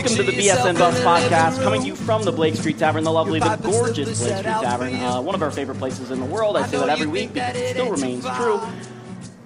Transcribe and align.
Welcome 0.00 0.16
to 0.16 0.22
the 0.22 0.32
BSN 0.32 0.78
Buffs 0.78 0.98
podcast, 1.00 1.62
coming 1.62 1.82
to 1.82 1.86
you 1.86 1.94
from 1.94 2.22
the 2.22 2.32
Blake 2.32 2.54
Street 2.54 2.78
Tavern, 2.78 3.04
the 3.04 3.12
lovely, 3.12 3.38
the 3.38 3.56
gorgeous 3.56 4.18
Blake 4.18 4.34
Street 4.38 4.42
Tavern, 4.44 4.94
uh, 4.94 5.20
one 5.20 5.34
of 5.34 5.42
our 5.42 5.50
favorite 5.50 5.76
places 5.76 6.10
in 6.10 6.20
the 6.20 6.24
world. 6.24 6.56
I 6.56 6.66
say 6.66 6.78
that 6.78 6.88
every 6.88 7.06
week 7.06 7.34
because 7.34 7.54
it 7.54 7.68
still 7.72 7.90
remains 7.90 8.24
true. 8.36 8.62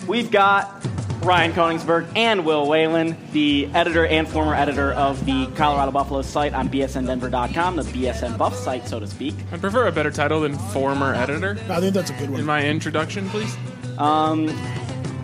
We've 0.07 0.30
got 0.30 0.86
Ryan 1.25 1.53
Koenigsberg 1.54 2.07
and 2.14 2.46
Will 2.46 2.68
Whalen, 2.68 3.17
the 3.32 3.68
editor 3.75 4.07
and 4.07 4.29
former 4.29 4.54
editor 4.54 4.93
of 4.93 5.27
the 5.27 5.49
Colorado 5.57 5.90
Buffalo 5.90 6.22
site 6.22 6.55
on 6.55 6.68
bsndenver.com, 6.68 7.75
the 7.75 7.82
BSN 7.82 8.39
Buff 8.39 8.55
site, 8.55 8.86
so 8.86 9.00
to 9.00 9.08
speak. 9.08 9.35
I 9.50 9.57
prefer 9.57 9.89
a 9.89 9.93
better 9.93 10.13
title 10.13 10.43
than 10.43 10.57
former 10.57 11.14
editor. 11.14 11.58
I 11.68 11.80
think 11.80 11.94
that's 11.94 12.11
a 12.11 12.14
good 12.14 12.30
one. 12.30 12.39
In 12.39 12.46
my 12.46 12.64
introduction, 12.64 13.29
please. 13.29 13.57
Um, 13.99 14.46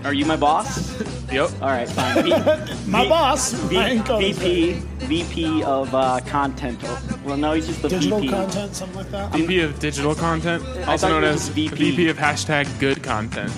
are 0.05 0.13
you 0.15 0.25
my 0.25 0.37
boss? 0.37 1.01
Yep. 1.31 1.51
All 1.63 1.69
right, 1.69 1.89
fine. 1.89 2.25
V- 2.25 2.31
My 2.91 3.05
V- 3.05 3.09
boss, 3.09 3.53
V- 3.53 3.99
VP, 3.99 4.73
VP 5.07 5.63
of 5.63 5.95
uh, 5.95 6.19
content. 6.27 6.83
Well, 7.25 7.37
no, 7.37 7.53
he's 7.53 7.69
just 7.69 7.83
the 7.83 7.89
Digital 7.89 8.19
VP. 8.19 8.33
content, 8.33 8.75
something 8.75 8.97
like 8.97 9.11
that. 9.13 9.33
VP 9.33 9.61
of 9.61 9.79
digital 9.79 10.17
content, 10.17 10.65
I 10.89 10.91
also 10.91 11.09
known 11.09 11.23
as 11.23 11.43
just 11.49 11.53
VP. 11.53 12.09
of 12.09 12.17
hashtag 12.19 12.67
good 12.81 13.05
content. 13.05 13.53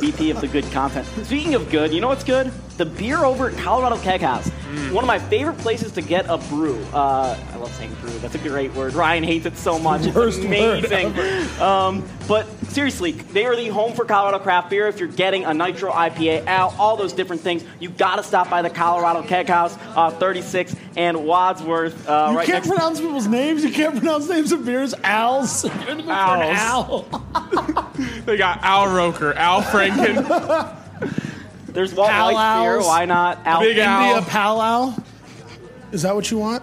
VP 0.00 0.30
of 0.30 0.40
the 0.40 0.48
good 0.48 0.64
content. 0.72 1.06
Speaking 1.26 1.54
of 1.54 1.68
good, 1.70 1.92
you 1.92 2.00
know 2.00 2.08
what's 2.08 2.24
good? 2.24 2.50
The 2.80 2.86
beer 2.86 3.26
over 3.26 3.50
at 3.50 3.58
Colorado 3.58 3.98
Keg 3.98 4.22
House. 4.22 4.48
Mm. 4.48 4.92
One 4.92 5.04
of 5.04 5.06
my 5.06 5.18
favorite 5.18 5.58
places 5.58 5.92
to 5.92 6.00
get 6.00 6.24
a 6.30 6.38
brew. 6.38 6.82
Uh, 6.94 7.36
I 7.52 7.56
love 7.56 7.70
saying 7.74 7.92
brew. 8.00 8.08
That's 8.20 8.34
a 8.34 8.38
great 8.38 8.72
word. 8.72 8.94
Ryan 8.94 9.22
hates 9.22 9.44
it 9.44 9.58
so 9.58 9.78
much. 9.78 10.06
It's 10.06 10.16
Worst 10.16 10.38
word 10.38 10.46
amazing. 10.46 11.60
Um, 11.60 12.02
but 12.26 12.46
seriously, 12.70 13.12
they 13.12 13.44
are 13.44 13.54
the 13.54 13.68
home 13.68 13.92
for 13.92 14.06
Colorado 14.06 14.38
craft 14.38 14.70
beer. 14.70 14.88
If 14.88 14.98
you're 14.98 15.10
getting 15.10 15.44
a 15.44 15.52
nitro 15.52 15.92
IPA 15.92 16.46
out, 16.46 16.78
all 16.78 16.96
those 16.96 17.12
different 17.12 17.42
things, 17.42 17.66
you 17.80 17.90
got 17.90 18.16
to 18.16 18.22
stop 18.22 18.48
by 18.48 18.62
the 18.62 18.70
Colorado 18.70 19.28
Keg 19.28 19.46
House, 19.46 19.76
uh, 19.94 20.08
36 20.12 20.74
and 20.96 21.26
Wadsworth. 21.26 22.08
Uh, 22.08 22.28
You 22.30 22.36
right 22.38 22.46
can't 22.46 22.64
next 22.64 22.68
pronounce 22.68 22.98
people's 22.98 23.26
names. 23.26 23.62
You 23.62 23.72
can't 23.72 23.94
pronounce 23.94 24.26
names 24.26 24.52
of 24.52 24.64
beers. 24.64 24.94
Owls. 25.04 25.64
You're 25.64 25.72
the 25.84 25.94
mood 25.96 26.06
for 26.06 26.12
Owls. 26.12 27.06
owl. 27.12 27.92
They 28.24 28.38
got 28.38 28.62
Al 28.62 28.88
Roker, 28.96 29.34
Al 29.34 29.60
Franken. 29.60 30.78
There's 31.72 31.94
Walt 31.94 32.08
Pal 32.10 32.32
White's 32.34 32.62
beer. 32.62 32.80
Why 32.88 33.04
not? 33.04 33.38
Al- 33.46 33.60
Big 33.60 33.78
Al. 33.78 34.02
India 34.16 34.22
Pal 34.30 35.04
Is 35.92 36.02
that 36.02 36.14
what 36.14 36.30
you 36.30 36.38
want? 36.38 36.62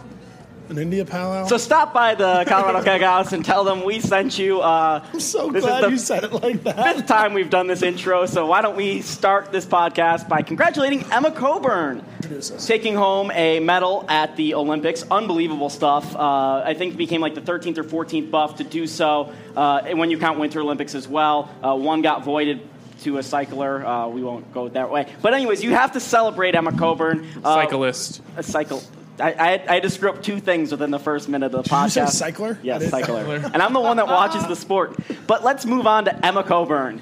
An 0.69 0.77
India 0.77 1.05
Pal 1.05 1.47
So 1.47 1.55
stop 1.57 1.93
by 1.93 2.13
the 2.13 2.43
Colorado 2.45 2.83
Keg 2.83 2.99
House 3.01 3.31
and 3.31 3.45
tell 3.45 3.63
them 3.63 3.85
we 3.85 4.01
sent 4.01 4.37
you. 4.37 4.59
Uh, 4.59 5.01
I'm 5.13 5.19
so 5.21 5.49
this 5.49 5.63
is 5.63 5.65
glad 5.65 5.83
the- 5.85 5.89
you 5.91 5.97
said 5.97 6.25
it 6.25 6.33
like 6.33 6.61
that. 6.65 6.95
fifth 6.95 7.07
time 7.07 7.33
we've 7.33 7.49
done 7.49 7.67
this 7.67 7.81
intro, 7.81 8.25
so 8.25 8.45
why 8.47 8.61
don't 8.61 8.75
we 8.75 9.01
start 9.01 9.53
this 9.53 9.65
podcast 9.65 10.27
by 10.27 10.41
congratulating 10.41 11.05
Emma 11.09 11.31
Coburn, 11.31 12.03
Introduce 12.17 12.51
us. 12.51 12.67
taking 12.67 12.95
home 12.95 13.31
a 13.31 13.61
medal 13.61 14.03
at 14.09 14.35
the 14.35 14.55
Olympics. 14.55 15.05
Unbelievable 15.09 15.69
stuff. 15.69 16.13
Uh, 16.13 16.63
I 16.65 16.73
think 16.73 16.95
it 16.95 16.97
became 16.97 17.21
like 17.21 17.33
the 17.35 17.41
13th 17.41 17.77
or 17.77 17.85
14th 17.85 18.29
buff 18.29 18.57
to 18.57 18.65
do 18.65 18.87
so. 18.87 19.31
Uh, 19.55 19.83
when 19.93 20.11
you 20.11 20.17
count 20.17 20.37
Winter 20.37 20.59
Olympics 20.59 20.95
as 20.95 21.07
well, 21.07 21.49
uh, 21.63 21.73
one 21.77 22.01
got 22.01 22.25
voided 22.25 22.59
to 23.03 23.17
a 23.17 23.23
cycler. 23.23 23.85
Uh, 23.85 24.07
we 24.07 24.23
won't 24.23 24.53
go 24.53 24.69
that 24.69 24.91
way. 24.91 25.11
But 25.21 25.33
anyways, 25.33 25.63
you 25.63 25.71
have 25.71 25.93
to 25.93 25.99
celebrate 25.99 26.55
Emma 26.55 26.71
Coburn. 26.77 27.25
Uh, 27.43 27.55
Cyclist. 27.63 28.21
A 28.35 28.43
cycle. 28.43 28.81
I, 29.19 29.33
I, 29.33 29.47
had, 29.51 29.67
I 29.67 29.73
had 29.75 29.83
to 29.83 29.89
screw 29.89 30.09
up 30.09 30.21
two 30.21 30.39
things 30.39 30.71
within 30.71 30.91
the 30.91 30.99
first 30.99 31.27
minute 31.27 31.47
of 31.47 31.51
the 31.51 31.57
you 31.59 31.63
podcast. 31.63 32.09
say 32.09 32.17
cycler? 32.17 32.59
Yes, 32.61 32.81
didn't- 32.81 32.91
cycler. 32.91 33.25
Cycler. 33.25 33.51
And 33.53 33.63
I'm 33.63 33.73
the 33.73 33.79
one 33.79 33.97
that 33.97 34.07
watches 34.07 34.45
the 34.47 34.55
sport. 34.55 34.95
But 35.25 35.43
let's 35.43 35.65
move 35.65 35.87
on 35.87 36.05
to 36.05 36.25
Emma 36.25 36.43
Coburn. 36.43 37.01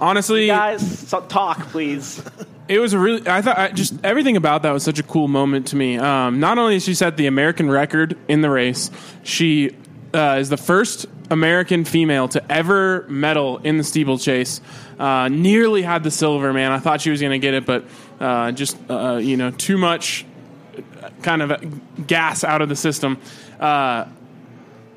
Honestly, 0.00 0.48
Guys, 0.48 1.08
so 1.08 1.20
talk, 1.20 1.60
please. 1.68 2.20
it 2.68 2.80
was 2.80 2.92
a 2.94 2.98
really. 2.98 3.26
I 3.28 3.40
thought 3.42 3.56
I, 3.56 3.70
just 3.70 3.94
everything 4.04 4.36
about 4.36 4.62
that 4.62 4.72
was 4.72 4.82
such 4.82 4.98
a 4.98 5.04
cool 5.04 5.28
moment 5.28 5.68
to 5.68 5.76
me. 5.76 5.96
Um, 5.98 6.40
not 6.40 6.58
only 6.58 6.74
did 6.74 6.82
she 6.82 6.94
set 6.94 7.16
the 7.16 7.26
American 7.26 7.70
record 7.70 8.18
in 8.26 8.40
the 8.40 8.50
race, 8.50 8.90
she 9.22 9.70
uh, 10.12 10.36
is 10.40 10.48
the 10.48 10.56
first 10.56 11.06
American 11.30 11.84
female 11.84 12.28
to 12.28 12.52
ever 12.52 13.06
medal 13.08 13.58
in 13.58 13.78
the 13.78 13.84
steeplechase. 13.84 14.60
Uh, 14.98 15.28
nearly 15.28 15.82
had 15.82 16.04
the 16.04 16.10
silver, 16.10 16.52
man. 16.52 16.72
I 16.72 16.78
thought 16.78 17.00
she 17.00 17.10
was 17.10 17.20
going 17.20 17.32
to 17.32 17.38
get 17.38 17.54
it, 17.54 17.66
but 17.66 17.84
uh, 18.20 18.52
just 18.52 18.76
uh, 18.88 19.16
you 19.16 19.36
know 19.36 19.50
too 19.50 19.78
much 19.78 20.26
kind 21.22 21.42
of 21.42 22.06
gas 22.06 22.44
out 22.44 22.62
of 22.62 22.68
the 22.68 22.76
system. 22.76 23.18
Uh, 23.58 24.06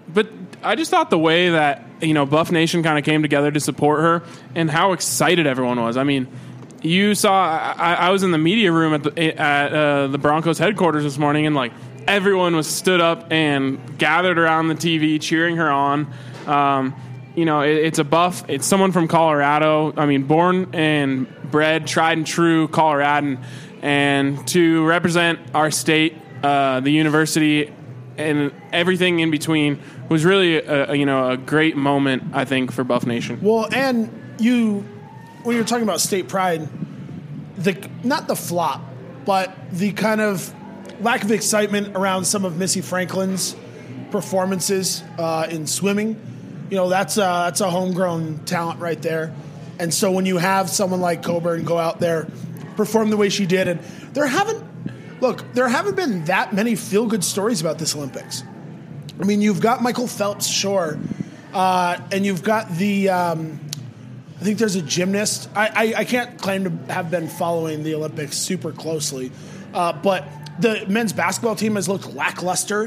but 0.07 0.29
I 0.63 0.75
just 0.75 0.91
thought 0.91 1.09
the 1.09 1.19
way 1.19 1.49
that 1.49 1.85
you 2.01 2.13
know 2.13 2.25
Buff 2.25 2.51
Nation 2.51 2.83
kind 2.83 2.97
of 2.97 3.05
came 3.05 3.21
together 3.21 3.51
to 3.51 3.59
support 3.59 4.01
her 4.01 4.23
and 4.55 4.69
how 4.69 4.93
excited 4.93 5.47
everyone 5.47 5.79
was. 5.79 5.97
I 5.97 6.03
mean, 6.03 6.27
you 6.81 7.16
saw 7.16 7.73
I, 7.77 7.93
I 7.93 8.09
was 8.09 8.23
in 8.23 8.31
the 8.31 8.37
media 8.37 8.71
room 8.71 8.93
at 8.93 9.03
the 9.03 9.39
at 9.39 9.73
uh, 9.73 10.07
the 10.07 10.17
Broncos 10.17 10.57
headquarters 10.57 11.03
this 11.03 11.17
morning, 11.17 11.45
and 11.45 11.55
like 11.55 11.71
everyone 12.07 12.56
was 12.56 12.68
stood 12.68 13.01
up 13.01 13.31
and 13.31 13.97
gathered 13.97 14.40
around 14.40 14.69
the 14.69 14.75
TV 14.75 15.22
cheering 15.22 15.57
her 15.57 15.69
on. 15.69 16.07
Um, 16.45 16.95
you 17.35 17.45
know, 17.45 17.62
it, 17.62 17.78
it's 17.78 18.00
a 18.00 18.03
Buff. 18.03 18.50
It's 18.50 18.66
someone 18.66 18.91
from 18.91 19.07
Colorado. 19.07 19.94
I 19.95 20.06
mean, 20.06 20.23
born 20.23 20.69
and 20.73 21.28
bred, 21.51 21.85
tried 21.85 22.17
and 22.17 22.25
true 22.25 22.67
Coloradan, 22.69 23.44
and 23.81 24.47
to 24.47 24.85
represent 24.85 25.40
our 25.53 25.69
state, 25.69 26.16
uh, 26.41 26.79
the 26.79 26.90
university, 26.90 27.72
and 28.17 28.51
everything 28.72 29.19
in 29.19 29.29
between 29.29 29.79
was 30.09 30.25
really 30.25 30.56
a, 30.56 30.91
a, 30.91 30.96
you 30.96 31.06
know 31.06 31.29
a 31.29 31.38
great 31.38 31.75
moment 31.75 32.23
I 32.34 32.46
think 32.46 32.72
for 32.72 32.84
Buff 32.84 33.06
Nation. 33.06 33.40
Well, 33.41 33.67
and 33.72 34.09
you, 34.40 34.79
when 35.44 35.56
you're 35.56 35.66
talking 35.66 35.84
about 35.84 36.01
state 36.01 36.28
pride, 36.28 36.67
the 37.57 37.90
not 38.03 38.28
the 38.28 38.35
flop, 38.35 38.81
but 39.25 39.56
the 39.72 39.91
kind 39.91 40.22
of 40.22 40.53
lack 41.02 41.24
of 41.24 41.31
excitement 41.31 41.96
around 41.96 42.25
some 42.25 42.46
of 42.46 42.58
Missy 42.58 42.81
Franklin's 42.81 43.56
performances 44.12 45.03
uh, 45.18 45.47
in 45.50 45.68
swimming. 45.68 46.19
You 46.69 46.78
know, 46.78 46.90
that's 46.90 47.18
uh, 47.18 47.46
that's 47.46 47.62
a 47.62 47.69
homegrown 47.69 48.46
talent 48.46 48.80
right 48.80 49.02
there. 49.02 49.34
And 49.80 49.94
so 49.94 50.12
when 50.12 50.25
you 50.25 50.38
have 50.38 50.69
someone 50.69 51.02
like 51.02 51.24
Coburn 51.24 51.63
go 51.63 51.78
out 51.78 52.00
there, 52.00 52.28
perform 52.75 53.09
the 53.09 53.18
way 53.18 53.30
she 53.30 53.46
did, 53.46 53.68
and 53.68 53.80
there 54.13 54.28
haven't 54.28 54.63
look, 55.22 55.53
there 55.53 55.68
haven't 55.68 55.96
been 55.96 56.25
that 56.25 56.53
many 56.53 56.75
feel 56.75 57.06
good 57.06 57.24
stories 57.24 57.62
about 57.62 57.78
this 57.78 57.96
Olympics. 57.96 58.44
I 59.19 59.24
mean, 59.24 59.41
you've 59.41 59.62
got 59.62 59.81
Michael 59.81 60.08
Phelps, 60.08 60.47
sure, 60.47 61.00
uh, 61.53 61.97
and 62.12 62.25
you've 62.25 62.44
got 62.44 62.69
the. 62.72 63.09
Um, 63.09 63.59
I 64.39 64.43
think 64.43 64.59
there's 64.59 64.75
a 64.75 64.81
gymnast. 64.81 65.49
I, 65.55 65.67
I, 65.67 65.99
I 65.99 66.05
can't 66.05 66.37
claim 66.39 66.63
to 66.65 66.93
have 66.93 67.09
been 67.09 67.27
following 67.27 67.83
the 67.83 67.95
Olympics 67.95 68.37
super 68.37 68.71
closely, 68.71 69.31
uh, 69.73 69.93
but 69.93 70.27
the 70.59 70.85
men's 70.87 71.11
basketball 71.11 71.55
team 71.55 71.75
has 71.75 71.89
looked 71.89 72.13
lackluster. 72.13 72.83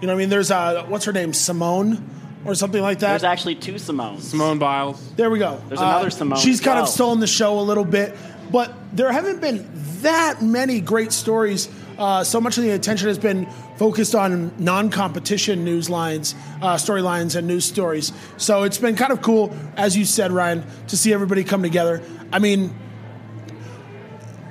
You 0.00 0.06
know, 0.06 0.12
what 0.12 0.12
I 0.12 0.14
mean, 0.16 0.28
there's 0.28 0.50
uh, 0.50 0.84
what's 0.88 1.06
her 1.06 1.12
name, 1.12 1.32
Simone, 1.32 2.10
or 2.44 2.54
something 2.54 2.82
like 2.82 2.98
that. 2.98 3.10
There's 3.10 3.24
actually 3.24 3.54
two 3.54 3.74
Simones. 3.74 4.20
Simone 4.20 4.58
Biles. 4.58 5.12
There 5.14 5.30
we 5.30 5.38
go. 5.38 5.60
There's 5.68 5.80
another 5.80 6.10
Simone 6.10 6.38
She's 6.38 6.60
kind 6.60 6.76
well. 6.76 6.84
of 6.84 6.90
stolen 6.90 7.20
the 7.20 7.26
show 7.26 7.58
a 7.58 7.62
little 7.62 7.84
bit, 7.84 8.14
but 8.50 8.74
there 8.92 9.10
haven't 9.12 9.40
been 9.40 9.68
that 10.02 10.42
many 10.42 10.80
great 10.80 11.12
stories. 11.12 11.70
Uh, 11.98 12.24
so 12.24 12.40
much 12.40 12.58
of 12.58 12.64
the 12.64 12.70
attention 12.70 13.08
has 13.08 13.18
been 13.18 13.46
focused 13.82 14.14
on 14.14 14.52
non-competition 14.60 15.64
news 15.64 15.90
lines, 15.90 16.36
uh, 16.60 16.76
storylines, 16.76 17.34
and 17.34 17.48
news 17.48 17.64
stories. 17.64 18.12
So 18.36 18.62
it's 18.62 18.78
been 18.78 18.94
kind 18.94 19.10
of 19.10 19.22
cool, 19.22 19.52
as 19.76 19.96
you 19.96 20.04
said, 20.04 20.30
Ryan, 20.30 20.62
to 20.86 20.96
see 20.96 21.12
everybody 21.12 21.42
come 21.42 21.64
together. 21.64 22.00
I 22.32 22.38
mean, 22.38 22.72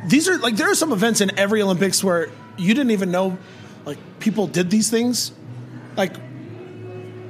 these 0.08 0.28
are 0.28 0.38
like 0.40 0.58
there 0.58 0.70
are 0.70 0.76
some 0.76 0.92
events 0.92 1.22
in 1.22 1.40
every 1.40 1.62
Olympics 1.62 2.04
where 2.04 2.28
you 2.58 2.74
didn't 2.74 2.92
even 2.92 3.10
know, 3.10 3.38
like 3.86 3.98
people 4.20 4.48
did 4.48 4.70
these 4.70 4.90
things, 4.90 5.32
like 5.96 6.14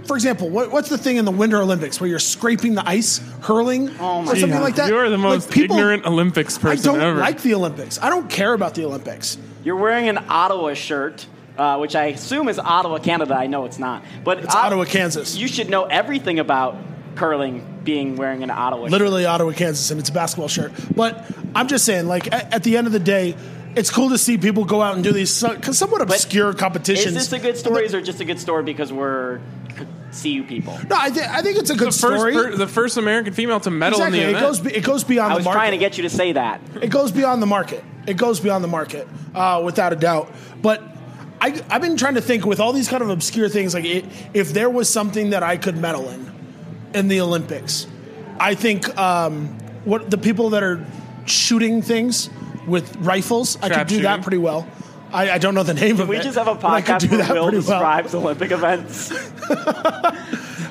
for 0.08 0.16
example, 0.16 0.50
what, 0.50 0.72
what's 0.72 0.90
the 0.90 0.98
thing 0.98 1.18
in 1.18 1.26
the 1.26 1.32
Winter 1.32 1.62
Olympics 1.62 2.02
where 2.02 2.10
you're 2.10 2.18
scraping 2.18 2.74
the 2.74 2.90
ice, 2.90 3.20
hurling, 3.44 3.90
Oh 4.00 4.24
my 4.24 4.32
or 4.32 4.36
something 4.36 4.50
God. 4.50 4.64
like 4.64 4.76
that? 4.78 4.90
You 4.90 4.98
are 4.98 5.08
the 5.08 5.18
Like, 5.20 5.24
most 5.36 5.52
people- 5.52 5.76
ignorant 5.78 6.08
Olympics 6.08 6.58
person 6.58 6.80
I 6.80 6.94
don't 6.94 7.00
ever. 7.00 7.20
like 7.20 7.44
the 7.44 7.54
Olympics. 7.54 8.00
I 8.02 8.10
don't 8.10 8.28
care 8.28 8.54
about 8.54 8.74
the 8.74 8.86
Olympics. 8.86 9.38
You're 9.64 9.76
wearing 9.76 10.10
an 10.10 10.18
Ottawa 10.28 10.74
shirt, 10.74 11.28
uh, 11.62 11.78
which 11.78 11.96
I 11.96 12.06
assume 12.06 12.50
is 12.50 12.58
Ottawa, 12.58 12.98
Canada. 12.98 13.36
I 13.36 13.46
know 13.48 13.66
it's 13.66 13.78
not, 13.78 14.04
but 14.24 14.40
It's 14.40 14.56
Ottawa, 14.56 14.84
Kansas. 14.86 15.38
You 15.38 15.48
should 15.48 15.70
know 15.70 15.84
everything 15.86 16.40
about 16.40 16.76
curling 17.16 17.80
being 17.84 18.16
wearing 18.16 18.42
an 18.42 18.50
Ottawa. 18.50 18.86
shirt. 18.86 18.92
Literally 18.92 19.26
Ottawa, 19.26 19.52
Kansas, 19.52 19.92
and 19.92 20.00
it's 20.00 20.10
a 20.10 20.14
basketball 20.14 20.48
shirt. 20.48 20.72
But 20.96 21.24
I'm 21.54 21.68
just 21.68 21.86
saying, 21.86 22.08
like 22.08 22.32
at, 22.34 22.52
at 22.52 22.64
the 22.64 22.78
end 22.78 22.88
of 22.88 22.94
the 22.94 23.00
day, 23.00 23.36
it's 23.76 23.92
cool 23.92 24.10
to 24.10 24.18
see 24.18 24.38
people 24.38 24.66
go 24.66 24.82
out 24.82 24.96
and 24.96 25.04
do 25.04 25.12
these 25.12 25.32
so, 25.32 25.60
somewhat 25.62 26.02
obscure 26.02 26.54
competitions. 26.54 27.16
Is 27.16 27.30
this 27.30 27.34
a 27.40 27.40
good 27.40 27.58
story, 27.58 27.86
or 27.94 28.02
just 28.02 28.20
a 28.22 28.26
good 28.26 28.40
story 28.40 28.64
because 28.64 28.92
we're 28.92 29.40
CU 30.22 30.44
people? 30.44 30.78
No, 30.90 30.96
I, 30.98 31.10
th- 31.10 31.28
I 31.28 31.42
think 31.42 31.58
it's 31.58 31.70
a 31.70 31.76
good 31.76 31.90
the 31.94 31.98
first, 32.00 32.18
story. 32.18 32.34
per- 32.34 32.56
the 32.56 32.68
first 32.68 32.98
American 32.98 33.34
female 33.34 33.60
to 33.62 33.70
medal 33.72 34.00
exactly, 34.00 34.20
in 34.20 34.24
the 34.26 34.30
it 34.32 34.38
event. 34.38 34.46
goes 34.48 34.60
be- 34.60 34.76
it 34.76 34.84
goes 34.84 35.04
beyond 35.04 35.32
I 35.32 35.36
the 35.36 35.40
was 35.40 35.46
market. 35.46 35.58
trying 35.60 35.72
to 35.72 35.78
get 35.78 35.98
you 35.98 36.04
to 36.04 36.10
say 36.10 36.32
that. 36.34 36.60
It 36.82 36.90
goes 36.90 37.12
beyond 37.12 37.42
the 37.42 37.46
market. 37.46 37.84
It 38.08 38.18
goes 38.18 38.40
beyond 38.40 38.64
the 38.64 38.68
market, 38.68 39.08
uh, 39.36 39.62
without 39.64 39.94
a 39.94 39.96
doubt. 39.96 40.32
But 40.62 40.82
I, 41.42 41.60
I've 41.72 41.82
been 41.82 41.98
trying 41.98 42.14
to 42.16 42.22
think 42.22 42.46
with 42.46 42.60
all 42.60 42.72
these 42.72 42.88
kind 42.88 43.02
of 43.02 43.10
obscure 43.10 43.50
things, 43.50 43.74
like 43.74 43.84
it, 43.86 44.06
if 44.34 44.54
there 44.54 44.70
was 44.70 44.88
something 44.88 45.32
that 45.32 45.42
I 45.42 45.58
could 45.58 45.76
medal 45.76 46.08
in 46.08 46.32
in 46.94 47.08
the 47.08 47.20
Olympics, 47.22 47.88
I 48.40 48.54
think 48.54 48.96
um, 48.98 49.48
what 49.84 50.12
the 50.12 50.18
people 50.20 50.52
that 50.52 50.62
are 50.64 50.86
shooting 51.26 51.82
things 51.82 52.30
with 52.68 52.96
rifles, 52.98 53.58
I 53.58 53.70
could 53.70 53.74
Trap 53.74 53.88
do 53.88 54.02
that 54.04 54.22
pretty 54.22 54.38
well. 54.38 54.68
I, 55.12 55.32
I 55.32 55.38
don't 55.40 55.56
know 55.56 55.64
the 55.64 55.74
name 55.74 56.00
of 56.00 56.08
We 56.08 56.18
it. 56.18 56.24
just 56.24 56.38
have 56.38 56.48
a 56.48 56.56
but 56.56 56.66
I 56.66 56.82
could 56.82 56.96
podcast 56.96 57.00
do 57.02 57.08
where 57.10 57.18
that 57.18 57.34
Will 57.34 57.50
pretty 57.50 57.58
well. 57.68 57.80
describes 57.80 58.16
Olympic 58.16 58.52
events. 58.52 59.12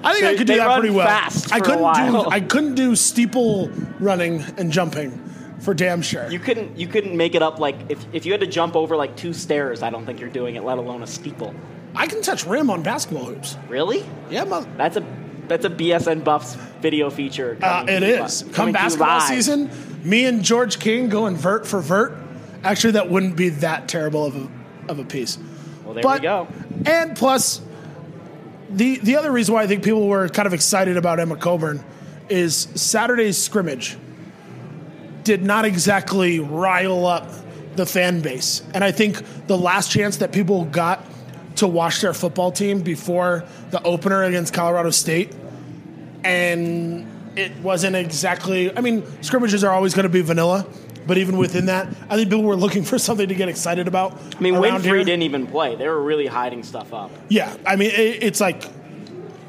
I 0.02 0.12
think 0.14 0.24
I 0.24 0.36
could 0.36 0.46
do 0.46 0.52
they 0.54 0.58
that 0.58 0.78
pretty 0.78 0.94
well. 0.94 1.06
fast 1.06 1.52
I 1.52 1.60
couldn't 1.60 1.80
do. 1.94 2.30
I 2.30 2.40
couldn't 2.40 2.74
do 2.74 2.96
steeple 2.96 3.68
running 3.98 4.42
and 4.56 4.72
jumping 4.72 5.20
for 5.60 5.74
damn 5.74 6.02
sure. 6.02 6.30
You 6.30 6.38
couldn't 6.38 6.78
you 6.78 6.88
couldn't 6.88 7.16
make 7.16 7.34
it 7.34 7.42
up 7.42 7.58
like 7.58 7.76
if, 7.88 8.04
if 8.12 8.26
you 8.26 8.32
had 8.32 8.40
to 8.40 8.46
jump 8.46 8.74
over 8.76 8.96
like 8.96 9.16
two 9.16 9.32
stairs. 9.32 9.82
I 9.82 9.90
don't 9.90 10.06
think 10.06 10.20
you're 10.20 10.30
doing 10.30 10.56
it, 10.56 10.64
let 10.64 10.78
alone 10.78 11.02
a 11.02 11.06
steeple. 11.06 11.54
I 11.94 12.06
can 12.06 12.22
touch 12.22 12.46
rim 12.46 12.70
on 12.70 12.82
basketball 12.82 13.26
hoops. 13.26 13.56
Really? 13.68 14.04
Yeah, 14.30 14.44
mother. 14.44 14.70
That's 14.76 14.96
a 14.96 15.06
that's 15.48 15.64
a 15.64 15.70
BSN 15.70 16.24
Buffs 16.24 16.54
video 16.80 17.10
feature. 17.10 17.58
Uh, 17.60 17.84
it 17.88 18.02
is. 18.02 18.42
Come 18.42 18.52
coming 18.52 18.74
to 18.74 18.80
you 18.80 18.84
basketball 18.84 19.20
season, 19.20 19.70
me 20.04 20.24
and 20.24 20.42
George 20.42 20.78
King 20.78 21.08
going 21.08 21.36
vert 21.36 21.66
for 21.66 21.80
vert. 21.80 22.16
Actually, 22.62 22.92
that 22.92 23.10
wouldn't 23.10 23.36
be 23.36 23.48
that 23.48 23.88
terrible 23.88 24.24
of 24.24 24.36
a 24.36 24.48
of 24.88 24.98
a 24.98 25.04
piece. 25.04 25.38
Well, 25.84 25.94
there 25.94 26.02
but 26.02 26.20
we 26.20 26.22
go. 26.22 26.48
and 26.86 27.16
plus, 27.16 27.60
the 28.70 28.98
the 28.98 29.16
other 29.16 29.32
reason 29.32 29.54
why 29.54 29.62
I 29.62 29.66
think 29.66 29.82
people 29.82 30.06
were 30.06 30.28
kind 30.28 30.46
of 30.46 30.54
excited 30.54 30.96
about 30.96 31.18
Emma 31.20 31.36
Coburn 31.36 31.84
is 32.28 32.68
Saturday's 32.76 33.36
scrimmage 33.36 33.96
did 35.24 35.42
not 35.42 35.64
exactly 35.64 36.40
rile 36.40 37.06
up 37.06 37.28
the 37.76 37.86
fan 37.86 38.20
base, 38.20 38.62
and 38.74 38.82
I 38.82 38.90
think 38.92 39.22
the 39.46 39.56
last 39.56 39.90
chance 39.90 40.18
that 40.18 40.32
people 40.32 40.64
got 40.64 41.04
to 41.56 41.66
watch 41.66 42.00
their 42.00 42.14
football 42.14 42.50
team 42.50 42.82
before 42.82 43.44
the 43.70 43.82
opener 43.82 44.24
against 44.24 44.52
Colorado 44.52 44.90
State, 44.90 45.34
and 46.24 47.06
it 47.36 47.56
wasn't 47.58 47.96
exactly. 47.96 48.76
I 48.76 48.80
mean, 48.80 49.04
scrimmages 49.22 49.64
are 49.64 49.72
always 49.72 49.94
going 49.94 50.04
to 50.04 50.10
be 50.10 50.22
vanilla. 50.22 50.66
But 51.06 51.18
even 51.18 51.38
within 51.38 51.66
that, 51.66 51.88
I 52.08 52.16
think 52.16 52.28
people 52.28 52.44
were 52.44 52.56
looking 52.56 52.84
for 52.84 52.98
something 53.06 53.26
to 53.26 53.34
get 53.34 53.48
excited 53.48 53.88
about. 53.88 54.20
I 54.36 54.40
mean, 54.40 54.54
Winfrey 54.54 54.82
here. 54.82 54.96
didn't 54.98 55.22
even 55.22 55.46
play. 55.46 55.74
They 55.74 55.88
were 55.88 56.00
really 56.00 56.26
hiding 56.26 56.62
stuff 56.62 56.92
up. 56.92 57.10
Yeah, 57.28 57.56
I 57.66 57.76
mean, 57.76 57.90
it, 57.90 58.22
it's 58.22 58.40
like 58.40 58.64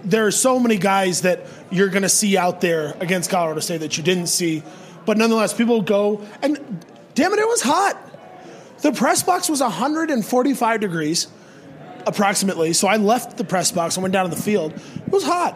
there 0.04 0.26
are 0.26 0.32
so 0.32 0.60
many 0.60 0.78
guys 0.78 1.22
that 1.22 1.46
you're 1.70 1.90
going 1.90 2.04
to 2.04 2.10
see 2.10 2.38
out 2.38 2.62
there 2.62 2.96
against 3.00 3.30
Colorado 3.30 3.60
State 3.60 3.82
that 3.82 3.98
you 3.98 4.04
didn't 4.04 4.28
see, 4.28 4.64
but 5.06 5.18
nonetheless, 5.18 5.54
people 5.54 5.82
go 5.82 6.26
and 6.42 6.86
damn 7.16 7.34
it, 7.34 7.40
it 7.40 7.48
was 7.48 7.62
hot. 7.62 7.98
The 8.82 8.92
press 8.92 9.22
box 9.22 9.48
was 9.48 9.62
145 9.62 10.80
degrees, 10.80 11.28
approximately. 12.08 12.74
So 12.74 12.88
I 12.88 12.98
left 12.98 13.38
the 13.38 13.44
press 13.44 13.72
box 13.72 13.96
and 13.96 14.04
went 14.04 14.14
down 14.14 14.30
to 14.30 14.36
the 14.36 14.42
field. 14.42 14.74
It 14.74 15.12
was 15.12 15.24
hot. 15.24 15.56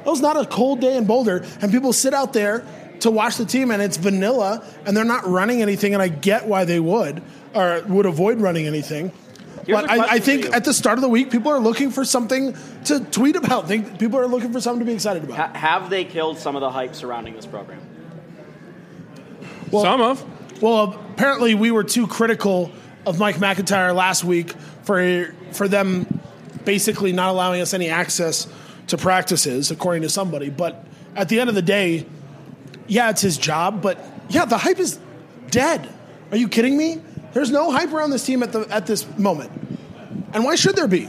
It 0.00 0.08
was 0.08 0.20
not 0.20 0.38
a 0.38 0.46
cold 0.46 0.80
day 0.80 0.96
in 0.96 1.06
Boulder, 1.06 1.44
and 1.60 1.72
people 1.72 1.92
sit 1.92 2.14
out 2.14 2.32
there 2.32 2.64
to 3.00 3.10
watch 3.10 3.36
the 3.36 3.44
team, 3.44 3.70
and 3.70 3.82
it's 3.82 3.96
vanilla, 3.96 4.64
and 4.86 4.96
they're 4.96 5.04
not 5.04 5.26
running 5.26 5.62
anything. 5.62 5.94
And 5.94 6.02
I 6.02 6.08
get 6.08 6.46
why 6.46 6.64
they 6.64 6.80
would 6.80 7.22
or 7.54 7.82
would 7.86 8.06
avoid 8.06 8.40
running 8.40 8.66
anything. 8.66 9.12
Here's 9.66 9.80
but 9.80 9.90
I, 9.90 9.96
question 9.96 10.18
for 10.18 10.24
think 10.24 10.56
at 10.56 10.64
the 10.64 10.74
start 10.74 10.98
of 10.98 11.02
the 11.02 11.08
week, 11.08 11.30
people 11.30 11.50
are 11.50 11.58
looking 11.58 11.90
for 11.90 12.04
something 12.04 12.54
to 12.84 13.00
tweet 13.00 13.36
about. 13.36 13.66
Think 13.66 13.98
people 13.98 14.18
are 14.18 14.26
looking 14.26 14.52
for 14.52 14.60
something 14.60 14.80
to 14.80 14.86
be 14.86 14.92
excited 14.92 15.24
about. 15.24 15.36
Ha- 15.36 15.58
have 15.58 15.90
they 15.90 16.04
killed 16.04 16.38
some 16.38 16.54
of 16.54 16.60
the 16.60 16.70
hype 16.70 16.94
surrounding 16.94 17.34
this 17.34 17.46
program? 17.46 17.80
Some 19.82 20.00
of. 20.00 20.62
Well, 20.62 20.98
apparently 21.12 21.54
we 21.54 21.70
were 21.70 21.84
too 21.84 22.06
critical 22.06 22.70
of 23.06 23.18
Mike 23.18 23.38
MacIntyre 23.38 23.92
last 23.92 24.24
week 24.24 24.52
for 24.82 25.34
for 25.52 25.68
them 25.68 26.20
basically 26.64 27.12
not 27.12 27.30
allowing 27.30 27.60
us 27.60 27.74
any 27.74 27.88
access 27.88 28.46
to 28.88 28.96
practices, 28.96 29.70
according 29.70 30.02
to 30.02 30.08
somebody. 30.08 30.50
But 30.50 30.84
at 31.14 31.28
the 31.28 31.40
end 31.40 31.48
of 31.48 31.54
the 31.54 31.62
day, 31.62 32.06
yeah, 32.86 33.10
it's 33.10 33.22
his 33.22 33.36
job. 33.36 33.82
But 33.82 33.98
yeah, 34.28 34.44
the 34.44 34.58
hype 34.58 34.78
is 34.78 34.98
dead. 35.50 35.88
Are 36.30 36.36
you 36.36 36.48
kidding 36.48 36.76
me? 36.76 37.00
There's 37.32 37.50
no 37.50 37.70
hype 37.70 37.92
around 37.92 38.10
this 38.10 38.24
team 38.24 38.42
at 38.42 38.52
the 38.52 38.66
at 38.70 38.86
this 38.86 39.06
moment. 39.18 39.50
And 40.32 40.44
why 40.44 40.54
should 40.56 40.76
there 40.76 40.88
be? 40.88 41.08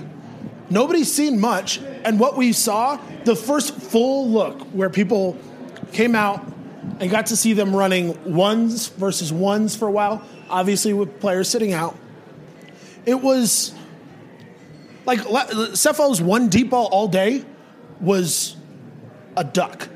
Nobody's 0.69 1.11
seen 1.11 1.39
much. 1.39 1.79
And 2.03 2.19
what 2.19 2.38
we 2.38 2.53
saw, 2.53 3.00
the 3.23 3.35
first 3.35 3.75
full 3.75 4.29
look 4.29 4.61
where 4.73 4.89
people 4.89 5.38
came 5.91 6.15
out 6.15 6.45
and 6.99 7.09
got 7.09 7.27
to 7.27 7.35
see 7.35 7.53
them 7.53 7.75
running 7.75 8.33
ones 8.33 8.87
versus 8.87 9.31
ones 9.31 9.75
for 9.75 9.87
a 9.87 9.91
while, 9.91 10.23
obviously 10.49 10.93
with 10.93 11.19
players 11.19 11.49
sitting 11.49 11.73
out. 11.73 11.97
It 13.05 13.21
was 13.21 13.73
like 15.05 15.19
Cephalo's 15.73 16.21
one 16.21 16.49
deep 16.49 16.71
ball 16.71 16.87
all 16.91 17.07
day 17.07 17.45
was 17.99 18.55
a 19.37 19.43
duck. 19.43 19.89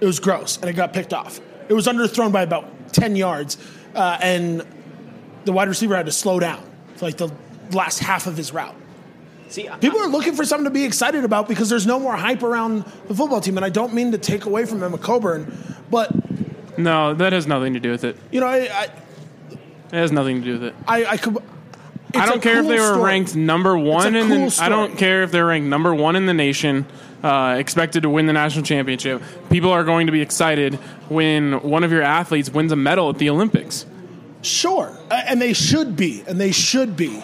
It 0.00 0.04
was 0.04 0.20
gross, 0.20 0.58
and 0.58 0.68
it 0.68 0.74
got 0.74 0.92
picked 0.92 1.14
off. 1.14 1.40
It 1.68 1.72
was 1.72 1.86
underthrown 1.86 2.32
by 2.32 2.42
about 2.42 2.92
10 2.92 3.16
yards, 3.16 3.56
uh, 3.94 4.18
and 4.20 4.64
the 5.44 5.52
wide 5.52 5.68
receiver 5.68 5.96
had 5.96 6.06
to 6.06 6.12
slow 6.12 6.38
down 6.38 6.62
for 6.96 7.06
like 7.06 7.16
the 7.16 7.30
last 7.72 7.98
half 7.98 8.26
of 8.26 8.36
his 8.36 8.52
route. 8.52 8.74
See, 9.48 9.68
People 9.80 10.00
are 10.00 10.08
looking 10.08 10.34
for 10.34 10.44
something 10.44 10.64
to 10.64 10.70
be 10.70 10.84
excited 10.84 11.24
about 11.24 11.48
because 11.48 11.68
there's 11.68 11.86
no 11.86 11.98
more 12.00 12.16
hype 12.16 12.42
around 12.42 12.84
the 13.08 13.14
football 13.14 13.40
team, 13.40 13.56
and 13.56 13.64
I 13.64 13.68
don't 13.70 13.94
mean 13.94 14.12
to 14.12 14.18
take 14.18 14.44
away 14.44 14.66
from 14.66 14.82
Emma 14.82 14.98
Coburn, 14.98 15.56
but 15.90 16.10
No, 16.78 17.14
that 17.14 17.32
has 17.32 17.46
nothing 17.46 17.74
to 17.74 17.80
do 17.80 17.90
with 17.90 18.04
it. 18.04 18.16
you 18.32 18.40
know, 18.40 18.46
I 18.48 18.56
I, 18.70 18.84
It 19.52 19.58
has 19.92 20.10
nothing 20.12 20.40
to 20.42 20.44
do 20.44 20.52
with 20.54 20.64
it. 20.64 20.74
I, 20.88 21.04
I 21.06 21.16
could. 21.16 21.38
I 22.14 22.24
don't 22.26 22.38
a 22.38 22.40
care 22.40 22.58
if 22.60 22.66
they 22.66 22.78
were 22.78 22.94
story. 22.94 23.02
ranked 23.04 23.36
number 23.36 23.76
one 23.78 24.14
a 24.16 24.18
in 24.18 24.28
cool 24.28 24.48
the. 24.50 24.58
I 24.62 24.68
don't 24.68 24.96
care 24.96 25.22
if 25.22 25.30
they're 25.32 25.46
ranked 25.46 25.68
number 25.68 25.94
one 25.94 26.16
in 26.16 26.26
the 26.26 26.32
nation, 26.34 26.86
uh, 27.22 27.56
expected 27.58 28.02
to 28.04 28.10
win 28.10 28.26
the 28.26 28.32
national 28.32 28.64
championship. 28.64 29.22
People 29.50 29.70
are 29.70 29.84
going 29.84 30.06
to 30.06 30.12
be 30.12 30.22
excited 30.22 30.74
when 31.08 31.60
one 31.62 31.84
of 31.84 31.92
your 31.92 32.02
athletes 32.02 32.50
wins 32.50 32.72
a 32.72 32.76
medal 32.76 33.10
at 33.10 33.18
the 33.18 33.28
Olympics. 33.30 33.84
Sure, 34.42 34.96
A- 35.10 35.14
and 35.30 35.40
they 35.42 35.52
should 35.52 35.94
be, 35.96 36.24
and 36.26 36.40
they 36.40 36.52
should 36.52 36.96
be, 36.96 37.22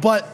but 0.00 0.24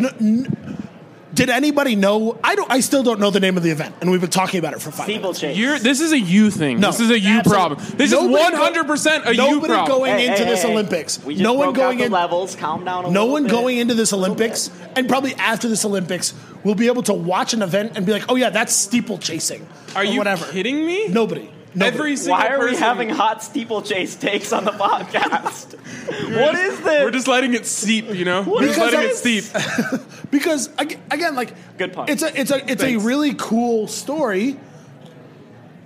n- 0.00 0.14
n- 0.20 0.86
did 1.32 1.48
anybody 1.48 1.94
know? 1.94 2.38
I 2.42 2.56
don't. 2.56 2.70
I 2.70 2.80
still 2.80 3.02
don't 3.04 3.20
know 3.20 3.30
the 3.30 3.38
name 3.38 3.56
of 3.56 3.62
the 3.62 3.70
event, 3.70 3.94
and 4.00 4.10
we've 4.10 4.20
been 4.20 4.30
talking 4.30 4.58
about 4.58 4.72
it 4.74 4.82
for 4.82 4.90
five. 4.90 5.06
minutes. 5.06 5.38
steeplechase. 5.38 5.56
You're, 5.56 5.78
this 5.78 6.00
is 6.00 6.10
a 6.12 6.18
you 6.18 6.50
thing. 6.50 6.80
No, 6.80 6.88
this 6.88 6.98
is 6.98 7.10
a 7.10 7.18
you 7.18 7.38
absolutely. 7.38 7.76
problem. 7.76 7.96
This 7.96 8.10
Nobody 8.10 8.34
is 8.34 8.40
one 8.50 8.52
hundred 8.54 8.86
percent 8.88 9.26
a 9.26 9.30
you 9.30 9.36
nobody 9.36 9.72
problem. 9.72 9.98
going 10.00 10.12
Hey, 10.18 10.26
into 10.26 10.38
hey, 10.44 10.50
this 10.50 10.62
hey, 10.64 10.72
Olympics. 10.72 11.22
We 11.24 11.34
just 11.34 11.42
no 11.44 11.52
one 11.54 11.72
going 11.72 12.00
out 12.00 12.06
in. 12.06 12.12
levels. 12.12 12.56
Calm 12.56 12.84
down 12.84 13.04
a 13.04 13.10
No 13.10 13.20
little 13.20 13.32
one 13.34 13.42
bit. 13.44 13.52
going 13.52 13.78
into 13.78 13.94
this 13.94 14.12
Olympics, 14.12 14.70
and 14.96 15.08
probably 15.08 15.34
after 15.36 15.68
this 15.68 15.84
Olympics, 15.84 16.34
will 16.64 16.74
be 16.74 16.88
able 16.88 17.04
to 17.04 17.14
watch 17.14 17.54
an 17.54 17.62
event 17.62 17.92
and 17.96 18.04
be 18.04 18.10
like, 18.12 18.24
"Oh 18.28 18.34
yeah, 18.34 18.50
that's 18.50 18.74
steeplechasing." 18.74 19.66
Are 19.94 20.02
or 20.02 20.04
you 20.04 20.18
whatever. 20.18 20.46
kidding 20.50 20.84
me? 20.84 21.08
Nobody. 21.08 21.48
Nobody. 21.74 21.96
Every 21.96 22.16
single 22.16 22.36
Why 22.38 22.48
are 22.48 22.64
we 22.64 22.76
having 22.76 23.10
hot 23.10 23.42
steeplechase 23.44 24.16
takes 24.16 24.52
on 24.52 24.64
the 24.64 24.72
podcast? 24.72 25.74
what 26.40 26.54
is 26.56 26.80
this? 26.80 27.04
We're 27.04 27.10
just 27.12 27.28
letting 27.28 27.54
it 27.54 27.64
seep, 27.64 28.12
you 28.12 28.24
know. 28.24 28.42
We're 28.42 28.66
just 28.66 28.78
letting 28.78 29.00
it 29.00 29.04
it's- 29.12 29.18
steep. 29.18 30.30
because 30.30 30.68
again, 30.78 31.36
like 31.36 31.54
Good 31.78 31.92
pun. 31.92 32.08
It's 32.08 32.22
a 32.22 32.38
it's 32.40 32.50
a 32.50 32.56
it's 32.70 32.82
Thanks. 32.82 33.02
a 33.02 33.06
really 33.06 33.34
cool 33.34 33.86
story. 33.86 34.58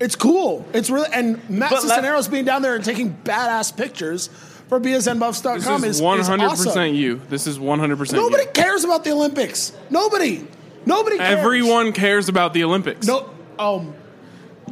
It's 0.01 0.17
cool. 0.17 0.67
It's 0.73 0.89
really 0.89 1.09
and 1.13 1.39
Matt 1.51 1.71
But 1.71 1.85
let- 1.85 1.97
Cisneros 1.97 2.29
being 2.29 2.45
down 2.47 2.63
there 2.63 2.75
and 2.77 2.85
taking 2.85 3.15
badass 3.15 3.77
pictures 3.77 4.29
for 4.69 4.81
BSNBuffs.com 4.81 5.83
This 5.83 5.91
is 5.91 5.97
is 5.97 6.03
one 6.03 6.21
hundred 6.21 6.49
percent 6.51 6.95
you. 6.95 7.21
This 7.29 7.47
is 7.47 7.61
one 7.61 7.79
hundred 7.79 7.99
percent. 7.99 8.23
Nobody 8.23 8.47
cares 8.47 8.85
about 8.85 9.05
the 9.05 9.13
Olympics. 9.13 9.73
Nobody. 9.91 10.47
Nobody 10.87 11.19
cares. 11.19 11.39
Everyone 11.39 11.93
cares 11.93 12.31
about 12.31 12.55
the 12.55 12.65
Olympics. 12.65 13.07
No. 13.07 13.29
Um. 13.59 13.95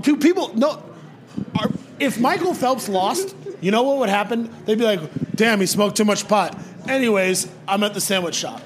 Do 0.01 0.17
people 0.17 0.57
no? 0.57 0.83
Are, 1.59 1.71
if 1.99 2.19
Michael 2.19 2.55
Phelps 2.55 2.89
lost, 2.89 3.35
you 3.61 3.71
know 3.71 3.83
what 3.83 3.99
would 3.99 4.09
happen? 4.09 4.51
They'd 4.65 4.79
be 4.79 4.85
like, 4.85 5.01
"Damn, 5.35 5.61
he 5.61 5.67
smoked 5.67 5.97
too 5.97 6.05
much 6.05 6.29
pot." 6.29 6.59
Anyways, 6.89 7.49
I'm 7.69 7.83
at 7.85 7.95
the 7.95 8.01
sandwich 8.01 8.35
shop. 8.35 8.61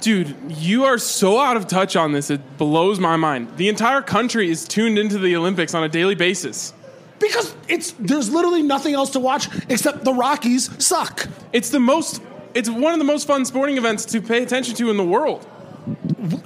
Dude, 0.00 0.36
you 0.50 0.84
are 0.84 0.98
so 0.98 1.38
out 1.38 1.56
of 1.56 1.66
touch 1.66 1.96
on 1.96 2.12
this. 2.12 2.30
It 2.30 2.58
blows 2.58 3.00
my 3.00 3.16
mind. 3.16 3.56
The 3.56 3.68
entire 3.68 4.02
country 4.02 4.50
is 4.50 4.64
tuned 4.64 4.98
into 4.98 5.18
the 5.18 5.34
Olympics 5.36 5.74
on 5.74 5.82
a 5.82 5.88
daily 5.88 6.14
basis. 6.14 6.72
Because 7.18 7.54
it's 7.66 7.92
there's 7.98 8.30
literally 8.30 8.62
nothing 8.62 8.94
else 8.94 9.10
to 9.10 9.20
watch 9.20 9.48
except 9.68 10.04
the 10.04 10.12
Rockies 10.12 10.70
suck. 10.84 11.26
It's 11.52 11.70
the 11.70 11.80
most 11.80 12.20
it's 12.54 12.70
one 12.70 12.92
of 12.92 12.98
the 12.98 13.04
most 13.04 13.26
fun 13.26 13.44
sporting 13.44 13.78
events 13.78 14.04
to 14.06 14.20
pay 14.20 14.42
attention 14.42 14.74
to 14.76 14.90
in 14.90 14.96
the 14.96 15.04
world. 15.04 15.44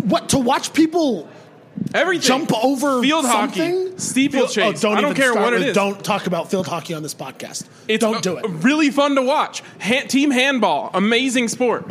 What 0.04 0.28
to 0.30 0.38
watch 0.38 0.72
people 0.72 1.28
Everything. 1.94 2.26
jump 2.26 2.52
over 2.64 3.02
field 3.02 3.24
something? 3.24 3.86
hockey, 3.86 3.98
steeplechase. 3.98 4.58
Oh, 4.58 4.72
don't 4.88 4.98
I 4.98 5.00
don't 5.00 5.10
even 5.10 5.22
care 5.22 5.32
start 5.32 5.44
what 5.44 5.52
with, 5.54 5.68
is. 5.68 5.74
Don't 5.74 6.02
talk 6.04 6.26
about 6.26 6.50
field 6.50 6.66
hockey 6.66 6.94
on 6.94 7.02
this 7.02 7.14
podcast. 7.14 7.66
It's 7.88 8.00
don't 8.00 8.16
uh, 8.16 8.20
do 8.20 8.36
it. 8.38 8.46
Really 8.48 8.90
fun 8.90 9.16
to 9.16 9.22
watch. 9.22 9.62
Ha- 9.80 10.04
team 10.08 10.30
handball, 10.30 10.90
amazing 10.94 11.48
sport. 11.48 11.86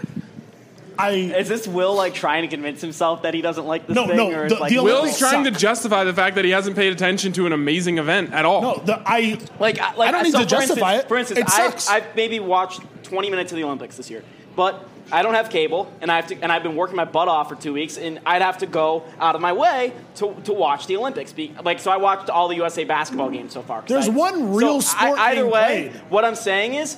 I 0.98 1.12
Is 1.12 1.48
this 1.48 1.66
Will 1.66 1.96
like 1.96 2.14
trying 2.14 2.42
to 2.42 2.50
convince 2.50 2.82
himself 2.82 3.22
that 3.22 3.34
he 3.34 3.42
doesn't 3.42 3.66
like 3.66 3.88
this 3.88 3.96
No, 3.96 4.08
thing, 4.08 4.18
no, 4.18 4.28
or 4.34 4.48
the- 4.50 4.56
it's 4.56 4.60
like 4.60 4.70
the 4.74 4.84
Will's 4.84 5.00
Olympics 5.00 5.20
trying 5.20 5.44
to 5.46 5.52
justify 5.52 6.04
the 6.04 6.14
fact 6.14 6.36
that 6.36 6.44
he 6.44 6.52
hasn't 6.52 6.76
paid 6.76 6.92
attention 6.92 7.32
to 7.34 7.46
an 7.46 7.54
amazing 7.54 8.00
event 8.00 8.34
at 8.34 8.44
all. 8.44 8.62
no. 8.62 8.76
The, 8.84 9.02
I 9.06 9.40
Like, 9.60 9.80
I- 9.80 9.96
like 9.96 10.10
I 10.10 10.12
don't 10.12 10.24
need 10.24 10.34
to 10.34 10.40
for 10.40 10.46
justify 10.46 10.96
instance, 10.96 11.06
it. 11.06 11.08
For 11.08 11.18
instance, 11.18 11.40
It 11.40 11.46
I've, 11.46 11.72
sucks. 11.72 11.90
I've 11.90 12.16
maybe 12.18 12.42
watched 12.42 12.82
20 13.04 13.30
minutes 13.30 13.52
of 13.54 13.56
the 13.58 13.64
Olympics 13.64 13.96
this 13.96 14.10
year, 14.10 14.24
but 14.58 14.86
I 15.12 15.22
don't 15.22 15.34
have 15.34 15.50
cable, 15.50 15.92
and 16.02 16.12
I 16.12 16.18
have 16.18 16.28
to, 16.28 16.36
and 16.42 16.52
I've 16.52 16.64
been 16.64 16.76
working 16.76 16.96
my 16.96 17.06
butt 17.06 17.28
off 17.28 17.50
for 17.50 17.56
two 17.56 17.74
weeks, 17.74 17.98
and 17.98 18.20
I'd 18.26 18.42
have 18.42 18.60
to 18.60 18.68
go 18.68 19.04
out 19.20 19.36
of 19.36 19.42
my 19.42 19.54
way 19.54 19.94
to, 20.16 20.34
to 20.46 20.54
watch 20.54 20.88
the 20.88 20.98
Olympics. 20.98 21.34
Be, 21.34 21.54
like, 21.64 21.80
so 21.80 21.92
I 21.92 21.98
watched 21.98 22.30
all 22.30 22.48
the 22.48 22.56
USA 22.56 22.84
basketball 22.84 23.30
games 23.30 23.54
so 23.54 23.62
far. 23.62 23.84
There's 23.88 24.08
I- 24.08 24.12
one 24.12 24.54
real 24.54 24.82
so 24.82 24.98
sport 24.98 25.20
I, 25.20 25.32
either 25.32 25.46
way, 25.48 25.90
played. 25.92 26.02
what 26.10 26.26
I'm 26.26 26.36
saying 26.36 26.76
is. 26.76 26.98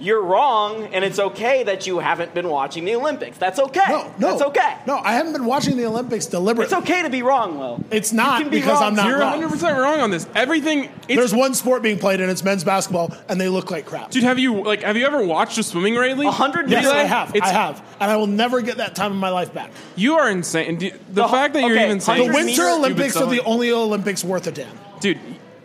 You're 0.00 0.22
wrong, 0.22 0.84
and 0.92 1.04
it's 1.04 1.18
okay 1.18 1.62
that 1.64 1.86
you 1.86 1.98
haven't 1.98 2.34
been 2.34 2.48
watching 2.48 2.84
the 2.84 2.94
Olympics. 2.96 3.38
That's 3.38 3.58
okay. 3.58 3.84
No, 3.88 4.12
no, 4.18 4.30
That's 4.30 4.42
okay. 4.42 4.76
No, 4.86 4.96
I 4.96 5.12
haven't 5.12 5.32
been 5.32 5.44
watching 5.44 5.76
the 5.76 5.86
Olympics 5.86 6.26
deliberately. 6.26 6.64
It's 6.76 6.82
okay 6.84 7.02
to 7.02 7.10
be 7.10 7.22
wrong, 7.22 7.58
Will. 7.58 7.84
It's 7.90 8.12
not 8.12 8.42
be 8.44 8.48
because 8.48 8.80
wrong. 8.80 8.82
I'm 8.82 8.94
not 8.96 9.06
You're 9.08 9.18
100 9.18 9.48
percent 9.50 9.78
wrong 9.78 10.00
on 10.00 10.10
this. 10.10 10.26
Everything. 10.34 10.84
It's, 11.08 11.16
There's 11.16 11.34
one 11.34 11.54
sport 11.54 11.82
being 11.82 11.98
played, 11.98 12.20
and 12.20 12.30
it's 12.30 12.42
men's 12.42 12.64
basketball, 12.64 13.14
and 13.28 13.40
they 13.40 13.48
look 13.48 13.70
like 13.70 13.86
crap. 13.86 14.10
dude, 14.10 14.22
have 14.24 14.38
you 14.38 14.62
like 14.64 14.82
have 14.82 14.96
you 14.96 15.06
ever 15.06 15.24
watched 15.24 15.58
a 15.58 15.62
swimming 15.62 15.94
relay? 15.96 16.26
A 16.26 16.30
hundred 16.30 16.70
Yes, 16.70 16.84
relay? 16.84 17.00
I 17.00 17.04
have. 17.04 17.34
It's- 17.34 17.50
I 17.50 17.52
have, 17.52 17.82
and 18.00 18.10
I 18.10 18.16
will 18.16 18.26
never 18.26 18.60
get 18.62 18.78
that 18.78 18.94
time 18.94 19.12
in 19.12 19.18
my 19.18 19.30
life 19.30 19.52
back. 19.52 19.70
You 19.96 20.14
are 20.18 20.30
insane. 20.30 20.78
The, 20.78 20.92
The- 21.10 21.28
fact 21.28 21.54
that 21.54 21.60
you're 21.62 21.76
even 21.76 22.00
saying 22.00 22.26
The 22.28 22.34
Winter 22.34 22.68
Olympics 22.68 23.16
are 23.16 23.26
the 23.30 23.40
only 23.44 23.70
Olympics 23.72 24.24
worth 24.24 24.46
a 24.46 24.52
damn. 24.52 24.68
dude, 25.00 25.18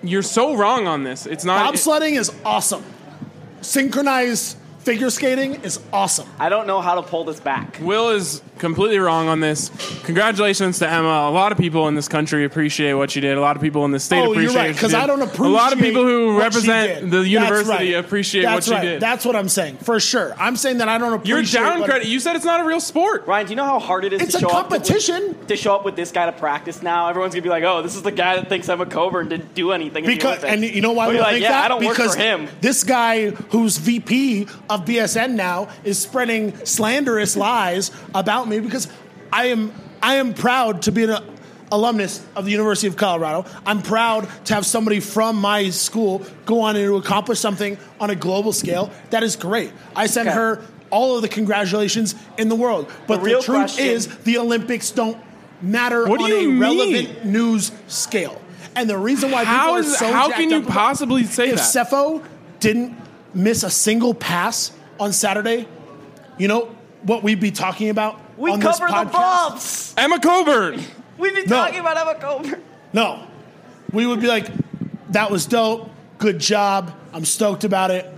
you're 0.03 0.21
so 0.21 0.55
wrong 0.55 0.87
on 0.87 1.03
this. 1.03 1.25
It's 1.25 1.43
not. 1.45 1.73
Bobsledding 1.73 2.17
is 2.17 2.31
awesome. 2.45 2.83
Synchronized 3.65 4.57
figure 4.85 5.09
skating 5.09 5.55
is 5.63 5.79
awesome. 5.91 6.29
I 6.39 6.47
don't 6.49 6.67
know 6.67 6.79
how 6.79 6.95
to 6.95 7.01
pull 7.01 7.23
this 7.25 7.39
back. 7.39 7.79
Will 7.81 8.09
is 8.11 8.41
completely 8.59 8.99
wrong 8.99 9.27
on 9.27 9.39
this. 9.41 9.69
Congratulations 10.05 10.79
to 10.79 10.89
Emma. 10.89 11.27
A 11.27 11.31
lot 11.31 11.51
of 11.51 11.57
people 11.57 11.87
in 11.87 11.95
this 11.95 12.07
country 12.07 12.45
appreciate 12.45 12.93
what 12.93 13.11
she 13.11 13.19
did. 13.19 13.37
A 13.37 13.41
lot 13.41 13.55
of 13.55 13.61
people 13.61 13.83
in 13.85 13.91
the 13.91 13.99
state 13.99 14.19
Oh, 14.19 14.31
appreciate 14.31 14.53
you're 14.53 14.61
right. 14.63 14.73
Because. 14.73 14.93
I 14.93 15.07
don't 15.07 15.21
appreciate. 15.21 15.47
A 15.47 15.49
lot 15.49 15.73
of 15.73 15.79
people 15.79 16.03
who 16.03 16.37
represent 16.39 17.11
the 17.11 17.27
university 17.27 17.93
right. 17.95 18.05
appreciate 18.05 18.43
That's 18.43 18.67
what 18.67 18.75
right. 18.75 18.81
she 18.83 18.87
did. 18.89 19.01
That's 19.01 19.25
what 19.25 19.35
I'm 19.35 19.49
saying 19.49 19.77
for 19.77 19.99
sure. 19.99 20.33
I'm 20.37 20.55
saying 20.55 20.77
that 20.77 20.87
I 20.87 20.97
don't 20.99 21.13
appreciate. 21.13 21.51
you're 21.53 21.63
down 21.69 21.79
what- 21.81 21.89
credit. 21.89 22.07
You 22.07 22.19
said 22.19 22.35
it's 22.35 22.45
not 22.45 22.61
a 22.61 22.63
real 22.63 22.79
sport. 22.79 23.25
Ryan, 23.27 23.47
do 23.47 23.49
you 23.51 23.55
know 23.57 23.65
how 23.65 23.79
hard 23.79 24.05
it 24.05 24.13
is 24.13 24.21
It's 24.21 24.31
to 24.33 24.37
a 24.37 24.41
show 24.41 24.47
up 24.49 24.69
competition. 24.69 25.33
to, 25.39 25.45
to 25.47 25.57
show 25.57 25.75
up 25.75 25.83
with 25.83 25.95
this 25.95 26.11
guy 26.11 26.27
to 26.27 26.31
practice 26.31 26.81
now? 26.83 27.09
Everyone's 27.09 27.33
gonna 27.33 27.41
be 27.43 27.49
like, 27.49 27.63
"Oh, 27.63 27.81
this 27.81 27.95
is 27.95 28.03
the 28.03 28.11
guy 28.11 28.35
that 28.35 28.47
thinks 28.49 28.69
Emma 28.69 28.85
Coburn 28.85 29.27
didn't 29.29 29.53
do 29.55 29.71
anything." 29.71 30.05
Because 30.05 30.43
and 30.43 30.63
you 30.63 30.81
know 30.81 30.93
why 30.93 31.07
We'll 31.07 31.15
we 31.17 31.21
like, 31.21 31.31
think 31.33 31.43
yeah, 31.43 31.49
that? 31.51 31.65
I 31.65 31.67
don't 31.69 31.79
because 31.81 31.97
work 32.09 32.17
for 32.17 32.21
him. 32.21 32.47
this 32.61 32.83
guy 32.83 33.29
who's 33.31 33.77
VP 33.77 34.47
of 34.75 34.85
BSN 34.85 35.31
now 35.35 35.69
is 35.83 35.97
spreading 35.99 36.55
slanderous 36.65 37.35
lies 37.35 37.91
about 38.13 38.47
me 38.47 38.59
because 38.59 38.87
I 39.31 39.45
am 39.47 39.73
I 40.01 40.15
am 40.15 40.33
proud 40.33 40.83
to 40.83 40.91
be 40.91 41.03
an 41.05 41.09
uh, 41.11 41.21
alumnus 41.71 42.23
of 42.35 42.45
the 42.45 42.51
University 42.51 42.87
of 42.87 42.95
Colorado. 42.95 43.45
I'm 43.65 43.81
proud 43.81 44.27
to 44.45 44.53
have 44.53 44.65
somebody 44.65 44.99
from 44.99 45.35
my 45.37 45.69
school 45.71 46.23
go 46.45 46.61
on 46.61 46.75
and 46.75 46.85
to 46.85 46.95
accomplish 46.97 47.39
something 47.39 47.77
on 47.99 48.09
a 48.11 48.15
global 48.15 48.53
scale. 48.53 48.91
That 49.09 49.23
is 49.23 49.35
great. 49.35 49.71
I 49.95 50.05
send 50.05 50.27
Okay. 50.29 50.35
her 50.37 50.61
all 50.91 51.15
of 51.15 51.23
the 51.23 51.27
congratulations 51.27 52.13
in 52.37 52.49
the 52.49 52.55
world. 52.55 52.91
But 53.07 53.23
The 53.23 53.29
the, 53.31 53.41
truth 53.41 53.45
question- 53.45 53.85
is 53.87 54.07
the 54.19 54.37
Olympics 54.37 54.91
don't 54.91 55.17
matter 55.61 56.05
What 56.07 56.21
on 56.21 56.31
a 56.31 56.35
mean? 56.35 56.59
relevant 56.59 57.25
news 57.25 57.71
scale. 57.87 58.39
And 58.75 58.89
the 58.89 58.97
reason 58.97 59.31
why 59.31 59.39
people 59.45 59.55
How 59.57 59.71
are 59.73 59.83
so 59.83 60.11
how 60.11 60.29
can 60.29 60.49
you 60.51 60.61
possibly 60.61 61.23
say 61.23 61.49
if 61.49 61.55
that? 61.55 61.87
Sefo 61.89 62.21
didn't 62.59 62.93
miss 63.35 63.63
a 63.63 63.69
single 63.69 64.13
pass 64.13 64.71
on 64.99 65.13
Saturday, 65.13 65.67
you 66.37 66.47
know 66.47 66.73
what 67.03 67.21
we'd 67.21 67.39
be 67.39 67.51
talking 67.51 67.89
about 67.89 68.19
we 68.37 68.51
on 68.51 68.59
this 68.59 68.79
cover 68.79 68.91
the 68.91 69.11
podcast? 69.11 69.11
bumps. 69.11 69.93
Emma 69.97 70.19
Coburn. 70.19 70.81
We'd 71.17 71.33
be 71.33 71.41
No. 71.45 71.55
talking 71.55 71.79
about 71.79 71.95
Emma 71.97 72.15
Coburn. 72.19 72.61
No, 72.91 73.25
we 73.93 74.05
would 74.05 74.19
be 74.19 74.27
like, 74.27 74.47
"That 75.11 75.31
was 75.31 75.45
dope, 75.45 75.89
good 76.17 76.39
job, 76.39 76.91
I'm 77.13 77.23
stoked 77.23 77.63
about 77.63 77.91
it." 77.91 78.11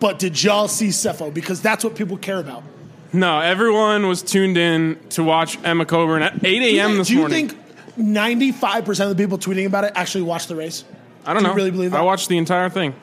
But 0.00 0.18
did 0.18 0.42
y'all 0.42 0.66
see 0.66 0.88
Sefo? 0.88 1.32
Because 1.32 1.60
that's 1.60 1.84
what 1.84 1.94
people 1.94 2.16
care 2.16 2.38
about. 2.38 2.64
No, 3.12 3.38
everyone 3.38 4.08
was 4.08 4.22
tuned 4.22 4.56
in 4.56 4.98
to 5.10 5.22
watch 5.22 5.58
Emma 5.62 5.84
Coburn 5.84 6.22
at 6.22 6.44
8 6.44 6.62
a.m. 6.78 6.96
this 6.98 7.08
morning. 7.08 7.08
Do 7.08 7.12
you 7.14 7.20
morning. 7.20 7.48
think 7.50 8.54
95% 8.76 9.10
of 9.10 9.16
the 9.16 9.22
people 9.22 9.38
tweeting 9.38 9.66
about 9.66 9.84
it 9.84 9.92
actually 9.94 10.22
watched 10.22 10.48
the 10.48 10.56
race? 10.56 10.84
I 11.24 11.32
don't 11.34 11.42
do 11.42 11.48
know. 11.48 11.50
you 11.52 11.56
really 11.56 11.70
believe 11.70 11.90
that? 11.92 11.98
I 12.00 12.02
watched 12.02 12.28
the 12.28 12.38
entire 12.38 12.68
thing. 12.70 12.94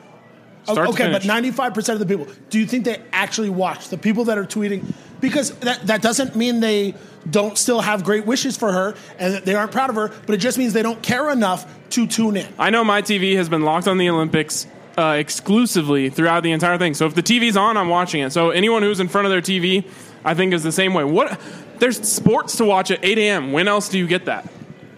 Start 0.63 0.89
okay, 0.89 1.11
but 1.11 1.25
ninety-five 1.25 1.73
percent 1.73 1.99
of 1.99 2.07
the 2.07 2.17
people. 2.17 2.31
Do 2.49 2.59
you 2.59 2.65
think 2.65 2.85
they 2.85 3.01
actually 3.11 3.49
watch 3.49 3.89
the 3.89 3.97
people 3.97 4.25
that 4.25 4.37
are 4.37 4.45
tweeting? 4.45 4.93
Because 5.19 5.51
that 5.59 5.87
that 5.87 6.01
doesn't 6.01 6.35
mean 6.35 6.59
they 6.59 6.95
don't 7.29 7.57
still 7.57 7.81
have 7.81 8.03
great 8.03 8.25
wishes 8.25 8.57
for 8.57 8.71
her 8.71 8.95
and 9.19 9.33
that 9.33 9.45
they 9.45 9.55
aren't 9.55 9.71
proud 9.71 9.89
of 9.89 9.95
her, 9.95 10.11
but 10.25 10.33
it 10.33 10.37
just 10.39 10.57
means 10.57 10.73
they 10.73 10.81
don't 10.81 11.01
care 11.03 11.29
enough 11.29 11.65
to 11.91 12.07
tune 12.07 12.37
in. 12.37 12.47
I 12.57 12.69
know 12.69 12.83
my 12.83 13.01
TV 13.01 13.35
has 13.35 13.49
been 13.49 13.61
locked 13.61 13.87
on 13.87 13.97
the 13.97 14.09
Olympics 14.09 14.65
uh, 14.97 15.15
exclusively 15.17 16.09
throughout 16.09 16.43
the 16.43 16.51
entire 16.51 16.77
thing. 16.77 16.93
So 16.93 17.05
if 17.05 17.15
the 17.15 17.23
TV's 17.23 17.57
on, 17.57 17.77
I'm 17.77 17.89
watching 17.89 18.21
it. 18.21 18.31
So 18.31 18.49
anyone 18.49 18.81
who's 18.83 18.99
in 18.99 19.07
front 19.07 19.25
of 19.25 19.31
their 19.31 19.41
TV, 19.41 19.85
I 20.23 20.33
think 20.33 20.53
is 20.53 20.63
the 20.63 20.71
same 20.71 20.93
way. 20.93 21.03
What? 21.03 21.39
There's 21.79 22.07
sports 22.07 22.57
to 22.57 22.65
watch 22.65 22.91
at 22.91 23.03
8 23.03 23.17
a.m. 23.17 23.51
When 23.51 23.67
else 23.67 23.89
do 23.89 23.97
you 23.97 24.07
get 24.07 24.25
that? 24.25 24.49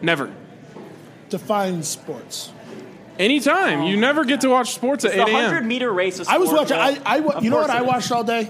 Never. 0.01 0.34
Define 1.29 1.84
sports. 1.84 2.51
Anytime. 3.20 3.84
You 3.84 3.98
oh, 3.98 4.00
never 4.00 4.25
get 4.25 4.41
to 4.41 4.50
watch 4.50 4.74
sports 4.74 5.05
at 5.05 5.12
The 5.13 5.24
8 5.25 5.29
hundred 5.32 5.58
a.m. 5.58 5.67
meter 5.67 5.91
race. 5.91 6.20
Is 6.20 6.27
I 6.27 6.38
was 6.38 6.51
watching. 6.51 6.77
I, 6.77 6.91
Will. 6.91 7.01
I 7.05 7.20
wa- 7.20 7.39
you 7.41 7.50
know 7.50 7.58
what 7.58 7.70
I 7.70 7.82
watched 7.82 8.12
all 8.12 8.24
day? 8.24 8.50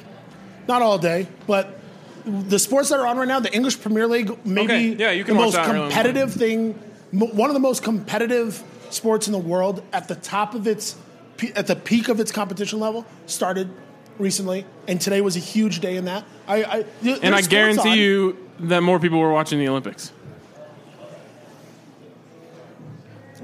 Not 0.68 0.82
all 0.82 0.98
day, 0.98 1.28
but 1.46 1.80
the 2.26 2.58
sports 2.58 2.90
that 2.90 3.00
are 3.00 3.06
on 3.08 3.18
right 3.18 3.28
now, 3.28 3.40
the 3.42 3.54
English 3.54 3.82
Premier 3.82 4.08
League, 4.08 4.32
maybe 4.46 4.64
Okay, 4.66 4.86
yeah, 4.96 5.12
you 5.12 5.26
can 5.26 5.34
the 5.36 5.40
watch 5.40 5.48
most 5.48 5.56
that 5.56 5.68
early 5.70 5.80
competitive 5.82 6.34
thing, 6.34 6.80
m- 7.12 7.36
one 7.36 7.50
of 7.50 7.54
the 7.54 7.60
most 7.60 7.84
competitive 7.84 8.64
sports 8.90 9.28
in 9.28 9.34
the 9.34 9.40
world 9.40 9.84
at 9.92 10.08
the 10.08 10.16
top 10.16 10.56
of 10.56 10.66
its, 10.66 10.96
pe- 11.36 11.52
at 11.52 11.68
the 11.68 11.76
peak 11.76 12.08
of 12.08 12.22
its 12.22 12.32
competition 12.32 12.80
level, 12.80 13.06
started 13.26 13.70
recently, 14.20 14.66
and 14.88 15.02
today 15.02 15.20
was 15.20 15.36
a 15.36 15.40
huge 15.40 15.82
day 15.82 15.98
in 15.98 16.06
that. 16.06 16.24
I, 16.48 16.64
I 16.64 16.76
And 16.78 16.86
there's 17.02 17.20
I 17.20 17.28
sports 17.30 17.48
guarantee 17.48 17.90
on. 17.90 17.98
you 17.98 18.38
that 18.60 18.82
more 18.84 19.00
people 19.02 19.20
were 19.20 19.34
watching 19.34 19.60
the 19.60 19.68
Olympics. 19.68 20.14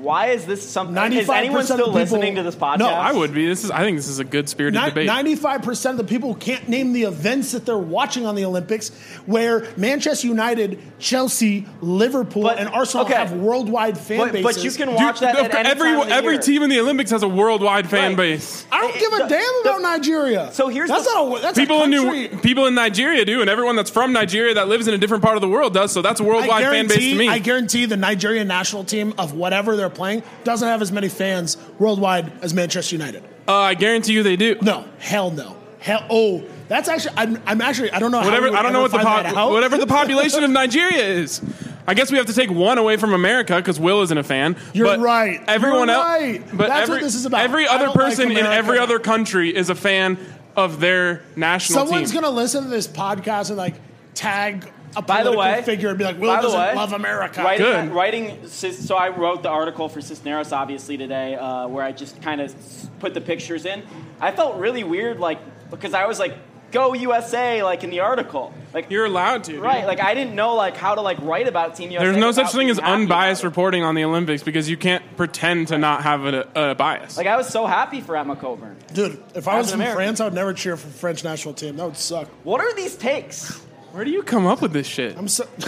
Why 0.02 0.28
is 0.28 0.46
this 0.46 0.68
something? 0.68 0.96
Is 1.14 1.30
anyone 1.30 1.64
still 1.64 1.78
people- 1.78 1.92
listening 1.94 2.36
to 2.36 2.44
this 2.44 2.56
podcast? 2.56 2.80
No, 2.80 2.88
I 2.90 3.12
would 3.12 3.34
be. 3.34 3.46
This 3.48 3.64
is. 3.64 3.72
I 3.72 3.82
think 3.82 3.98
this 3.98 4.08
is 4.08 4.20
a 4.20 4.24
good 4.24 4.48
spirited 4.50 4.82
debate. 4.84 5.08
Ninety-five 5.08 5.62
percent 5.62 6.00
of 6.00 6.08
the 6.08 6.10
people 6.12 6.36
can't 6.36 6.68
name 6.70 6.94
the 6.94 7.04
events 7.04 7.52
that 7.52 7.66
they're 7.66 7.78
watching 7.78 8.26
on 8.26 8.36
the 8.36 8.46
Olympics, 8.46 8.90
where 9.26 9.68
Manchester 9.78 10.28
United, 10.28 10.80
Chelsea, 11.00 11.66
Liverpool, 11.82 12.44
But- 12.44 12.60
and 12.60 12.70
Arsenal 12.70 13.06
okay. 13.06 13.16
have 13.16 13.34
worldwide 13.34 13.98
fan 13.98 14.20
But, 14.20 14.32
bases. 14.32 14.56
but 14.56 14.64
you 14.64 14.72
can 14.72 14.88
Dude, 14.88 14.96
watch 14.98 15.20
that 15.20 15.36
at 15.38 15.54
any 15.56 15.70
every 15.70 15.90
time 15.90 16.00
of 16.02 16.08
the 16.08 16.14
every 16.14 16.34
year. 16.36 16.42
team 16.42 16.64
in 16.64 16.70
the 16.70 16.80
Olympics 16.80 17.12
has 17.12 17.24
a 17.24 17.28
worldwide 17.28 17.90
fan 17.90 18.10
Right. 18.12 18.18
base. 18.18 18.66
I 18.72 18.82
don't 18.82 18.94
give 19.00 19.14
a 19.14 19.18
the- 19.18 19.28
damn 19.28 19.40
the- 19.64 19.70
about 19.70 19.82
Nigeria. 19.82 20.50
So 20.54 20.68
here's 20.70 20.90
that's 20.90 21.06
the- 21.06 21.14
not 21.14 21.38
a 21.40 21.42
that's 21.42 21.58
People 21.60 21.82
a 21.82 21.84
in. 21.84 21.90
New, 21.90 22.28
people 22.42 22.68
in 22.68 22.76
Nigeria 22.76 23.26
do, 23.26 23.42
and 23.42 23.50
everyone 23.50 23.76
that's 23.76 23.90
from 23.90 24.14
Nigeria 24.14 24.54
that 24.56 24.68
lives 24.68 24.88
in 24.88 24.94
a 24.94 24.98
different 24.98 25.24
part 25.24 25.36
of 25.36 25.42
the 25.42 25.50
world 25.50 25.74
does. 25.74 25.92
So 25.92 26.02
that's 26.02 26.20
a 26.20 26.24
worldwide 26.24 26.64
fan 26.64 26.88
base 26.88 26.98
to 27.00 27.16
me. 27.16 27.28
I 27.28 27.40
guarantee 27.40 27.86
the 27.86 27.98
Nigerian 27.98 28.48
national 28.48 28.84
team 28.84 29.14
of 29.18 29.34
whatever 29.34 29.76
they're 29.90 29.96
playing 29.96 30.24
doesn't 30.44 30.68
have 30.68 30.82
as 30.82 30.92
many 30.92 31.10
fans 31.10 31.58
worldwide 31.80 32.32
as 32.44 32.54
Manchester 32.54 32.96
United. 32.96 33.24
uh, 33.48 33.56
I 33.56 33.74
guarantee 33.74 34.14
you 34.14 34.24
they 34.24 34.36
do. 34.36 34.58
No, 34.62 34.86
hell 35.00 35.32
no, 35.32 35.58
hell. 35.80 36.06
Oh, 36.10 36.44
that's 36.68 36.88
actually. 36.88 37.14
I'm, 37.18 37.42
I'm 37.46 37.62
actually. 37.62 37.92
I 37.92 38.00
don't 38.00 38.12
know. 38.12 38.20
Whatever 38.22 38.56
I 38.56 38.62
don't 38.62 38.74
know 38.74 38.82
what 38.82 38.92
the 38.92 39.00
find 39.00 39.26
that 39.26 39.34
pop, 39.34 39.38
out. 39.48 39.52
whatever 39.52 39.78
the 39.78 39.88
population 39.88 40.44
of 40.44 40.52
Nigeria 40.52 41.04
is. 41.04 41.42
I 41.88 41.96
guess 41.96 42.12
we 42.12 42.18
have 42.20 42.28
to 42.28 42.34
take 42.34 42.52
one 42.52 42.78
away 42.78 42.98
from 42.98 43.14
America 43.14 43.56
because 43.56 43.80
Will 43.80 44.04
isn't 44.04 44.16
a 44.18 44.24
fan. 44.24 44.56
You're 44.74 44.86
but 44.86 45.00
right. 45.00 45.42
Everyone 45.48 45.88
You're 45.88 45.98
else, 45.98 46.06
right. 46.06 46.44
but 46.54 46.68
That's 46.68 46.84
every, 46.84 46.96
what 46.98 47.02
this 47.02 47.16
is 47.16 47.26
about. 47.26 47.42
Every 47.42 47.66
other 47.68 47.86
don't 47.86 47.96
like 47.96 48.06
person 48.10 48.30
in 48.32 48.46
every 48.46 48.78
other 48.78 49.00
country 49.00 49.56
is 49.56 49.72
a 49.72 49.76
fan 49.76 50.20
of 50.56 50.80
their 50.80 51.24
national 51.36 51.80
Someone's 51.80 52.12
team. 52.12 52.22
gonna 52.22 52.36
listen 52.36 52.64
to 52.64 52.70
this 52.70 52.88
podcast 52.88 53.50
and 53.50 53.58
like 53.58 53.74
tag 54.14 54.72
a 55.00 55.08
By 55.08 55.24
the 55.24 55.32
political 55.32 55.40
way, 55.58 55.62
figure 55.64 55.90
and 55.90 55.98
be 55.98 56.04
like, 56.04 56.20
"Will 56.20 56.36
by 56.36 56.42
doesn't 56.42 56.60
way, 56.60 56.76
love 56.76 56.94
America." 56.94 57.42
Writing, 57.44 57.66
Good. 57.66 57.92
writing. 57.92 58.48
So 58.48 58.96
I 58.96 59.10
wrote 59.10 59.44
the 59.44 59.50
article 59.50 59.90
for 59.90 60.02
Cisneros, 60.02 60.52
obviously 60.52 60.98
today, 60.98 61.36
uh, 61.36 61.68
where 61.68 61.84
I 61.84 61.92
just 61.92 62.22
kind 62.22 62.42
of 62.42 62.54
put 63.00 63.14
the 63.14 63.22
pictures 63.22 63.66
in. 63.66 63.84
I 64.20 64.32
felt 64.32 64.56
really 64.58 64.84
weird, 64.84 65.20
like 65.20 65.40
because 65.70 65.94
I 65.94 66.06
was 66.06 66.20
like, 66.20 66.34
"Go 66.72 66.94
USA!" 66.94 67.64
Like 67.64 67.84
in 67.84 67.90
the 67.90 68.00
article, 68.02 68.54
like 68.74 68.90
You're 68.92 69.06
allowed 69.06 69.44
to, 69.46 69.54
dude. 69.54 69.62
right. 69.62 69.86
Like 69.86 70.02
I 70.02 70.14
didn't 70.14 70.36
know 70.36 70.56
like 70.56 70.76
how 70.78 70.96
to 70.96 71.02
like 71.02 71.20
write 71.22 71.48
about 71.48 71.76
Team 71.76 71.92
USA. 71.92 72.06
There's 72.06 72.18
no 72.18 72.32
such 72.32 72.52
thing 72.52 72.70
as 72.70 72.78
unbiased 72.80 73.44
reporting 73.44 73.84
on 73.84 73.96
the 73.96 74.04
Olympics 74.04 74.44
because 74.44 74.70
you 74.70 74.78
can't 74.78 75.04
pretend 75.18 75.70
to 75.70 75.78
not 75.78 76.04
have 76.04 76.26
a, 76.26 76.48
a 76.56 76.76
bias. 76.76 77.18
Like 77.18 77.28
I 77.28 77.38
was 77.38 77.48
so 77.48 77.66
happy 77.66 78.02
for 78.02 78.16
Emma 78.18 78.36
Coburn. 78.36 78.78
Dude, 78.94 79.22
if 79.36 79.48
I 79.48 79.58
was 79.58 79.68
an 79.68 79.74
from 79.74 79.82
American. 79.82 79.96
France, 79.98 80.20
I 80.20 80.26
would 80.26 80.34
never 80.34 80.54
cheer 80.54 80.76
for 80.78 80.88
the 80.88 80.94
French 80.94 81.24
national 81.24 81.54
team. 81.54 81.78
That 81.78 81.86
would 81.86 81.98
suck. 81.98 82.28
What 82.44 82.62
are 82.62 82.74
these 82.76 82.96
takes? 82.96 83.62
Where 83.92 84.06
do 84.06 84.12
you 84.12 84.24
come 84.24 84.46
up 84.46 84.62
with 84.62 84.72
this 84.74 84.88
shit? 84.88 85.18
I'm 85.18 85.28
so. 85.28 85.48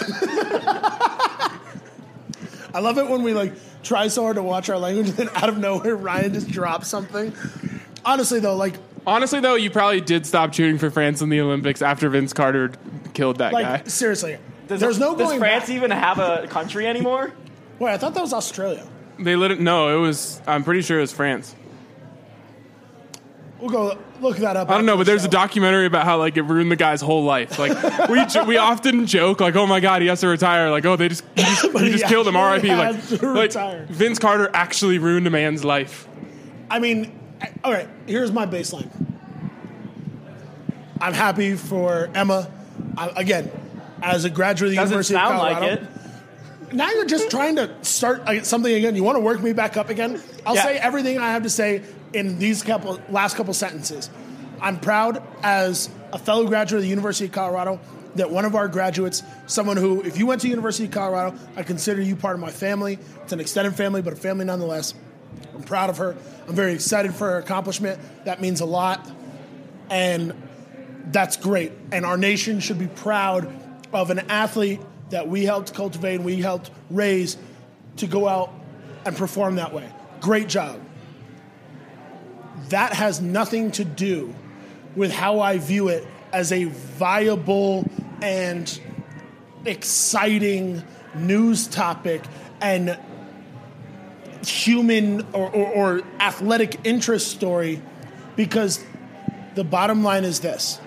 I 2.74 2.80
love 2.80 2.98
it 2.98 3.10
when 3.10 3.24
we 3.24 3.34
like 3.34 3.54
try 3.84 4.08
so 4.08 4.24
hard 4.24 4.36
to 4.36 4.44
watch 4.44 4.70
our 4.70 4.78
language, 4.78 5.10
and 5.10 5.18
then 5.18 5.30
out 5.36 5.50
of 5.50 5.58
nowhere, 5.58 5.96
Ryan 5.96 6.34
just 6.34 6.50
drops 6.50 6.88
something. 6.88 7.34
Honestly, 8.06 8.40
though, 8.40 8.56
like, 8.56 8.76
Honestly, 9.06 9.40
though, 9.40 9.56
you 9.56 9.72
probably 9.72 10.02
did 10.02 10.26
stop 10.28 10.52
cheering 10.52 10.78
for 10.78 10.92
France 10.92 11.22
in 11.22 11.30
the 11.30 11.42
Olympics 11.42 11.82
after 11.82 12.08
Vince 12.10 12.34
Carter 12.34 12.72
killed 13.14 13.38
that 13.40 13.52
like 13.52 13.66
guy. 13.66 13.84
seriously, 13.90 14.38
Does, 14.68 14.80
there's 14.80 15.00
no 15.00 15.16
does 15.16 15.28
going 15.28 15.40
France 15.40 15.66
back. 15.66 15.76
even 15.76 15.90
have 15.92 16.20
a 16.20 16.48
country 16.48 16.86
anymore? 16.86 17.34
Wait, 17.80 17.92
I 17.92 17.98
thought 17.98 18.14
that 18.14 18.22
was 18.22 18.34
Australia. 18.34 18.88
They 19.18 19.36
lit 19.36 19.52
it. 19.52 19.60
No, 19.60 19.96
it 19.98 20.00
was. 20.00 20.42
I'm 20.46 20.64
pretty 20.64 20.82
sure 20.84 21.00
it 21.00 21.02
was 21.02 21.12
France. 21.12 21.56
We'll 23.62 23.70
go 23.70 23.98
look 24.22 24.38
that 24.38 24.58
up. 24.58 24.70
I 24.72 24.74
don't 24.76 24.88
know, 24.88 24.98
but 24.98 25.04
the 25.06 25.12
there's 25.12 25.24
a 25.24 25.28
documentary 25.30 25.86
about 25.86 26.04
how 26.06 26.18
like 26.18 26.36
it 26.36 26.42
ruined 26.42 26.72
the 26.72 26.76
guy's 26.76 27.00
whole 27.00 27.24
life. 27.24 27.60
Like 27.60 28.10
we 28.10 28.26
jo- 28.26 28.44
we 28.46 28.58
often 28.58 29.06
joke 29.06 29.40
like, 29.40 29.56
oh 29.56 29.68
my 29.68 29.80
god, 29.80 30.02
he 30.02 30.08
has 30.08 30.22
to 30.22 30.28
retire. 30.28 30.72
Like 30.72 30.84
oh 30.86 30.96
they 30.96 31.10
just 31.10 31.24
he 31.36 31.44
just, 31.44 31.68
But 31.74 31.84
he 31.84 31.92
he 31.92 31.98
just 32.00 32.08
killed 32.08 32.28
him. 32.28 32.36
R.I.P. 32.36 32.74
Like, 32.74 33.54
like. 33.56 33.88
Vince 33.88 34.18
Carter 34.18 34.50
actually 34.54 34.98
ruined 34.98 35.28
a 35.28 35.30
man's 35.30 35.64
life. 35.64 36.08
I 36.72 36.80
mean, 36.80 37.18
I- 37.40 37.52
all 37.64 37.72
right. 37.72 37.88
Here's 38.08 38.32
my 38.32 38.48
baseline. 38.48 38.90
I'm 41.00 41.14
happy 41.14 41.56
for 41.56 42.10
Emma. 42.14 42.50
I, 42.98 43.10
again, 43.16 43.52
as 44.02 44.26
a 44.26 44.30
graduate 44.30 44.70
of 44.70 44.72
the 44.72 44.76
Doesn't 44.78 44.92
University 44.92 45.16
of 45.16 45.22
sound 45.22 45.38
Colorado. 45.40 45.68
like 45.68 45.82
it. 46.72 46.74
Now 46.74 46.90
you're 46.92 47.06
just 47.06 47.30
trying 47.30 47.58
to 47.58 47.72
start 47.84 48.22
uh, 48.22 48.42
something 48.44 48.74
again. 48.74 48.96
You 48.96 49.04
want 49.04 49.18
to 49.18 49.20
work 49.22 49.42
me 49.42 49.54
back 49.54 49.78
up 49.78 49.90
again? 49.90 50.22
I'll 50.46 50.56
Yeah. 50.56 50.64
say 50.64 50.78
everything 50.78 51.18
I 51.20 51.32
have 51.32 51.44
to 51.44 51.50
say 51.50 51.82
in 52.14 52.40
these 52.40 52.64
couple 52.64 53.00
last 53.10 53.36
couple 53.36 53.54
sentences. 53.54 54.10
I'm 54.62 54.80
proud 54.80 55.24
as 55.44 55.90
a 56.14 56.20
fellow 56.20 56.46
graduate 56.48 56.80
of 56.80 56.84
the 56.84 56.90
University 56.90 57.26
of 57.26 57.32
Colorado 57.32 57.80
that 58.16 58.30
one 58.30 58.46
of 58.46 58.56
our 58.56 58.68
graduates, 58.68 59.24
someone 59.48 59.78
who, 59.78 60.02
if 60.02 60.18
you 60.18 60.26
went 60.26 60.42
to 60.42 60.50
University 60.50 60.86
of 60.86 60.92
Colorado, 60.92 61.38
I 61.56 61.64
consider 61.64 62.02
you 62.02 62.16
part 62.16 62.36
of 62.36 62.42
my 62.42 62.52
family. 62.52 63.00
It's 63.24 63.32
an 63.32 63.40
extended 63.40 63.76
family, 63.76 64.02
but 64.02 64.14
a 64.14 64.18
family 64.18 64.46
nonetheless. 64.46 64.94
I'm 65.56 65.64
proud 65.64 65.90
of 65.90 65.98
her. 65.98 66.16
I'm 66.48 66.56
very 66.56 66.74
excited 66.74 67.14
for 67.14 67.32
her 67.32 67.38
accomplishment. 67.38 68.00
That 68.26 68.42
means 68.42 68.62
a 68.62 68.66
lot. 68.66 69.10
And 69.90 70.34
that's 71.08 71.38
great. 71.38 71.72
And 71.92 72.06
our 72.06 72.18
nation 72.18 72.60
should 72.60 72.80
be 72.80 72.88
proud 72.88 73.52
of 73.94 74.10
an 74.10 74.20
athlete 74.30 74.82
that 75.10 75.28
we 75.28 75.44
helped 75.44 75.74
cultivate 75.74 76.16
and 76.16 76.26
we 76.26 76.38
helped 76.38 76.72
raise 76.90 77.38
to 77.98 78.08
go 78.08 78.28
out 78.28 78.54
and 79.06 79.16
perform 79.16 79.56
that 79.56 79.74
way. 79.74 79.90
Great 80.20 80.48
job. 80.48 80.80
That 82.72 82.94
has 82.94 83.20
nothing 83.20 83.72
to 83.72 83.84
do 83.84 84.34
with 84.96 85.12
how 85.12 85.42
I 85.42 85.58
view 85.58 85.90
it 85.90 86.08
as 86.32 86.54
a 86.54 86.66
viable 86.66 87.86
and 88.22 88.80
exciting 89.66 90.82
news 91.14 91.68
topic 91.68 92.24
and 92.62 92.98
human 94.46 95.22
or, 95.34 95.50
or, 95.50 95.68
or 95.68 96.02
athletic 96.22 96.80
interest 96.86 97.28
story 97.28 97.82
because 98.38 98.82
the 99.56 99.66
bottom 99.66 100.02
line 100.02 100.24
is 100.24 100.40
this. 100.40 100.80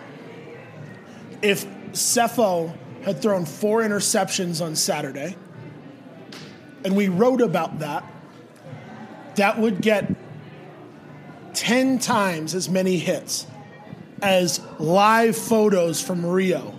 If 1.42 1.66
Sefo 1.92 2.74
had 3.02 3.20
thrown 3.20 3.44
four 3.44 3.82
interceptions 3.82 4.64
on 4.64 4.74
Saturday, 4.74 5.36
and 6.82 6.96
we 6.96 7.08
wrote 7.08 7.42
about 7.42 7.80
that, 7.80 8.04
that 9.34 9.58
would 9.58 9.82
get 9.82 10.10
10 11.54 11.98
times 11.98 12.54
as 12.54 12.68
many 12.68 12.98
hits 12.98 13.46
as 14.22 14.60
live 14.78 15.36
photos 15.36 16.00
from 16.00 16.24
Rio. 16.24 16.74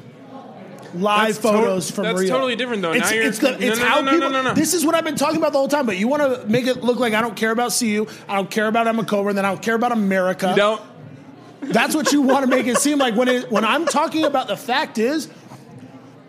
Live 0.94 1.28
That's 1.28 1.38
to- 1.38 1.42
photos 1.44 1.92
from 1.92 2.04
Rio. 2.06 2.14
that's 2.14 2.22
Rio. 2.24 2.34
totally 2.34 2.56
different, 2.56 2.82
though. 2.82 2.94
It's, 2.94 3.10
Now 3.10 3.16
you're- 3.16 3.28
it's, 3.28 3.40
the, 3.40 3.52
no, 3.52 3.58
it's 3.60 3.80
no, 3.80 3.86
how 3.86 3.96
no, 4.00 4.02
no, 4.04 4.12
people. 4.12 4.30
no, 4.30 4.42
no, 4.42 4.50
no. 4.50 4.54
This 4.54 4.74
is 4.74 4.86
what 4.86 4.96
I've 4.96 5.04
been 5.04 5.16
talking 5.18 5.38
about 5.38 5.52
the 5.52 5.58
whole 5.58 5.68
time. 5.68 5.86
But 5.86 5.98
you 5.98 6.08
want 6.08 6.22
to 6.24 6.48
make 6.48 6.68
it 6.68 6.84
look 6.84 7.00
like 7.00 7.14
I 7.14 7.20
don't 7.22 7.36
care 7.36 7.52
about 7.52 7.76
CU, 7.78 8.08
I 8.30 8.36
don't 8.36 8.50
care 8.50 8.68
about 8.68 8.88
Emma 8.88 9.04
Coburn, 9.04 9.36
then 9.36 9.44
I 9.46 9.50
don't 9.50 9.62
care 9.62 9.76
about 9.76 9.92
America. 9.92 10.50
You 10.52 10.56
don't. 10.56 10.82
That's 11.62 11.96
what 11.96 12.12
you 12.14 12.22
want 12.22 12.44
to 12.46 12.48
make 12.50 12.68
it 12.68 12.78
seem 12.78 12.98
like 13.00 13.16
when 13.16 13.28
it, 13.28 13.52
when 13.52 13.66
I'm 13.66 13.86
talking 13.86 14.24
about 14.24 14.48
the 14.48 14.56
fact 14.58 14.98
is 14.98 15.28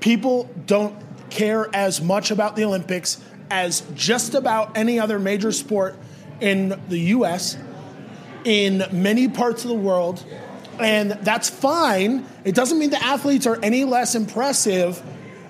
people 0.00 0.50
don't 0.66 0.96
care 1.30 1.68
as 1.74 2.00
much 2.00 2.30
about 2.30 2.56
the 2.56 2.64
Olympics 2.64 3.20
as 3.50 3.82
just 3.94 4.34
about 4.34 4.76
any 4.76 4.98
other 4.98 5.18
major 5.18 5.52
sport 5.52 5.96
in 6.40 6.80
the 6.88 6.98
US 6.98 7.56
in 8.46 8.84
many 8.92 9.26
parts 9.26 9.64
of 9.64 9.68
the 9.68 9.76
world 9.76 10.24
and 10.78 11.10
that's 11.22 11.50
fine 11.50 12.24
it 12.44 12.54
doesn't 12.54 12.78
mean 12.78 12.90
the 12.90 13.02
athletes 13.02 13.46
are 13.46 13.58
any 13.62 13.84
less 13.84 14.14
impressive 14.14 15.02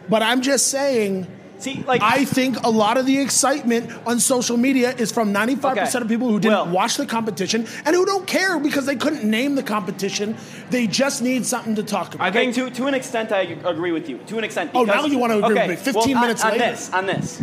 but 0.09 0.23
I'm 0.23 0.41
just 0.41 0.69
saying 0.69 1.27
See, 1.59 1.83
like 1.87 2.03
I 2.03 2.25
think 2.25 2.63
a 2.65 2.71
lot 2.71 2.99
of 2.99 3.07
the 3.07 3.19
excitement 3.19 3.91
on 4.07 4.21
social 4.21 4.57
media 4.57 4.91
is 4.95 5.11
from 5.11 5.33
95% 5.33 5.73
Okay. 5.73 5.99
of 6.03 6.09
people 6.09 6.29
who 6.29 6.39
didn't 6.39 6.71
watch 6.71 6.97
the 6.97 7.07
competition 7.07 7.67
and 7.85 7.97
who 7.97 8.05
don't 8.05 8.27
care 8.27 8.59
because 8.59 8.85
they 8.85 8.97
couldn't 8.97 9.25
name 9.25 9.55
the 9.55 9.63
competition. 9.63 10.37
They 10.71 10.87
just 10.87 11.23
need 11.23 11.47
something 11.47 11.75
to 11.77 11.83
talk 11.83 12.15
about. 12.15 12.25
I 12.25 12.29
Okay, 12.29 12.53
think 12.53 12.75
to, 12.75 12.83
to 12.83 12.87
an 12.89 12.95
extent, 12.95 13.33
I 13.33 13.43
agree 13.65 13.93
with 13.93 14.09
you. 14.09 14.19
To 14.19 14.39
an 14.39 14.45
extent. 14.45 14.73
Oh, 14.75 14.85
now 14.85 15.07
you 15.07 15.19
wanna 15.19 15.39
agree 15.39 15.59
okay, 15.59 15.69
with 15.69 15.79
me. 15.87 15.93
15 15.93 16.13
well, 16.13 16.21
minutes 16.21 16.45
on, 16.45 16.53
later. 16.53 16.65
On 16.65 16.71
this, 16.71 16.93
on 16.93 17.07
this. 17.07 17.43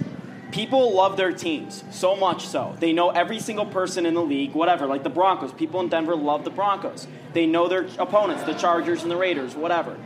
People 0.53 0.93
love 0.93 1.17
their 1.17 1.31
teams 1.31 1.83
so 1.89 2.15
much 2.15 2.45
so. 2.45 2.75
They 2.79 2.93
know 2.93 3.09
every 3.09 3.39
single 3.39 3.65
person 3.65 4.05
in 4.05 4.13
the 4.13 4.21
league, 4.21 4.53
whatever. 4.53 4.85
Like 4.85 5.01
the 5.01 5.09
Broncos. 5.09 5.51
People 5.51 5.79
in 5.79 5.89
Denver 5.89 6.15
love 6.15 6.43
the 6.43 6.51
Broncos. 6.51 7.07
They 7.33 7.47
know 7.47 7.67
their 7.67 7.87
opponents, 7.97 8.43
the 8.43 8.53
Chargers 8.53 9.01
and 9.01 9.09
the 9.09 9.17
Raiders, 9.17 9.55
whatever. 9.55 9.97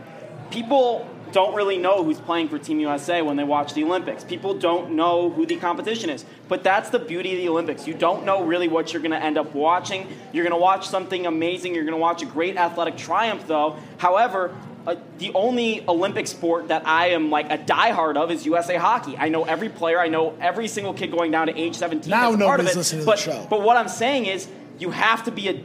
People 0.49 1.05
don't 1.33 1.53
really 1.53 1.77
know 1.77 2.01
who's 2.01 2.21
playing 2.21 2.47
for 2.47 2.57
Team 2.57 2.79
USA 2.79 3.21
when 3.21 3.35
they 3.35 3.43
watch 3.43 3.73
the 3.73 3.83
Olympics. 3.83 4.23
People 4.23 4.53
don't 4.53 4.91
know 4.91 5.29
who 5.29 5.45
the 5.45 5.57
competition 5.57 6.09
is. 6.09 6.23
But 6.47 6.63
that's 6.63 6.91
the 6.91 6.99
beauty 6.99 7.33
of 7.33 7.39
the 7.39 7.49
Olympics. 7.49 7.85
You 7.85 7.93
don't 7.93 8.23
know 8.23 8.45
really 8.45 8.69
what 8.69 8.93
you're 8.93 9.01
going 9.01 9.11
to 9.11 9.21
end 9.21 9.37
up 9.37 9.53
watching. 9.53 10.07
You're 10.31 10.45
going 10.45 10.55
to 10.55 10.61
watch 10.61 10.87
something 10.87 11.25
amazing. 11.25 11.75
You're 11.75 11.83
going 11.83 11.91
to 11.91 12.01
watch 12.01 12.21
a 12.21 12.25
great 12.25 12.55
athletic 12.55 12.95
triumph, 12.95 13.45
though. 13.47 13.75
However, 13.97 14.55
uh, 14.87 14.95
the 15.17 15.33
only 15.33 15.83
Olympic 15.87 16.27
sport 16.27 16.69
that 16.69 16.87
I 16.87 17.09
am 17.09 17.29
like 17.29 17.51
a 17.51 17.57
diehard 17.57 18.15
of 18.15 18.31
is 18.31 18.45
USA 18.45 18.77
Hockey. 18.77 19.17
I 19.17 19.27
know 19.27 19.43
every 19.43 19.67
player. 19.67 19.99
I 19.99 20.07
know 20.07 20.33
every 20.39 20.69
single 20.69 20.93
kid 20.93 21.11
going 21.11 21.29
down 21.29 21.47
to 21.47 21.57
age 21.57 21.75
17. 21.75 22.09
Now 22.09 22.31
that's 22.31 22.41
a 22.41 22.45
part 22.45 22.61
of 22.61 22.65
nobody's 22.65 22.75
it. 22.75 22.79
listening 22.79 22.99
to 23.01 23.05
the 23.05 23.11
but, 23.11 23.19
show. 23.19 23.47
But 23.49 23.61
what 23.63 23.75
I'm 23.75 23.89
saying 23.89 24.27
is, 24.27 24.47
you 24.79 24.91
have 24.91 25.25
to 25.25 25.31
be 25.31 25.49
a 25.49 25.61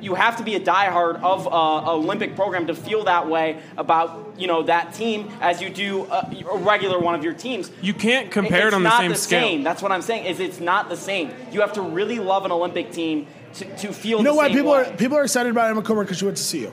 you 0.00 0.14
have 0.14 0.36
to 0.36 0.42
be 0.42 0.54
a 0.54 0.60
diehard 0.60 1.22
of 1.22 1.46
a 1.46 1.90
Olympic 1.90 2.36
program 2.36 2.66
to 2.66 2.74
feel 2.74 3.04
that 3.04 3.28
way 3.28 3.60
about 3.76 4.34
you 4.38 4.46
know 4.46 4.62
that 4.62 4.94
team 4.94 5.30
as 5.40 5.60
you 5.60 5.70
do 5.70 6.04
a, 6.04 6.44
a 6.52 6.58
regular 6.58 6.98
one 6.98 7.14
of 7.14 7.24
your 7.24 7.34
teams. 7.34 7.70
You 7.82 7.94
can't 7.94 8.30
compare 8.30 8.68
It's 8.68 8.74
it 8.74 8.76
on 8.76 8.82
the 8.82 8.88
not 8.88 9.00
same 9.00 9.10
the 9.10 9.16
scale. 9.16 9.40
Same. 9.42 9.62
That's 9.62 9.82
what 9.82 9.92
I'm 9.92 10.02
saying. 10.02 10.26
Is 10.26 10.40
it's 10.40 10.60
not 10.60 10.88
the 10.88 10.96
same. 10.96 11.32
You 11.52 11.60
have 11.60 11.74
to 11.74 11.82
really 11.82 12.18
love 12.18 12.44
an 12.44 12.52
Olympic 12.52 12.92
team 12.92 13.26
to, 13.54 13.76
to 13.78 13.92
feel. 13.92 14.18
you 14.18 14.24
know 14.24 14.32
the 14.32 14.36
why 14.36 14.46
same 14.48 14.56
people 14.56 14.72
way. 14.72 14.90
are 14.90 14.96
people 14.96 15.18
are 15.18 15.24
excited 15.24 15.50
about 15.50 15.70
Emma 15.70 15.82
Coburn 15.82 16.04
because 16.04 16.18
she 16.18 16.24
went 16.24 16.36
to 16.38 16.58
CU. 16.66 16.72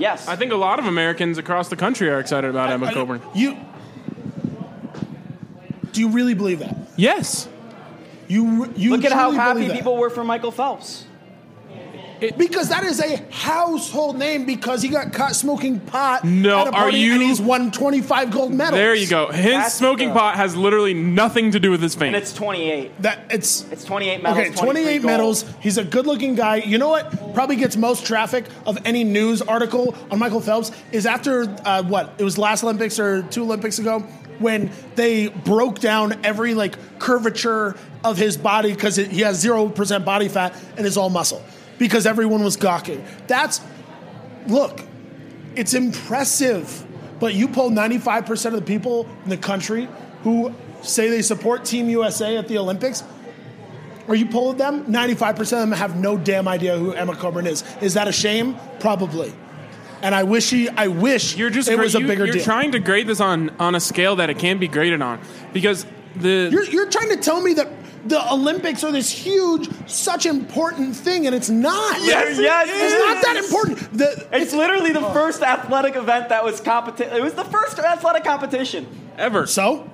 Yes. 0.00 0.26
I 0.26 0.36
think 0.36 0.52
a 0.52 0.56
lot 0.56 0.78
of 0.78 0.86
Americans 0.86 1.38
across 1.38 1.68
the 1.68 1.76
country 1.76 2.08
are 2.08 2.18
excited 2.18 2.48
about 2.48 2.70
Emma 2.70 2.92
Coburn. 2.92 3.20
You 3.34 3.56
do 5.92 6.00
you 6.00 6.08
really 6.08 6.34
believe 6.34 6.60
that? 6.60 6.76
Yes. 6.96 7.48
You 8.28 8.72
you 8.76 8.90
Look 8.90 9.04
at 9.04 9.12
how 9.12 9.32
happy 9.32 9.68
people 9.68 9.96
were 9.96 10.10
for 10.10 10.24
Michael 10.24 10.52
Phelps. 10.52 11.04
Because 12.36 12.68
that 12.68 12.84
is 12.84 13.00
a 13.00 13.16
household 13.30 14.18
name 14.18 14.44
because 14.44 14.82
he 14.82 14.88
got 14.88 15.12
caught 15.12 15.34
smoking 15.34 15.80
pot. 15.80 16.24
No, 16.24 16.58
at 16.60 16.66
a 16.68 16.70
are 16.72 16.90
you- 16.90 17.14
And 17.14 17.22
he's 17.22 17.40
won 17.40 17.70
twenty 17.70 18.00
five 18.00 18.30
gold 18.30 18.52
medals. 18.52 18.74
There 18.76 18.94
you 18.94 19.06
go. 19.06 19.28
His 19.28 19.52
That's 19.52 19.74
smoking 19.74 20.08
the- 20.08 20.14
pot 20.14 20.36
has 20.36 20.56
literally 20.56 20.94
nothing 20.94 21.52
to 21.52 21.60
do 21.60 21.70
with 21.70 21.80
his 21.82 21.94
fame. 21.94 22.08
And 22.08 22.16
it's 22.16 22.32
28. 22.32 23.02
That 23.02 23.20
it's 23.30 23.64
It's 23.70 23.84
28 23.84 24.22
medals. 24.22 24.38
Okay, 24.46 24.54
28 24.54 25.02
medals. 25.02 25.44
He's 25.60 25.78
a 25.78 25.84
good 25.84 26.06
looking 26.06 26.34
guy. 26.34 26.56
You 26.56 26.78
know 26.78 26.88
what 26.88 27.34
probably 27.34 27.56
gets 27.56 27.76
most 27.76 28.04
traffic 28.06 28.44
of 28.66 28.78
any 28.84 29.04
news 29.04 29.42
article 29.42 29.94
on 30.10 30.18
Michael 30.18 30.40
Phelps 30.40 30.72
is 30.92 31.06
after 31.06 31.44
uh, 31.64 31.82
what? 31.82 32.14
It 32.18 32.24
was 32.24 32.38
last 32.38 32.62
Olympics 32.62 32.98
or 32.98 33.22
two 33.22 33.42
Olympics 33.42 33.78
ago 33.78 34.00
when 34.38 34.70
they 34.94 35.28
broke 35.28 35.78
down 35.80 36.18
every 36.24 36.54
like 36.54 36.74
curvature 36.98 37.76
of 38.04 38.16
his 38.16 38.36
body 38.36 38.72
because 38.72 38.96
he 38.96 39.20
has 39.20 39.44
0% 39.44 40.04
body 40.04 40.28
fat 40.28 40.54
and 40.76 40.86
is 40.86 40.96
all 40.96 41.10
muscle 41.10 41.42
because 41.80 42.06
everyone 42.06 42.44
was 42.44 42.56
gawking. 42.56 43.02
That's, 43.26 43.60
look, 44.46 44.80
it's 45.56 45.74
impressive. 45.74 46.86
But 47.18 47.34
you 47.34 47.48
poll 47.48 47.70
95% 47.70 48.46
of 48.46 48.52
the 48.52 48.62
people 48.62 49.08
in 49.24 49.30
the 49.30 49.36
country 49.36 49.88
who 50.22 50.54
say 50.82 51.08
they 51.08 51.22
support 51.22 51.64
Team 51.64 51.88
USA 51.88 52.36
at 52.36 52.46
the 52.48 52.58
Olympics, 52.58 53.02
or 54.06 54.14
you 54.14 54.26
polled 54.26 54.58
them, 54.58 54.84
95% 54.86 55.38
of 55.40 55.48
them 55.48 55.72
have 55.72 55.96
no 55.96 56.16
damn 56.16 56.46
idea 56.46 56.78
who 56.78 56.92
Emma 56.92 57.16
Coburn 57.16 57.46
is. 57.46 57.64
Is 57.80 57.94
that 57.94 58.06
a 58.08 58.12
shame? 58.12 58.56
Probably. 58.78 59.32
And 60.02 60.14
I 60.14 60.22
wish 60.24 60.50
he, 60.50 60.68
I 60.68 60.88
wish 60.88 61.36
you're 61.36 61.50
just 61.50 61.68
it 61.68 61.76
gra- 61.76 61.84
was 61.84 61.94
a 61.94 62.00
you, 62.00 62.06
bigger 62.06 62.24
you're 62.24 62.34
deal. 62.34 62.44
trying 62.44 62.72
to 62.72 62.78
grade 62.78 63.06
this 63.06 63.20
on 63.20 63.50
on 63.58 63.74
a 63.74 63.80
scale 63.80 64.16
that 64.16 64.30
it 64.30 64.38
can't 64.38 64.58
be 64.58 64.66
graded 64.68 65.02
on 65.02 65.20
because 65.52 65.84
the 66.16 66.48
You're, 66.50 66.64
you're 66.64 66.88
trying 66.90 67.10
to 67.10 67.16
tell 67.16 67.40
me 67.42 67.52
that 67.54 67.68
the 68.06 68.32
Olympics 68.32 68.82
are 68.84 68.92
this 68.92 69.10
huge, 69.10 69.68
such 69.88 70.26
important 70.26 70.96
thing, 70.96 71.26
and 71.26 71.34
it's 71.34 71.50
not. 71.50 72.00
Yes, 72.00 72.38
yes, 72.38 72.68
it 72.68 72.72
it's 72.74 72.94
not 72.94 73.22
that 73.22 73.36
is. 73.36 73.44
important. 73.46 73.98
The, 73.98 74.28
It's 74.32 74.52
literally 74.54 74.92
the 74.92 75.02
first 75.12 75.42
athletic 75.42 75.96
event 75.96 76.28
that 76.30 76.42
was 76.44 76.60
competition. 76.60 77.14
It 77.16 77.22
was 77.22 77.34
the 77.34 77.44
first 77.44 77.78
athletic 77.78 78.24
competition. 78.24 78.86
ever. 79.18 79.46
So, 79.46 79.90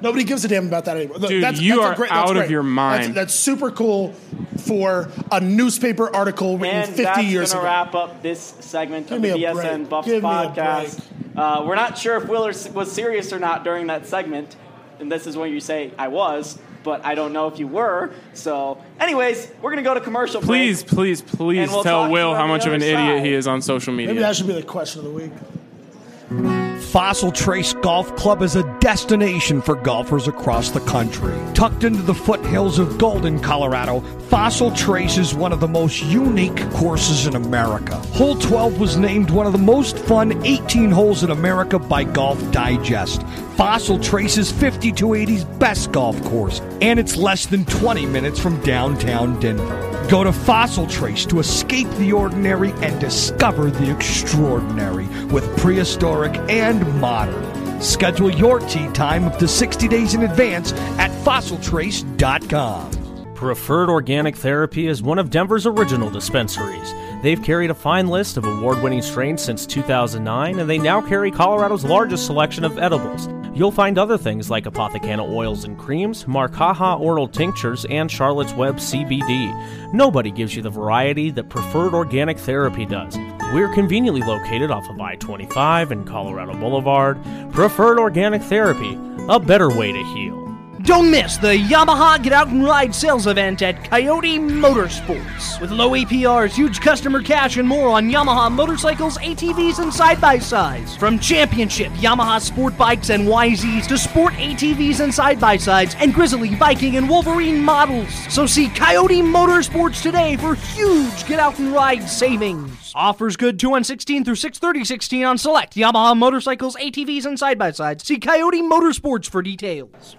nobody 0.00 0.24
gives 0.24 0.44
a 0.44 0.48
damn 0.48 0.66
about 0.66 0.86
that 0.86 0.96
anymore. 0.96 1.18
Dude, 1.18 1.42
that's, 1.42 1.60
you 1.60 1.76
that's 1.76 1.86
a 1.86 1.90
are 1.90 1.94
great, 1.94 2.10
that's 2.10 2.30
out 2.30 2.36
of 2.36 2.50
your 2.50 2.62
mind. 2.62 3.02
That's, 3.04 3.14
that's 3.14 3.34
super 3.34 3.70
cool 3.70 4.14
for 4.58 5.10
a 5.30 5.40
newspaper 5.40 6.14
article 6.14 6.56
written 6.58 6.76
And 6.76 6.88
50 6.88 7.02
that's 7.02 7.22
years 7.24 7.52
going 7.52 7.64
ago. 7.66 7.70
to 7.72 7.74
wrap 7.74 7.94
up 7.94 8.22
this 8.22 8.40
segment 8.60 9.08
Give 9.08 9.16
of 9.16 9.22
the 9.22 9.34
me 9.36 9.44
a 9.44 9.52
BSN. 9.54 9.88
Buffs 9.88 10.06
Give 10.08 10.22
podcast. 10.22 11.02
Uh, 11.36 11.64
we're 11.66 11.74
not 11.74 11.96
sure 11.98 12.16
if 12.16 12.28
Willer 12.28 12.52
was 12.72 12.92
serious 12.92 13.32
or 13.32 13.38
not 13.38 13.64
during 13.64 13.86
that 13.88 14.06
segment, 14.06 14.54
and 15.00 15.10
this 15.10 15.26
is 15.26 15.36
when 15.36 15.50
you 15.50 15.60
say 15.60 15.90
I 15.98 16.08
was, 16.08 16.58
but 16.82 17.04
I 17.04 17.14
don't 17.14 17.32
know 17.32 17.48
if 17.48 17.58
you 17.58 17.66
were. 17.66 18.10
So, 18.34 18.82
anyways, 19.00 19.50
we're 19.60 19.70
going 19.70 19.82
to 19.82 19.88
go 19.88 19.94
to 19.94 20.00
commercial. 20.00 20.40
break. 20.40 20.48
Please, 20.48 20.82
please, 20.82 21.22
please 21.22 21.70
we'll 21.70 21.82
tell 21.82 22.10
Will 22.10 22.34
how 22.34 22.46
much 22.46 22.66
of 22.66 22.72
an 22.72 22.82
other 22.82 22.92
idiot 22.92 23.24
he 23.24 23.32
is 23.32 23.46
on 23.46 23.62
social 23.62 23.92
media. 23.92 24.08
Maybe 24.08 24.20
that 24.20 24.36
should 24.36 24.46
be 24.46 24.54
the 24.54 24.62
question 24.62 25.00
of 25.00 25.06
the 25.06 25.10
week. 25.10 26.61
Fossil 26.82 27.32
Trace 27.32 27.72
Golf 27.74 28.14
Club 28.16 28.42
is 28.42 28.54
a 28.54 28.64
destination 28.78 29.62
for 29.62 29.74
golfers 29.74 30.28
across 30.28 30.70
the 30.70 30.80
country. 30.80 31.34
Tucked 31.54 31.84
into 31.84 32.02
the 32.02 32.14
foothills 32.14 32.78
of 32.78 32.98
Golden, 32.98 33.40
Colorado, 33.40 34.00
Fossil 34.28 34.70
Trace 34.72 35.16
is 35.16 35.34
one 35.34 35.52
of 35.52 35.60
the 35.60 35.68
most 35.68 36.02
unique 36.02 36.58
courses 36.72 37.26
in 37.26 37.34
America. 37.34 37.96
Hole 38.14 38.36
12 38.36 38.78
was 38.78 38.96
named 38.96 39.30
one 39.30 39.46
of 39.46 39.52
the 39.52 39.58
most 39.58 39.98
fun 39.98 40.44
18 40.44 40.90
holes 40.90 41.22
in 41.22 41.30
America 41.30 41.78
by 41.78 42.04
Golf 42.04 42.38
Digest. 42.50 43.22
Fossil 43.56 43.98
Trace 43.98 44.38
is 44.38 44.52
5280's 44.52 45.44
best 45.44 45.92
golf 45.92 46.22
course, 46.24 46.60
and 46.80 46.98
it's 46.98 47.16
less 47.16 47.46
than 47.46 47.64
20 47.66 48.06
minutes 48.06 48.38
from 48.38 48.60
downtown 48.62 49.38
Denver. 49.40 49.92
Go 50.08 50.24
to 50.24 50.32
Fossil 50.32 50.86
Trace 50.86 51.24
to 51.26 51.38
escape 51.38 51.88
the 51.92 52.12
ordinary 52.12 52.72
and 52.82 53.00
discover 53.00 53.70
the 53.70 53.90
extraordinary 53.94 55.06
with 55.26 55.56
prehistoric 55.58 56.34
and 56.50 56.71
modern. 56.80 57.80
Schedule 57.80 58.30
your 58.30 58.60
tee 58.60 58.88
time 58.92 59.24
up 59.24 59.38
to 59.38 59.48
60 59.48 59.88
days 59.88 60.14
in 60.14 60.22
advance 60.22 60.72
at 60.98 61.10
fossiltrace.com. 61.24 63.02
Preferred 63.34 63.90
Organic 63.90 64.36
Therapy 64.36 64.86
is 64.86 65.02
one 65.02 65.18
of 65.18 65.28
Denver's 65.28 65.66
original 65.66 66.08
dispensaries. 66.10 66.94
They've 67.22 67.42
carried 67.42 67.70
a 67.70 67.74
fine 67.74 68.06
list 68.06 68.36
of 68.36 68.44
award 68.44 68.80
winning 68.82 69.02
strains 69.02 69.42
since 69.42 69.66
2009, 69.66 70.60
and 70.60 70.70
they 70.70 70.78
now 70.78 71.00
carry 71.00 71.32
Colorado's 71.32 71.84
largest 71.84 72.26
selection 72.26 72.64
of 72.64 72.78
edibles. 72.78 73.28
You'll 73.54 73.72
find 73.72 73.98
other 73.98 74.16
things 74.16 74.48
like 74.48 74.64
Apothecanna 74.64 75.28
oils 75.28 75.64
and 75.64 75.76
creams, 75.76 76.24
Marcaja 76.24 76.98
oral 77.00 77.28
tinctures, 77.28 77.84
and 77.86 78.10
Charlotte's 78.10 78.54
Web 78.54 78.76
CBD. 78.76 79.92
Nobody 79.92 80.30
gives 80.30 80.54
you 80.54 80.62
the 80.62 80.70
variety 80.70 81.30
that 81.32 81.48
Preferred 81.48 81.94
Organic 81.94 82.38
Therapy 82.38 82.86
does. 82.86 83.16
We're 83.52 83.68
conveniently 83.68 84.22
located 84.22 84.70
off 84.70 84.88
of 84.88 84.98
I 84.98 85.16
25 85.16 85.90
and 85.90 86.06
Colorado 86.06 86.54
Boulevard. 86.54 87.22
Preferred 87.52 87.98
Organic 87.98 88.40
Therapy, 88.40 88.98
a 89.28 89.38
better 89.38 89.68
way 89.68 89.92
to 89.92 90.02
heal. 90.14 90.41
Don't 90.80 91.10
miss 91.10 91.36
the 91.36 91.48
Yamaha 91.48 92.20
Get 92.22 92.32
Out 92.32 92.48
and 92.48 92.64
Ride 92.64 92.94
sales 92.94 93.26
event 93.26 93.60
at 93.60 93.84
Coyote 93.84 94.38
Motorsports. 94.38 95.60
With 95.60 95.70
low 95.70 95.90
APRs, 95.90 96.52
huge 96.52 96.80
customer 96.80 97.22
cash, 97.22 97.58
and 97.58 97.68
more 97.68 97.90
on 97.90 98.10
Yamaha 98.10 98.50
motorcycles, 98.50 99.18
ATVs, 99.18 99.80
and 99.80 99.92
side 99.92 100.18
by 100.18 100.38
sides. 100.38 100.96
From 100.96 101.18
championship 101.18 101.92
Yamaha 101.92 102.40
sport 102.40 102.76
bikes 102.78 103.10
and 103.10 103.28
YZs 103.28 103.86
to 103.86 103.98
sport 103.98 104.32
ATVs 104.34 105.00
and 105.00 105.12
side 105.12 105.38
by 105.38 105.58
sides, 105.58 105.94
and 105.98 106.14
Grizzly, 106.14 106.54
Viking, 106.54 106.96
and 106.96 107.08
Wolverine 107.08 107.62
models. 107.62 108.08
So 108.32 108.46
see 108.46 108.68
Coyote 108.68 109.20
Motorsports 109.20 110.02
today 110.02 110.38
for 110.38 110.54
huge 110.54 111.26
Get 111.28 111.38
Out 111.38 111.58
and 111.58 111.72
Ride 111.72 112.08
savings. 112.08 112.92
Offers 112.94 113.36
good 113.36 113.60
2 113.60 113.74
on 113.74 113.84
16 113.84 114.24
through 114.24 114.36
63016 114.36 115.22
on 115.22 115.36
select 115.36 115.76
Yamaha 115.76 116.16
motorcycles, 116.16 116.76
ATVs, 116.76 117.26
and 117.26 117.38
side 117.38 117.58
by 117.58 117.72
sides. 117.72 118.04
See 118.04 118.18
Coyote 118.18 118.62
Motorsports 118.62 119.28
for 119.28 119.42
details 119.42 120.16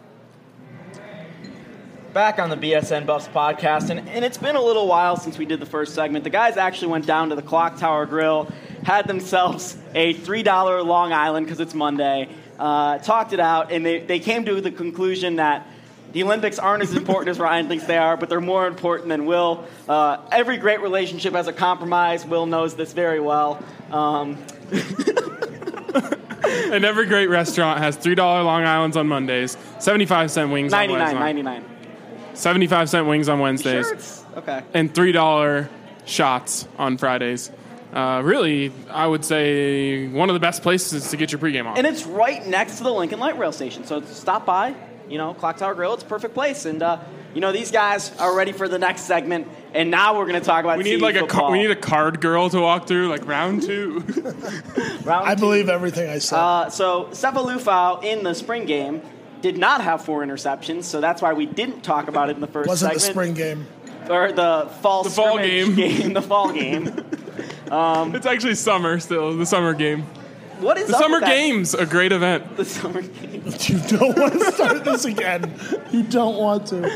back 2.13 2.37
on 2.37 2.49
the 2.51 2.55
BSN 2.55 3.07
Buffs 3.07 3.27
podcast, 3.27 3.89
and, 3.89 4.07
and 4.07 4.23
it's 4.23 4.37
been 4.37 4.55
a 4.55 4.61
little 4.61 4.87
while 4.87 5.17
since 5.17 5.39
we 5.39 5.47
did 5.47 5.59
the 5.59 5.65
first 5.65 5.95
segment. 5.95 6.23
The 6.23 6.29
guys 6.29 6.57
actually 6.57 6.89
went 6.89 7.07
down 7.07 7.29
to 7.29 7.35
the 7.35 7.41
Clock 7.41 7.79
Tower 7.79 8.05
Grill, 8.05 8.51
had 8.83 9.07
themselves 9.07 9.75
a 9.95 10.13
$3 10.13 10.85
Long 10.85 11.11
Island 11.11 11.47
because 11.47 11.59
it's 11.59 11.73
Monday, 11.73 12.29
uh, 12.59 12.99
talked 12.99 13.33
it 13.33 13.39
out, 13.39 13.71
and 13.71 13.83
they, 13.83 13.99
they 14.01 14.19
came 14.19 14.45
to 14.45 14.61
the 14.61 14.69
conclusion 14.69 15.37
that 15.37 15.67
the 16.11 16.21
Olympics 16.21 16.59
aren't 16.59 16.83
as 16.83 16.93
important 16.95 17.29
as 17.29 17.39
Ryan 17.39 17.67
thinks 17.67 17.85
they 17.85 17.97
are, 17.97 18.15
but 18.15 18.29
they're 18.29 18.39
more 18.39 18.67
important 18.67 19.09
than 19.09 19.25
Will. 19.25 19.65
Uh, 19.89 20.17
every 20.31 20.57
great 20.57 20.81
relationship 20.81 21.33
has 21.33 21.47
a 21.47 21.53
compromise. 21.53 22.27
Will 22.27 22.45
knows 22.45 22.75
this 22.75 22.93
very 22.93 23.19
well. 23.19 23.63
Um, 23.91 24.37
and 26.71 26.85
every 26.85 27.07
great 27.07 27.29
restaurant 27.29 27.79
has 27.79 27.97
$3 27.97 28.15
Long 28.17 28.63
Islands 28.63 28.97
on 28.97 29.07
Mondays, 29.07 29.57
75 29.79 30.29
cent 30.29 30.51
wings 30.51 30.71
99, 30.71 30.95
on 30.95 30.99
Wednesdays. 30.99 31.19
99. 31.19 31.72
75 32.33 32.89
cent 32.89 33.07
wings 33.07 33.29
on 33.29 33.39
Wednesdays, 33.39 33.85
Sure, 33.85 33.93
it's 33.95 34.23
okay. 34.37 34.61
and 34.73 34.93
$3 34.93 35.67
shots 36.05 36.67
on 36.77 36.97
Fridays. 36.97 37.51
Uh, 37.93 38.21
really, 38.23 38.71
I 38.89 39.05
would 39.05 39.23
say 39.23 40.07
one 40.07 40.29
of 40.29 40.33
the 40.33 40.39
best 40.39 40.63
places 40.63 41.11
to 41.11 41.17
get 41.17 41.31
your 41.31 41.39
pregame 41.39 41.67
on. 41.67 41.77
And 41.77 41.85
it's 41.85 42.05
right 42.05 42.45
next 42.47 42.77
to 42.79 42.83
the 42.83 42.91
Lincoln 42.91 43.19
Light 43.19 43.37
Rail 43.37 43.51
Station. 43.51 43.85
So 43.85 44.01
stop 44.01 44.45
by, 44.47 44.73
you 45.07 45.19
know, 45.19 45.35
Clock 45.35 45.57
Tower 45.57 45.75
Grill. 45.75 45.93
It's 45.93 46.01
a 46.01 46.07
perfect 46.07 46.33
place. 46.33 46.65
And, 46.65 46.81
uh, 46.81 46.97
you 47.35 47.41
know, 47.41 47.51
these 47.51 47.69
guys 47.71 48.11
are 48.17 48.35
ready 48.35 48.51
for 48.51 48.67
the 48.67 48.79
next 48.79 49.01
segment. 49.01 49.47
And 49.75 49.91
now 49.91 50.17
we're 50.17 50.25
going 50.25 50.39
to 50.39 50.45
talk 50.45 50.63
about 50.63 50.79
we 50.79 50.83
need 50.85 50.97
CU 50.99 51.03
like 51.05 51.15
a 51.15 51.19
football. 51.19 51.39
car, 51.41 51.51
we 51.51 51.59
need 51.59 51.69
a 51.71 51.75
card 51.75 52.19
girl 52.19 52.49
to 52.49 52.59
walk 52.61 52.87
through 52.87 53.09
like 53.09 53.27
round 53.27 53.61
two. 53.61 53.99
Round 55.03 55.27
I 55.27 55.35
two. 55.35 55.39
believe 55.41 55.69
everything 55.69 56.09
I 56.09 56.17
said. 56.17 56.37
Uh, 56.37 56.69
so 56.69 57.05
Sefo 57.11 57.45
Liufau 57.45 58.03
in 58.03 58.23
the 58.23 58.33
spring 58.33 58.65
game 58.65 59.01
did 59.43 59.57
not 59.59 59.81
have 59.81 60.03
four 60.03 60.23
interceptions, 60.25 60.85
so 60.85 60.99
that's 61.01 61.21
why 61.21 61.33
we 61.33 61.45
didn't 61.45 61.81
talk 61.81 62.07
about 62.07 62.29
it 62.29 62.35
in 62.35 62.41
the 62.41 62.47
first 62.47 62.67
Wasn't 62.67 62.93
the 62.93 62.99
spring 62.99 63.33
game. 63.35 63.67
or 64.09 64.31
the 64.31 64.69
fall 64.81 65.03
The 65.03 65.09
fall 65.11 65.37
scrimmage 65.37 65.75
game. 65.75 66.13
the 66.13 66.21
fall 66.21 66.51
game. 66.51 66.87
it's 68.15 68.25
actually 68.25 68.55
summer 68.55 68.99
still, 68.99 69.35
the 69.37 69.45
summer 69.45 69.73
game. 69.73 70.03
What 70.59 70.77
is 70.77 70.87
The 70.87 70.95
up 70.95 71.01
summer 71.01 71.17
with 71.17 71.25
that- 71.25 71.35
games, 71.35 71.73
a 71.73 71.85
great 71.85 72.11
event. 72.13 72.55
The 72.55 72.65
summer 72.65 73.01
game. 73.01 73.43
You 73.67 73.79
don't 73.97 74.17
want 74.17 74.33
to 74.33 74.51
start 74.53 74.85
this 74.85 75.03
again. 75.05 75.53
You 75.91 76.03
don't 76.03 76.37
want 76.37 76.67
to. 76.67 76.89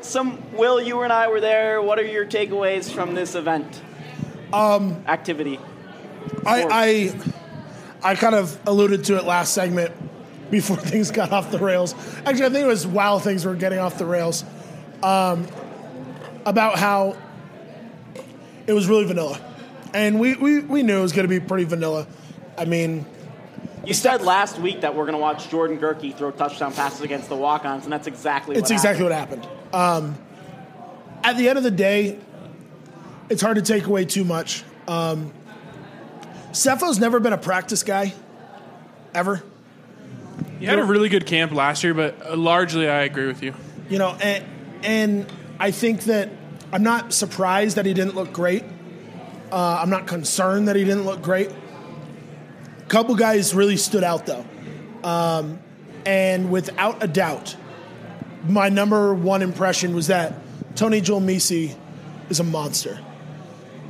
Some 0.00 0.42
Will, 0.52 0.80
you 0.80 1.00
and 1.02 1.12
I 1.12 1.28
were 1.28 1.40
there. 1.40 1.82
What 1.82 1.98
are 1.98 2.04
your 2.06 2.24
takeaways 2.26 2.90
from 2.90 3.14
this 3.14 3.34
event? 3.34 3.82
Um, 4.52 5.02
activity. 5.08 5.58
I, 6.46 7.10
I 8.02 8.10
I 8.12 8.14
kind 8.14 8.34
of 8.34 8.56
alluded 8.66 9.04
to 9.04 9.16
it 9.16 9.24
last 9.24 9.52
segment 9.54 9.92
before 10.54 10.76
things 10.92 11.10
got 11.10 11.32
off 11.32 11.50
the 11.50 11.58
rails. 11.58 11.94
Actually, 12.24 12.46
I 12.46 12.50
think 12.50 12.64
it 12.64 12.68
was 12.68 12.86
while 12.86 13.18
things 13.18 13.44
were 13.44 13.56
getting 13.56 13.80
off 13.80 13.98
the 13.98 14.06
rails. 14.06 14.44
Um, 15.02 15.48
about 16.46 16.78
how 16.78 17.16
it 18.66 18.72
was 18.72 18.86
really 18.86 19.04
vanilla. 19.04 19.40
And 19.92 20.20
we, 20.20 20.34
we, 20.36 20.60
we 20.60 20.82
knew 20.84 20.98
it 20.98 21.02
was 21.02 21.12
going 21.12 21.28
to 21.28 21.40
be 21.40 21.44
pretty 21.44 21.64
vanilla. 21.64 22.06
I 22.56 22.66
mean, 22.66 23.04
You 23.84 23.94
said 23.94 24.22
last 24.22 24.58
week 24.60 24.82
that 24.82 24.94
we're 24.94 25.04
going 25.06 25.14
to 25.14 25.20
watch 25.20 25.48
Jordan 25.48 25.78
Gehrke 25.78 26.14
throw 26.14 26.30
touchdown 26.30 26.72
passes 26.72 27.00
against 27.00 27.28
the 27.28 27.36
walk-ons, 27.36 27.84
and 27.84 27.92
that's 27.92 28.06
exactly 28.06 28.56
it's 28.56 28.70
what 28.70 28.76
exactly 28.76 29.12
happened. 29.12 29.42
what 29.42 29.74
happened. 29.74 30.14
Um, 30.14 30.18
at 31.24 31.36
the 31.36 31.48
end 31.48 31.58
of 31.58 31.64
the 31.64 31.70
day, 31.70 32.18
it's 33.28 33.42
hard 33.42 33.56
to 33.56 33.62
take 33.62 33.86
away 33.86 34.04
too 34.04 34.24
much. 34.24 34.62
Um, 34.86 35.32
Sefo's 36.52 37.00
never 37.00 37.18
been 37.18 37.32
a 37.32 37.38
practice 37.38 37.82
guy, 37.82 38.14
ever. 39.14 39.42
He 40.64 40.70
had 40.70 40.78
a 40.78 40.84
really 40.84 41.08
good 41.10 41.26
camp 41.26 41.52
last 41.52 41.84
year, 41.84 41.92
but 41.92 42.14
uh, 42.24 42.36
largely 42.36 42.88
I 42.88 43.02
agree 43.02 43.26
with 43.26 43.42
you. 43.42 43.54
You 43.90 43.98
know, 43.98 44.16
and, 44.20 44.44
and 44.82 45.32
I 45.58 45.70
think 45.70 46.04
that 46.04 46.30
I'm 46.72 46.82
not 46.82 47.12
surprised 47.12 47.76
that 47.76 47.84
he 47.84 47.92
didn't 47.92 48.14
look 48.14 48.32
great. 48.32 48.64
Uh, 49.52 49.80
I'm 49.82 49.90
not 49.90 50.06
concerned 50.06 50.68
that 50.68 50.76
he 50.76 50.84
didn't 50.84 51.04
look 51.04 51.20
great. 51.20 51.50
A 51.50 52.86
couple 52.88 53.14
guys 53.14 53.54
really 53.54 53.76
stood 53.76 54.02
out 54.04 54.24
though, 54.26 54.44
um, 55.02 55.58
and 56.06 56.50
without 56.50 57.02
a 57.02 57.08
doubt, 57.08 57.56
my 58.48 58.68
number 58.68 59.14
one 59.14 59.42
impression 59.42 59.94
was 59.94 60.06
that 60.06 60.34
Tony 60.76 61.00
Julmisse 61.00 61.76
is 62.30 62.40
a 62.40 62.44
monster. 62.44 62.98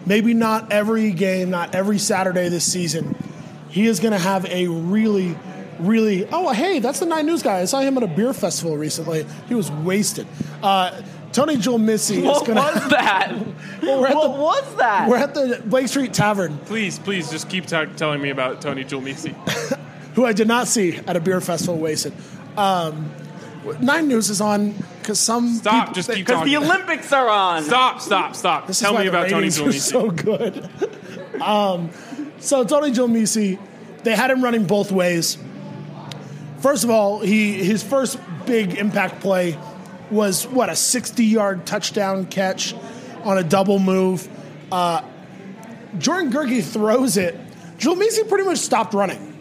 Maybe 0.07 0.35
not 0.35 0.73
every 0.73 1.13
game, 1.13 1.51
not 1.51 1.75
every 1.75 1.99
Saturday 1.99 2.49
this 2.49 2.71
season. 2.71 3.15
He 3.69 3.87
is 3.87 4.01
going 4.01 4.13
to 4.13 4.19
have 4.19 4.45
a 4.47 4.69
really, 4.69 5.37
really. 5.79 6.27
Oh, 6.33 6.53
hey, 6.53 6.79
that's 6.79 7.01
the 7.01 7.07
Nine 7.07 7.27
News 7.27 7.43
guy. 7.43 7.61
I 7.61 7.65
saw 7.65 7.81
him 7.81 7.97
at 7.97 8.03
a 8.03 8.07
beer 8.07 8.33
festival 8.33 8.77
recently. 8.77 9.27
He 9.49 9.55
was 9.55 9.71
wasted. 9.71 10.27
Uh, 10.63 11.03
Tony 11.33 11.57
Julmisse 11.57 12.17
is 12.17 12.23
What 12.25 12.47
going 12.47 12.57
was 12.59 12.75
that? 12.91 13.33
Well, 13.83 14.07
at 14.07 14.15
what 14.15 14.23
the- 14.35 14.41
was 14.41 14.77
that? 14.77 15.09
We're 15.09 15.17
at 15.17 15.35
the 15.35 15.63
Blake 15.67 15.89
Street 15.89 16.13
Tavern, 16.15 16.59
Please, 16.67 16.99
please, 16.99 17.31
just 17.31 17.49
keep 17.49 17.67
ta- 17.67 17.87
telling 17.97 18.21
me 18.23 18.31
about 18.31 18.61
Tony 18.61 18.85
Julmisse. 18.85 19.33
who 20.15 20.25
I 20.25 20.33
did 20.33 20.47
not 20.47 20.69
see 20.69 20.97
at 20.97 21.17
a 21.17 21.21
beer 21.21 21.41
festival 21.41 21.77
wasted. 21.77 22.13
Um, 22.57 23.11
Nine 23.81 24.07
News 24.09 24.31
is 24.31 24.41
on 24.41 24.75
because 25.01 25.19
some 25.19 25.49
Stop, 25.55 25.73
people- 25.87 25.95
just 25.95 26.09
they- 26.09 26.15
keep 26.17 26.27
Because 26.27 26.41
talking. 26.41 26.53
the 26.53 26.59
Olympics 26.65 27.13
are 27.13 27.29
on. 27.29 27.65
Stop, 27.65 28.01
stop, 28.01 28.37
stop. 28.37 28.67
This 28.69 28.77
is 28.77 28.83
Tell 28.83 28.93
why 28.95 29.01
me 29.05 29.09
the 29.09 29.11
about 29.19 29.29
Tony 29.29 29.49
ratings 29.49 29.59
are 29.61 29.65
Julmisse. 29.65 29.91
So 29.91 30.11
good. 30.11 30.71
um, 31.43 31.91
so 32.39 32.63
Tony 32.65 32.93
Julmisse, 32.93 33.59
they 34.05 34.15
had 34.15 34.31
him 34.31 34.45
running 34.45 34.67
both 34.67 34.93
ways. 34.93 35.37
First 36.64 36.83
of 36.83 36.88
all, 36.88 37.20
he 37.20 37.62
his 37.62 37.83
first 37.83 38.18
big 38.46 38.77
impact 38.77 39.20
play 39.20 39.59
was 40.11 40.46
what 40.46 40.70
a 40.70 40.72
60-yard 40.72 41.66
touchdown 41.66 42.24
catch 42.24 42.74
on 43.22 43.37
a 43.37 43.42
double 43.42 43.79
move. 43.79 44.27
Uh, 44.72 45.03
Jordan 45.98 46.33
Gehrke 46.33 46.64
throws 46.64 47.18
it. 47.18 47.38
Julmisse 47.77 48.27
pretty 48.31 48.44
much 48.44 48.57
stopped 48.57 48.94
running. 48.94 49.37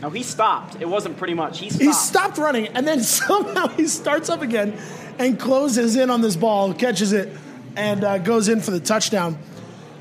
No, 0.00 0.10
he 0.10 0.24
stopped. 0.24 0.78
It 0.80 0.88
wasn't 0.88 1.16
pretty 1.16 1.34
much. 1.34 1.60
He 1.60 1.70
stopped. 1.70 1.84
He 1.84 1.92
stopped 1.92 2.38
running, 2.38 2.66
and 2.74 2.88
then 2.88 3.00
somehow 3.04 3.68
he 3.68 3.86
starts 3.86 4.28
up 4.28 4.42
again 4.42 4.76
and 5.20 5.38
closes 5.38 5.94
in 5.94 6.10
on 6.10 6.22
this 6.22 6.34
ball, 6.34 6.74
catches 6.74 7.12
it, 7.12 7.28
and 7.76 8.02
uh, 8.02 8.18
goes 8.18 8.48
in 8.48 8.60
for 8.60 8.72
the 8.72 8.80
touchdown. 8.80 9.38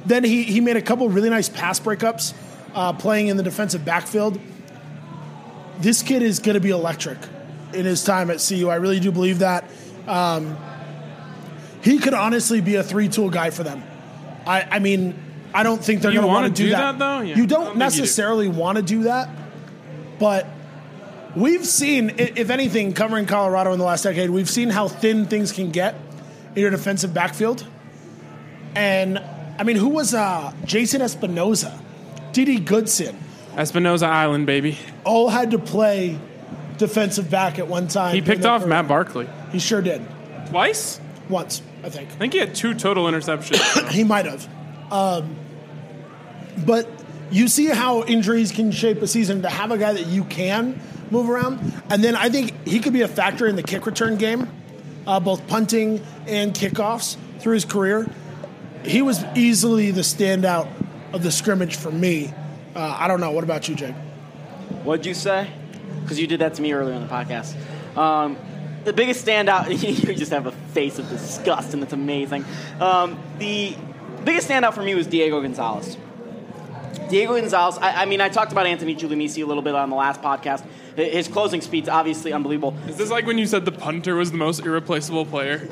Then 0.08 0.24
he, 0.24 0.42
he 0.42 0.60
made 0.60 0.76
a 0.76 0.82
couple 0.82 1.08
really 1.08 1.30
nice 1.30 1.50
pass 1.50 1.80
breakups. 1.80 2.34
uh, 2.74 2.94
playing 2.94 3.28
in 3.28 3.38
the 3.38 3.44
defensive 3.44 3.86
backfield. 3.86 4.40
This 5.82 6.02
kid 6.02 6.22
is 6.22 6.40
going 6.40 6.54
to 6.56 6.60
be 6.60 6.70
electric 6.70 7.18
in 7.74 7.86
his 7.86 8.04
time 8.04 8.30
at 8.30 8.46
CU. 8.46 8.70
I 8.70 8.76
really 8.76 9.00
do 9.00 9.12
believe 9.12 9.40
that. 9.40 9.66
Um, 10.08 10.58
he 11.82 11.98
could 11.98 12.14
honestly 12.14 12.62
be 12.62 12.76
a 12.76 12.84
three-tool 12.84 13.30
guy 13.30 13.50
for 13.50 13.64
them. 13.64 13.84
I, 14.46 14.64
I 14.64 14.80
mean, 14.80 15.16
I 15.54 15.64
don't 15.64 15.84
think 15.84 16.02
they're 16.02 16.12
going 16.12 16.22
to 16.22 16.28
wanna 16.28 16.50
do, 16.50 16.66
do 16.66 16.70
that. 16.72 16.98
that, 16.98 17.00
though? 17.00 17.22
Yeah. 17.22 17.36
You 17.36 17.48
don't, 17.48 17.62
don't 17.62 17.68
you 17.68 17.74
do. 17.74 17.80
necessarily 17.80 18.48
want 18.48 18.78
to 18.78 18.82
do 18.84 19.04
that, 19.04 19.30
but 20.20 20.48
we've 21.36 21.66
seen, 21.66 22.14
if 22.18 22.50
anything, 22.50 22.94
covering 22.94 23.26
Colorado 23.26 23.74
in 23.74 23.80
the 23.80 23.86
last 23.86 24.04
decade, 24.04 24.30
we've 24.30 24.50
seen 24.50 24.70
how 24.70 24.88
thin 24.88 25.26
things 25.26 25.52
can 25.52 25.72
get 25.72 25.96
in 26.56 26.62
your 26.62 26.72
defensive 26.72 27.14
backfield. 27.14 27.66
And 28.76 29.20
I 29.58 29.64
mean, 29.64 29.78
who 29.78 29.90
was 29.90 30.14
uh, 30.14 30.54
Jason 30.66 31.02
Espinoza, 31.02 31.78
D.D. 32.34 32.60
Goodson, 32.60 33.18
Espinoza 33.56 34.08
Island, 34.08 34.46
baby. 34.46 34.78
all 35.04 35.30
had 35.30 35.52
to 35.52 35.60
play 35.60 36.18
defensive 36.78 37.30
back 37.30 37.60
at 37.60 37.68
one 37.68 37.88
time. 37.88 38.16
He 38.16 38.22
picked 38.22 38.46
off. 38.46 38.66
Matt 38.66 38.88
Barkley 38.88 39.28
He 39.52 39.60
sure 39.60 39.82
did 39.82 40.02
twice. 40.48 41.00
once, 41.30 41.62
I 41.84 41.90
think. 41.90 42.10
I 42.10 42.14
think 42.14 42.34
he 42.34 42.40
had 42.40 42.56
two 42.56 42.74
total 42.74 43.06
interceptions. 43.06 43.90
He 43.92 44.04
might 44.04 44.26
have. 44.26 44.48
Um, 44.92 45.36
but 46.66 46.90
you 47.30 47.48
see 47.48 47.68
how 47.68 48.04
injuries 48.04 48.52
can 48.52 48.72
shape 48.72 49.02
a 49.02 49.08
season 49.08 49.44
to 49.44 49.50
have 49.50 49.72
a 49.72 49.78
guy 49.78 49.94
that 49.94 50.08
you 50.08 50.24
can 50.26 50.80
move 51.12 51.30
around. 51.30 51.60
And 51.90 52.04
then 52.04 52.16
I 52.16 52.30
think 52.30 52.68
he 52.68 52.80
could 52.80 52.94
be 52.94 53.02
a 53.02 53.08
factor 53.08 53.48
in 53.48 53.56
the 53.56 53.64
kick 53.64 53.86
return 53.86 54.18
game, 54.18 54.50
uh, 55.08 55.20
both 55.20 55.48
punting 55.48 56.04
and 56.28 56.54
kickoffs 56.54 57.16
through 57.40 57.54
his 57.54 57.66
career. 57.66 58.10
He 58.84 59.02
was 59.02 59.24
easily 59.36 59.92
the 59.92 60.02
standout 60.02 60.68
of 61.14 61.24
the 61.24 61.32
scrimmage 61.32 61.76
for 61.76 61.92
me. 61.92 62.34
Uh, 62.76 62.96
I 63.00 63.08
don't 63.08 63.20
know. 63.20 63.32
What 63.32 63.44
about 63.44 63.68
you, 63.68 63.76
Jake? 63.76 63.96
What'd 64.84 65.06
you 65.06 65.14
say? 65.14 65.50
Because 66.02 66.20
you 66.20 66.28
did 66.28 66.40
that 66.42 66.54
to 66.56 66.62
me 66.62 66.74
earlier 66.74 66.96
in 66.96 67.02
the 67.02 67.08
podcast. 67.08 67.56
Um, 67.98 68.38
the 68.84 68.94
biggest 68.94 69.26
standout, 69.26 69.70
you 70.08 70.16
just 70.16 70.32
have 70.32 70.48
a 70.48 70.52
face 70.52 70.98
of 71.00 71.08
disgust, 71.10 71.74
and 71.74 71.84
it's 71.84 71.94
amazing. 71.94 72.46
Um, 72.80 73.20
the 73.38 73.76
biggest 74.24 74.50
standout 74.50 74.74
for 74.74 74.82
me 74.82 74.96
was 74.96 75.08
Diego 75.08 75.42
Gonzalez. 75.42 75.98
Diego 77.10 77.36
Gonzalez, 77.36 77.78
I, 77.78 78.04
I 78.04 78.06
mean, 78.06 78.22
I 78.22 78.30
talked 78.30 78.54
about 78.54 78.66
Anthony 78.66 78.96
Julmisse 78.96 79.42
a 79.44 79.46
little 79.46 79.62
bit 79.64 79.76
on 79.76 79.90
the 79.90 79.96
last 79.96 80.22
podcast. 80.22 80.66
His 80.96 81.28
closing 81.28 81.62
speed's 81.62 81.90
obviously 81.90 82.32
unbelievable. 82.34 82.76
Is 82.88 82.98
this 82.98 83.10
like 83.10 83.26
when 83.26 83.38
you 83.38 83.46
said 83.46 83.66
the 83.66 83.72
punter 83.72 84.16
was 84.16 84.32
the 84.32 84.38
most 84.38 84.60
irreplaceable 84.60 85.26
player? 85.26 85.68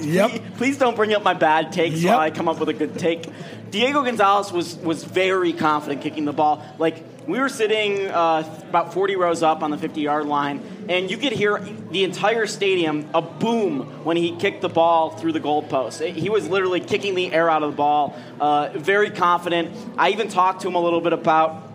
Yep. 0.00 0.42
Please 0.56 0.78
don't 0.78 0.96
bring 0.96 1.12
up 1.14 1.22
my 1.22 1.34
bad 1.34 1.72
takes 1.72 2.00
Yep. 2.02 2.10
while 2.10 2.20
I 2.20 2.30
come 2.30 2.48
up 2.48 2.58
with 2.58 2.68
a 2.68 2.72
good 2.74 2.98
take. 2.98 3.26
Diego 3.74 4.04
Gonzalez 4.04 4.52
was 4.52 4.76
was 4.76 5.02
very 5.02 5.52
confident 5.52 6.00
kicking 6.00 6.26
the 6.26 6.32
ball. 6.32 6.64
Like 6.78 7.02
we 7.26 7.40
were 7.40 7.48
sitting 7.48 8.06
uh, 8.06 8.48
about 8.68 8.94
40 8.94 9.16
rows 9.16 9.42
up 9.42 9.64
on 9.64 9.72
the 9.72 9.76
50 9.76 10.00
yard 10.00 10.26
line, 10.26 10.62
and 10.88 11.10
you 11.10 11.16
could 11.16 11.32
hear 11.32 11.58
the 11.90 12.04
entire 12.04 12.46
stadium 12.46 13.10
a 13.14 13.20
boom 13.20 14.04
when 14.04 14.16
he 14.16 14.36
kicked 14.36 14.60
the 14.60 14.68
ball 14.68 15.10
through 15.10 15.32
the 15.32 15.40
goalpost. 15.40 16.08
He 16.08 16.30
was 16.30 16.46
literally 16.48 16.78
kicking 16.78 17.16
the 17.16 17.32
air 17.32 17.50
out 17.50 17.64
of 17.64 17.72
the 17.72 17.76
ball. 17.76 18.16
Uh, 18.38 18.70
very 18.76 19.10
confident. 19.10 19.76
I 19.98 20.10
even 20.10 20.28
talked 20.28 20.60
to 20.60 20.68
him 20.68 20.76
a 20.76 20.80
little 20.80 21.00
bit 21.00 21.12
about 21.12 21.72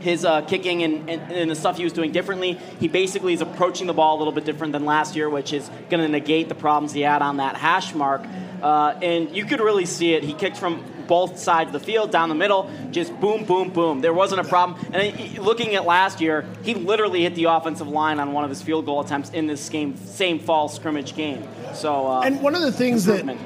his 0.00 0.26
uh, 0.26 0.42
kicking 0.42 0.82
and, 0.82 1.08
and, 1.08 1.32
and 1.32 1.50
the 1.50 1.54
stuff 1.54 1.78
he 1.78 1.84
was 1.84 1.94
doing 1.94 2.12
differently. 2.12 2.60
He 2.80 2.88
basically 2.88 3.32
is 3.32 3.40
approaching 3.40 3.86
the 3.86 3.94
ball 3.94 4.16
a 4.16 4.18
little 4.18 4.32
bit 4.34 4.44
different 4.44 4.74
than 4.74 4.84
last 4.84 5.16
year, 5.16 5.30
which 5.30 5.54
is 5.54 5.70
going 5.88 6.02
to 6.02 6.08
negate 6.08 6.50
the 6.50 6.54
problems 6.54 6.92
he 6.92 7.00
had 7.00 7.22
on 7.22 7.38
that 7.38 7.56
hash 7.56 7.94
mark. 7.94 8.22
Uh, 8.64 8.98
and 9.02 9.36
you 9.36 9.44
could 9.44 9.60
really 9.60 9.84
see 9.84 10.14
it. 10.14 10.22
He 10.22 10.32
kicked 10.32 10.56
from 10.56 10.82
both 11.06 11.38
sides 11.38 11.68
of 11.68 11.74
the 11.74 11.80
field, 11.80 12.10
down 12.10 12.30
the 12.30 12.34
middle, 12.34 12.70
just 12.92 13.12
boom, 13.20 13.44
boom, 13.44 13.68
boom. 13.68 14.00
There 14.00 14.14
wasn't 14.14 14.40
a 14.40 14.44
problem. 14.44 14.80
And 14.90 15.02
he- 15.14 15.38
looking 15.38 15.74
at 15.74 15.84
last 15.84 16.18
year, 16.22 16.46
he 16.62 16.72
literally 16.72 17.20
hit 17.24 17.34
the 17.34 17.44
offensive 17.44 17.88
line 17.88 18.20
on 18.20 18.32
one 18.32 18.42
of 18.42 18.48
his 18.48 18.62
field 18.62 18.86
goal 18.86 19.00
attempts 19.02 19.28
in 19.28 19.46
this 19.46 19.68
game, 19.68 19.98
same 20.06 20.38
fall 20.38 20.70
scrimmage 20.70 21.14
game. 21.14 21.46
So, 21.74 22.06
uh, 22.06 22.20
And 22.22 22.40
one 22.40 22.54
of 22.54 22.62
the 22.62 22.72
things 22.72 23.04
that. 23.04 23.36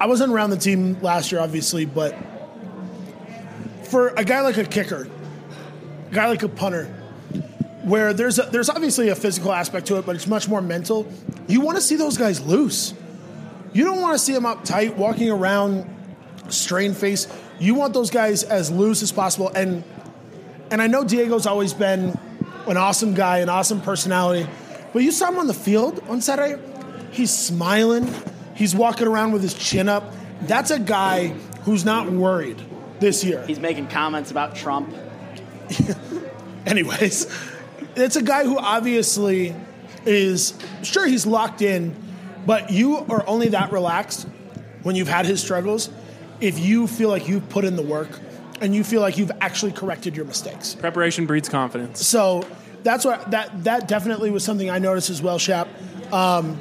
I 0.00 0.06
wasn't 0.06 0.32
around 0.32 0.50
the 0.50 0.56
team 0.56 0.98
last 1.02 1.32
year, 1.32 1.40
obviously, 1.40 1.84
but 1.84 2.16
for 3.84 4.08
a 4.16 4.24
guy 4.24 4.42
like 4.42 4.56
a 4.56 4.64
kicker, 4.64 5.08
a 6.10 6.14
guy 6.14 6.28
like 6.28 6.44
a 6.44 6.48
punter, 6.48 6.84
where 7.82 8.12
there's 8.12 8.38
a, 8.38 8.42
there's 8.42 8.70
obviously 8.70 9.08
a 9.08 9.16
physical 9.16 9.50
aspect 9.52 9.88
to 9.88 9.98
it, 9.98 10.06
but 10.06 10.14
it's 10.14 10.28
much 10.28 10.48
more 10.48 10.62
mental. 10.62 11.06
You 11.48 11.60
want 11.60 11.76
to 11.76 11.82
see 11.82 11.96
those 11.96 12.16
guys 12.16 12.40
loose. 12.40 12.94
You 13.72 13.84
don't 13.84 14.00
want 14.00 14.14
to 14.14 14.18
see 14.18 14.32
them 14.32 14.46
up 14.46 14.64
tight, 14.64 14.96
walking 14.96 15.30
around, 15.30 15.88
strain 16.48 16.94
face. 16.94 17.26
You 17.58 17.74
want 17.74 17.94
those 17.94 18.10
guys 18.10 18.42
as 18.42 18.70
loose 18.70 19.02
as 19.02 19.12
possible. 19.12 19.50
And 19.54 19.84
and 20.70 20.80
I 20.80 20.86
know 20.86 21.04
Diego's 21.04 21.46
always 21.46 21.74
been 21.74 22.18
an 22.66 22.76
awesome 22.76 23.14
guy, 23.14 23.38
an 23.38 23.48
awesome 23.48 23.80
personality. 23.82 24.48
But 24.92 25.02
you 25.02 25.12
saw 25.12 25.28
him 25.28 25.38
on 25.38 25.46
the 25.46 25.54
field 25.54 26.02
on 26.08 26.20
Saturday. 26.20 26.60
He's 27.10 27.30
smiling. 27.30 28.12
He's 28.54 28.74
walking 28.74 29.06
around 29.06 29.32
with 29.32 29.42
his 29.42 29.54
chin 29.54 29.88
up. 29.88 30.14
That's 30.42 30.70
a 30.70 30.78
guy 30.78 31.28
who's 31.64 31.84
not 31.84 32.10
worried 32.10 32.60
this 33.00 33.24
year. 33.24 33.44
he's 33.46 33.58
making 33.58 33.88
comments 33.88 34.30
about 34.30 34.54
Trump. 34.54 34.94
Anyways, 36.66 37.26
it's 37.96 38.16
a 38.16 38.22
guy 38.22 38.44
who 38.44 38.58
obviously 38.58 39.54
is 40.06 40.54
sure 40.82 41.06
he's 41.06 41.26
locked 41.26 41.62
in, 41.62 41.94
but 42.46 42.70
you 42.70 42.98
are 42.98 43.26
only 43.26 43.48
that 43.48 43.72
relaxed 43.72 44.26
when 44.82 44.96
you've 44.96 45.08
had 45.08 45.26
his 45.26 45.40
struggles 45.40 45.90
if 46.40 46.58
you 46.58 46.86
feel 46.86 47.08
like 47.08 47.28
you've 47.28 47.48
put 47.48 47.64
in 47.64 47.76
the 47.76 47.82
work 47.82 48.20
and 48.60 48.74
you 48.74 48.84
feel 48.84 49.00
like 49.00 49.16
you've 49.16 49.30
actually 49.40 49.72
corrected 49.72 50.16
your 50.16 50.24
mistakes. 50.24 50.74
Preparation 50.74 51.26
breeds 51.26 51.48
confidence. 51.48 52.04
So 52.06 52.46
that's 52.82 53.04
what 53.04 53.30
that 53.30 53.64
that 53.64 53.88
definitely 53.88 54.30
was 54.30 54.44
something 54.44 54.70
I 54.70 54.78
noticed 54.78 55.10
as 55.10 55.22
well, 55.22 55.38
Shap. 55.38 55.68
Um, 56.12 56.58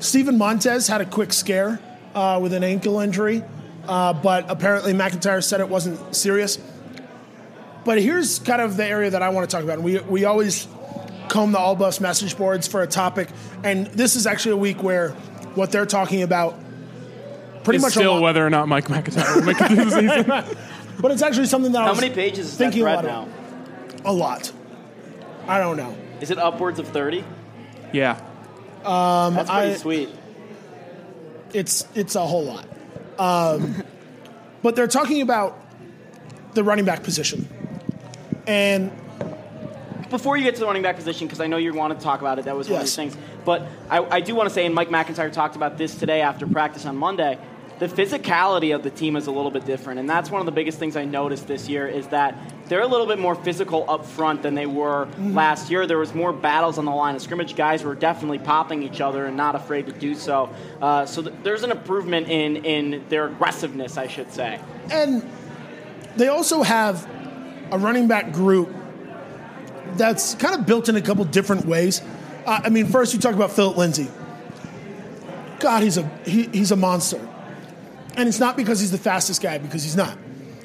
Steven 0.00 0.36
Montez 0.36 0.88
had 0.88 1.00
a 1.00 1.06
quick 1.06 1.32
scare 1.32 1.80
uh, 2.14 2.38
with 2.42 2.52
an 2.52 2.64
ankle 2.64 2.98
injury, 3.00 3.42
uh, 3.86 4.12
but 4.12 4.50
apparently 4.50 4.92
MacIntyre 4.92 5.40
said 5.40 5.60
it 5.60 5.68
wasn't 5.68 6.14
serious. 6.14 6.58
But 7.84 8.00
here's 8.00 8.38
kind 8.38 8.62
of 8.62 8.76
the 8.76 8.84
area 8.84 9.10
that 9.10 9.22
I 9.22 9.30
want 9.30 9.48
to 9.48 9.56
talk 9.56 9.64
about. 9.64 9.80
We 9.80 10.00
we 10.00 10.24
always 10.24 10.66
comb 11.32 11.50
the 11.52 11.58
AllBuffs 11.58 12.00
message 12.00 12.36
boards 12.36 12.68
for 12.68 12.82
a 12.82 12.86
topic, 12.86 13.28
and 13.64 13.86
this 13.88 14.16
is 14.16 14.26
actually 14.26 14.52
a 14.52 14.56
week 14.58 14.82
where 14.82 15.10
what 15.54 15.72
they're 15.72 15.86
talking 15.86 16.22
about 16.22 16.54
pretty 17.64 17.76
It's 17.76 17.82
much 17.84 17.96
a 17.96 18.00
still 18.00 18.14
lot- 18.14 18.22
whether 18.22 18.46
or 18.46 18.50
not 18.50 18.68
Mike 18.68 18.88
MacIntyre 18.90 19.34
will 19.36 19.42
make 19.42 19.60
it 19.60 19.66
through 19.68 19.84
the 19.84 19.90
season. 19.90 20.26
but 21.00 21.10
it's 21.10 21.22
actually 21.22 21.46
something 21.46 21.72
that 21.72 21.80
I 21.82 21.84
How 21.84 21.90
was 21.92 22.00
many 22.00 22.14
pages 22.14 22.46
is 22.48 22.56
thinking 22.56 22.82
a 22.82 22.84
thread 23.00 23.04
now? 23.04 23.28
A 24.04 24.12
lot. 24.12 24.52
I 25.48 25.58
don't 25.58 25.76
know. 25.76 25.96
Is 26.20 26.30
it 26.30 26.38
upwards 26.38 26.78
of 26.78 26.88
30? 26.88 27.24
Yeah. 27.92 28.20
That's 28.84 29.50
pretty 29.50 29.72
I- 29.72 29.76
sweet. 29.76 30.08
it's 31.52 31.86
it's 31.94 32.14
a 32.14 32.26
whole 32.26 32.44
lot. 32.44 32.66
Um, 33.18 33.82
but 34.62 34.76
they're 34.76 34.86
talking 34.86 35.22
about 35.22 35.58
the 36.54 36.62
running 36.64 36.84
back 36.84 37.02
position, 37.02 37.48
and 38.46 38.90
Before 40.12 40.36
you 40.36 40.44
get 40.44 40.54
to 40.56 40.60
the 40.60 40.66
running 40.66 40.82
back 40.82 40.96
position, 40.96 41.26
because 41.26 41.40
I 41.40 41.46
know 41.46 41.56
you 41.56 41.72
want 41.72 41.98
to 41.98 42.04
talk 42.04 42.20
about 42.20 42.38
it, 42.38 42.44
that 42.44 42.54
was 42.54 42.68
one 42.68 42.80
of 42.80 42.82
these 42.82 42.94
things. 42.94 43.16
But 43.46 43.66
I, 43.88 44.04
I 44.04 44.20
do 44.20 44.34
want 44.34 44.46
to 44.46 44.54
say, 44.54 44.66
and 44.66 44.74
Mike 44.74 44.90
MacIntyre 44.90 45.30
talked 45.30 45.56
about 45.56 45.78
this 45.78 45.94
today 45.94 46.20
after 46.20 46.46
practice 46.46 46.84
on 46.84 46.98
Monday. 46.98 47.38
The 47.78 47.88
physicality 47.88 48.74
of 48.74 48.82
the 48.82 48.90
team 48.90 49.16
is 49.16 49.26
a 49.26 49.30
little 49.30 49.50
bit 49.50 49.64
different, 49.64 50.00
and 50.00 50.08
that's 50.08 50.30
one 50.30 50.40
of 50.40 50.46
the 50.46 50.52
biggest 50.52 50.78
things 50.78 50.96
I 50.96 51.06
noticed 51.06 51.48
this 51.48 51.66
year 51.66 51.88
is 51.88 52.08
that 52.08 52.36
they're 52.68 52.82
a 52.82 52.86
little 52.86 53.06
bit 53.06 53.18
more 53.18 53.34
physical 53.34 53.86
up 53.90 54.04
front 54.04 54.42
than 54.42 54.54
they 54.54 54.66
were 54.66 55.08
last 55.18 55.70
year. 55.70 55.86
There 55.86 55.96
was 55.96 56.14
more 56.14 56.32
battles 56.34 56.76
on 56.76 56.84
the 56.84 56.92
line 56.92 57.16
of 57.16 57.22
scrimmage. 57.22 57.56
Guys 57.56 57.82
were 57.82 57.94
definitely 57.94 58.38
popping 58.38 58.82
each 58.82 59.00
other 59.00 59.24
and 59.24 59.34
not 59.34 59.54
afraid 59.54 59.86
to 59.86 59.92
do 59.92 60.14
so. 60.14 60.50
Uh, 60.82 61.06
so 61.06 61.22
th- 61.22 61.34
there's 61.42 61.62
an 61.62 61.70
improvement 61.70 62.28
in 62.28 62.66
in 62.66 63.02
their 63.08 63.28
aggressiveness, 63.28 63.96
I 63.96 64.08
should 64.08 64.30
say. 64.30 64.60
and 64.90 65.26
they 66.16 66.28
also 66.28 66.62
have 66.62 67.08
a 67.72 67.78
running 67.78 68.06
back 68.06 68.32
group 68.32 68.68
that's 69.96 70.34
kind 70.34 70.54
of 70.54 70.66
built 70.66 70.88
in 70.88 70.96
a 70.96 71.02
couple 71.02 71.24
different 71.24 71.66
ways. 71.66 72.00
Uh, 72.46 72.60
I 72.64 72.68
mean, 72.70 72.86
first 72.86 73.14
you 73.14 73.20
talk 73.20 73.34
about 73.34 73.52
Phillip 73.52 73.76
Lindsay. 73.76 74.08
God, 75.60 75.82
he's 75.82 75.96
a 75.96 76.08
he, 76.24 76.44
he's 76.48 76.72
a 76.72 76.76
monster, 76.76 77.20
and 78.16 78.28
it's 78.28 78.40
not 78.40 78.56
because 78.56 78.80
he's 78.80 78.90
the 78.90 78.98
fastest 78.98 79.42
guy 79.42 79.58
because 79.58 79.82
he's 79.82 79.96
not. 79.96 80.18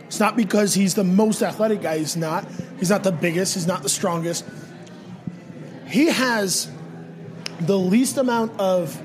It's 0.07 0.19
not 0.19 0.37
because 0.37 0.73
he's 0.73 0.95
the 0.95 1.03
most 1.03 1.41
athletic 1.41 1.81
guy. 1.81 1.97
He's 1.99 2.15
not. 2.15 2.47
He's 2.79 2.89
not 2.89 3.03
the 3.03 3.11
biggest. 3.11 3.53
He's 3.53 3.67
not 3.67 3.83
the 3.83 3.89
strongest. 3.89 4.45
He 5.85 6.07
has 6.07 6.71
the 7.59 7.77
least 7.77 8.17
amount 8.17 8.59
of 8.59 8.99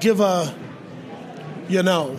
give 0.00 0.20
a, 0.20 0.54
you 1.68 1.82
know, 1.82 2.18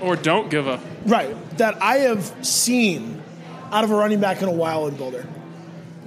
Or 0.00 0.16
don't 0.16 0.50
give 0.50 0.66
a. 0.66 0.80
Right. 1.06 1.34
That 1.58 1.82
I 1.82 1.98
have 1.98 2.32
seen 2.44 3.22
out 3.70 3.84
of 3.84 3.90
a 3.90 3.94
running 3.94 4.20
back 4.20 4.42
in 4.42 4.48
a 4.48 4.52
while 4.52 4.86
in 4.86 4.96
Boulder. 4.96 5.26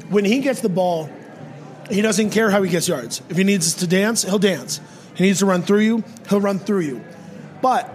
When 0.09 0.25
he 0.25 0.39
gets 0.39 0.61
the 0.61 0.69
ball, 0.69 1.09
he 1.89 2.01
doesn't 2.01 2.31
care 2.31 2.49
how 2.49 2.63
he 2.63 2.69
gets 2.69 2.87
yards. 2.87 3.21
If 3.29 3.37
he 3.37 3.43
needs 3.43 3.75
to 3.75 3.87
dance, 3.87 4.23
he'll 4.23 4.39
dance. 4.39 4.79
He 5.15 5.23
needs 5.23 5.39
to 5.39 5.45
run 5.45 5.61
through 5.61 5.79
you, 5.79 6.03
he'll 6.29 6.41
run 6.41 6.59
through 6.59 6.81
you. 6.81 7.03
But 7.61 7.93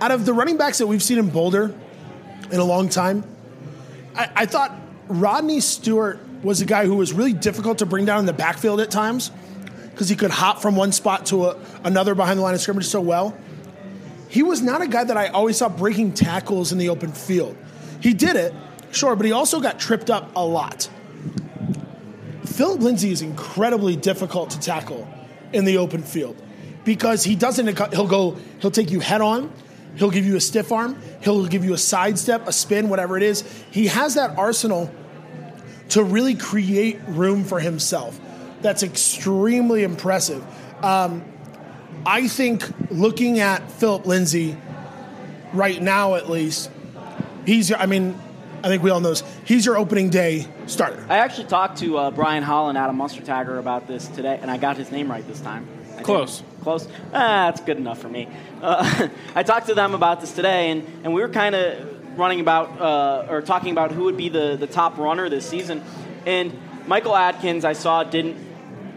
out 0.00 0.10
of 0.10 0.24
the 0.24 0.32
running 0.32 0.56
backs 0.56 0.78
that 0.78 0.86
we've 0.86 1.02
seen 1.02 1.18
in 1.18 1.28
Boulder, 1.30 1.74
in 2.50 2.60
a 2.60 2.64
long 2.64 2.88
time. 2.88 3.24
I, 4.14 4.30
I 4.36 4.46
thought 4.46 4.76
Rodney 5.08 5.60
Stewart 5.60 6.20
was 6.42 6.60
a 6.60 6.66
guy 6.66 6.86
who 6.86 6.94
was 6.94 7.12
really 7.12 7.32
difficult 7.32 7.78
to 7.78 7.86
bring 7.86 8.04
down 8.04 8.20
in 8.20 8.26
the 8.26 8.32
backfield 8.32 8.80
at 8.80 8.90
times 8.90 9.30
because 9.90 10.08
he 10.08 10.16
could 10.16 10.30
hop 10.30 10.62
from 10.62 10.76
one 10.76 10.92
spot 10.92 11.26
to 11.26 11.46
a, 11.46 11.56
another 11.84 12.14
behind 12.14 12.38
the 12.38 12.42
line 12.42 12.54
of 12.54 12.60
scrimmage 12.60 12.86
so 12.86 13.00
well. 13.00 13.36
He 14.28 14.42
was 14.42 14.60
not 14.60 14.82
a 14.82 14.88
guy 14.88 15.04
that 15.04 15.16
I 15.16 15.28
always 15.28 15.56
saw 15.56 15.68
breaking 15.68 16.12
tackles 16.12 16.70
in 16.70 16.78
the 16.78 16.90
open 16.90 17.12
field. 17.12 17.56
He 18.00 18.14
did 18.14 18.36
it, 18.36 18.54
sure, 18.92 19.16
but 19.16 19.26
he 19.26 19.32
also 19.32 19.60
got 19.60 19.80
tripped 19.80 20.10
up 20.10 20.30
a 20.36 20.44
lot. 20.44 20.88
Phillip 22.48 22.80
Lindsay 22.80 23.12
is 23.12 23.22
incredibly 23.22 23.96
difficult 23.96 24.50
to 24.50 24.60
tackle 24.60 25.06
in 25.52 25.64
the 25.64 25.78
open 25.78 26.02
field 26.02 26.36
because 26.84 27.22
he 27.22 27.36
doesn't, 27.36 27.66
he'll 27.92 28.06
go, 28.06 28.36
he'll 28.60 28.70
take 28.70 28.90
you 28.90 29.00
head 29.00 29.20
on, 29.20 29.52
he'll 29.96 30.10
give 30.10 30.26
you 30.26 30.36
a 30.36 30.40
stiff 30.40 30.72
arm, 30.72 31.00
he'll 31.22 31.46
give 31.46 31.64
you 31.64 31.74
a 31.74 31.78
sidestep, 31.78 32.46
a 32.48 32.52
spin, 32.52 32.88
whatever 32.88 33.16
it 33.16 33.22
is. 33.22 33.42
He 33.70 33.86
has 33.88 34.14
that 34.14 34.36
arsenal 34.38 34.90
to 35.90 36.02
really 36.02 36.34
create 36.34 36.98
room 37.08 37.44
for 37.44 37.60
himself. 37.60 38.18
That's 38.62 38.82
extremely 38.82 39.84
impressive. 39.84 40.44
Um, 40.84 41.24
I 42.04 42.28
think 42.28 42.64
looking 42.90 43.40
at 43.40 43.70
Phillip 43.72 44.06
Lindsay 44.06 44.56
right 45.52 45.80
now, 45.80 46.14
at 46.14 46.30
least, 46.30 46.70
he's, 47.46 47.72
I 47.72 47.86
mean, 47.86 48.18
I 48.62 48.68
think 48.68 48.82
we 48.82 48.90
all 48.90 49.00
know 49.00 49.10
this. 49.10 49.22
He's 49.44 49.64
your 49.64 49.78
opening 49.78 50.10
day 50.10 50.46
starter. 50.66 51.06
I 51.08 51.18
actually 51.18 51.46
talked 51.46 51.78
to 51.78 51.96
uh, 51.96 52.10
Brian 52.10 52.42
Hall 52.42 52.68
and 52.68 52.96
Monster 52.96 53.22
Munstertagger 53.22 53.58
about 53.58 53.86
this 53.86 54.08
today, 54.08 54.38
and 54.42 54.50
I 54.50 54.56
got 54.56 54.76
his 54.76 54.90
name 54.90 55.08
right 55.08 55.26
this 55.28 55.40
time. 55.40 55.68
I 55.96 56.02
Close. 56.02 56.38
Did. 56.38 56.60
Close. 56.62 56.88
Ah, 57.14 57.50
that's 57.50 57.60
good 57.60 57.76
enough 57.76 58.00
for 58.00 58.08
me. 58.08 58.28
Uh, 58.60 59.08
I 59.36 59.44
talked 59.44 59.68
to 59.68 59.74
them 59.74 59.94
about 59.94 60.20
this 60.20 60.32
today, 60.32 60.70
and, 60.70 60.84
and 61.04 61.14
we 61.14 61.20
were 61.20 61.28
kind 61.28 61.54
of 61.54 62.18
running 62.18 62.40
about, 62.40 62.80
uh, 62.80 63.30
or 63.30 63.42
talking 63.42 63.70
about 63.70 63.92
who 63.92 64.04
would 64.04 64.16
be 64.16 64.28
the, 64.28 64.56
the 64.56 64.66
top 64.66 64.98
runner 64.98 65.28
this 65.28 65.48
season. 65.48 65.84
And 66.26 66.52
Michael 66.88 67.14
Adkins, 67.14 67.64
I 67.64 67.74
saw, 67.74 68.02
didn't, 68.02 68.36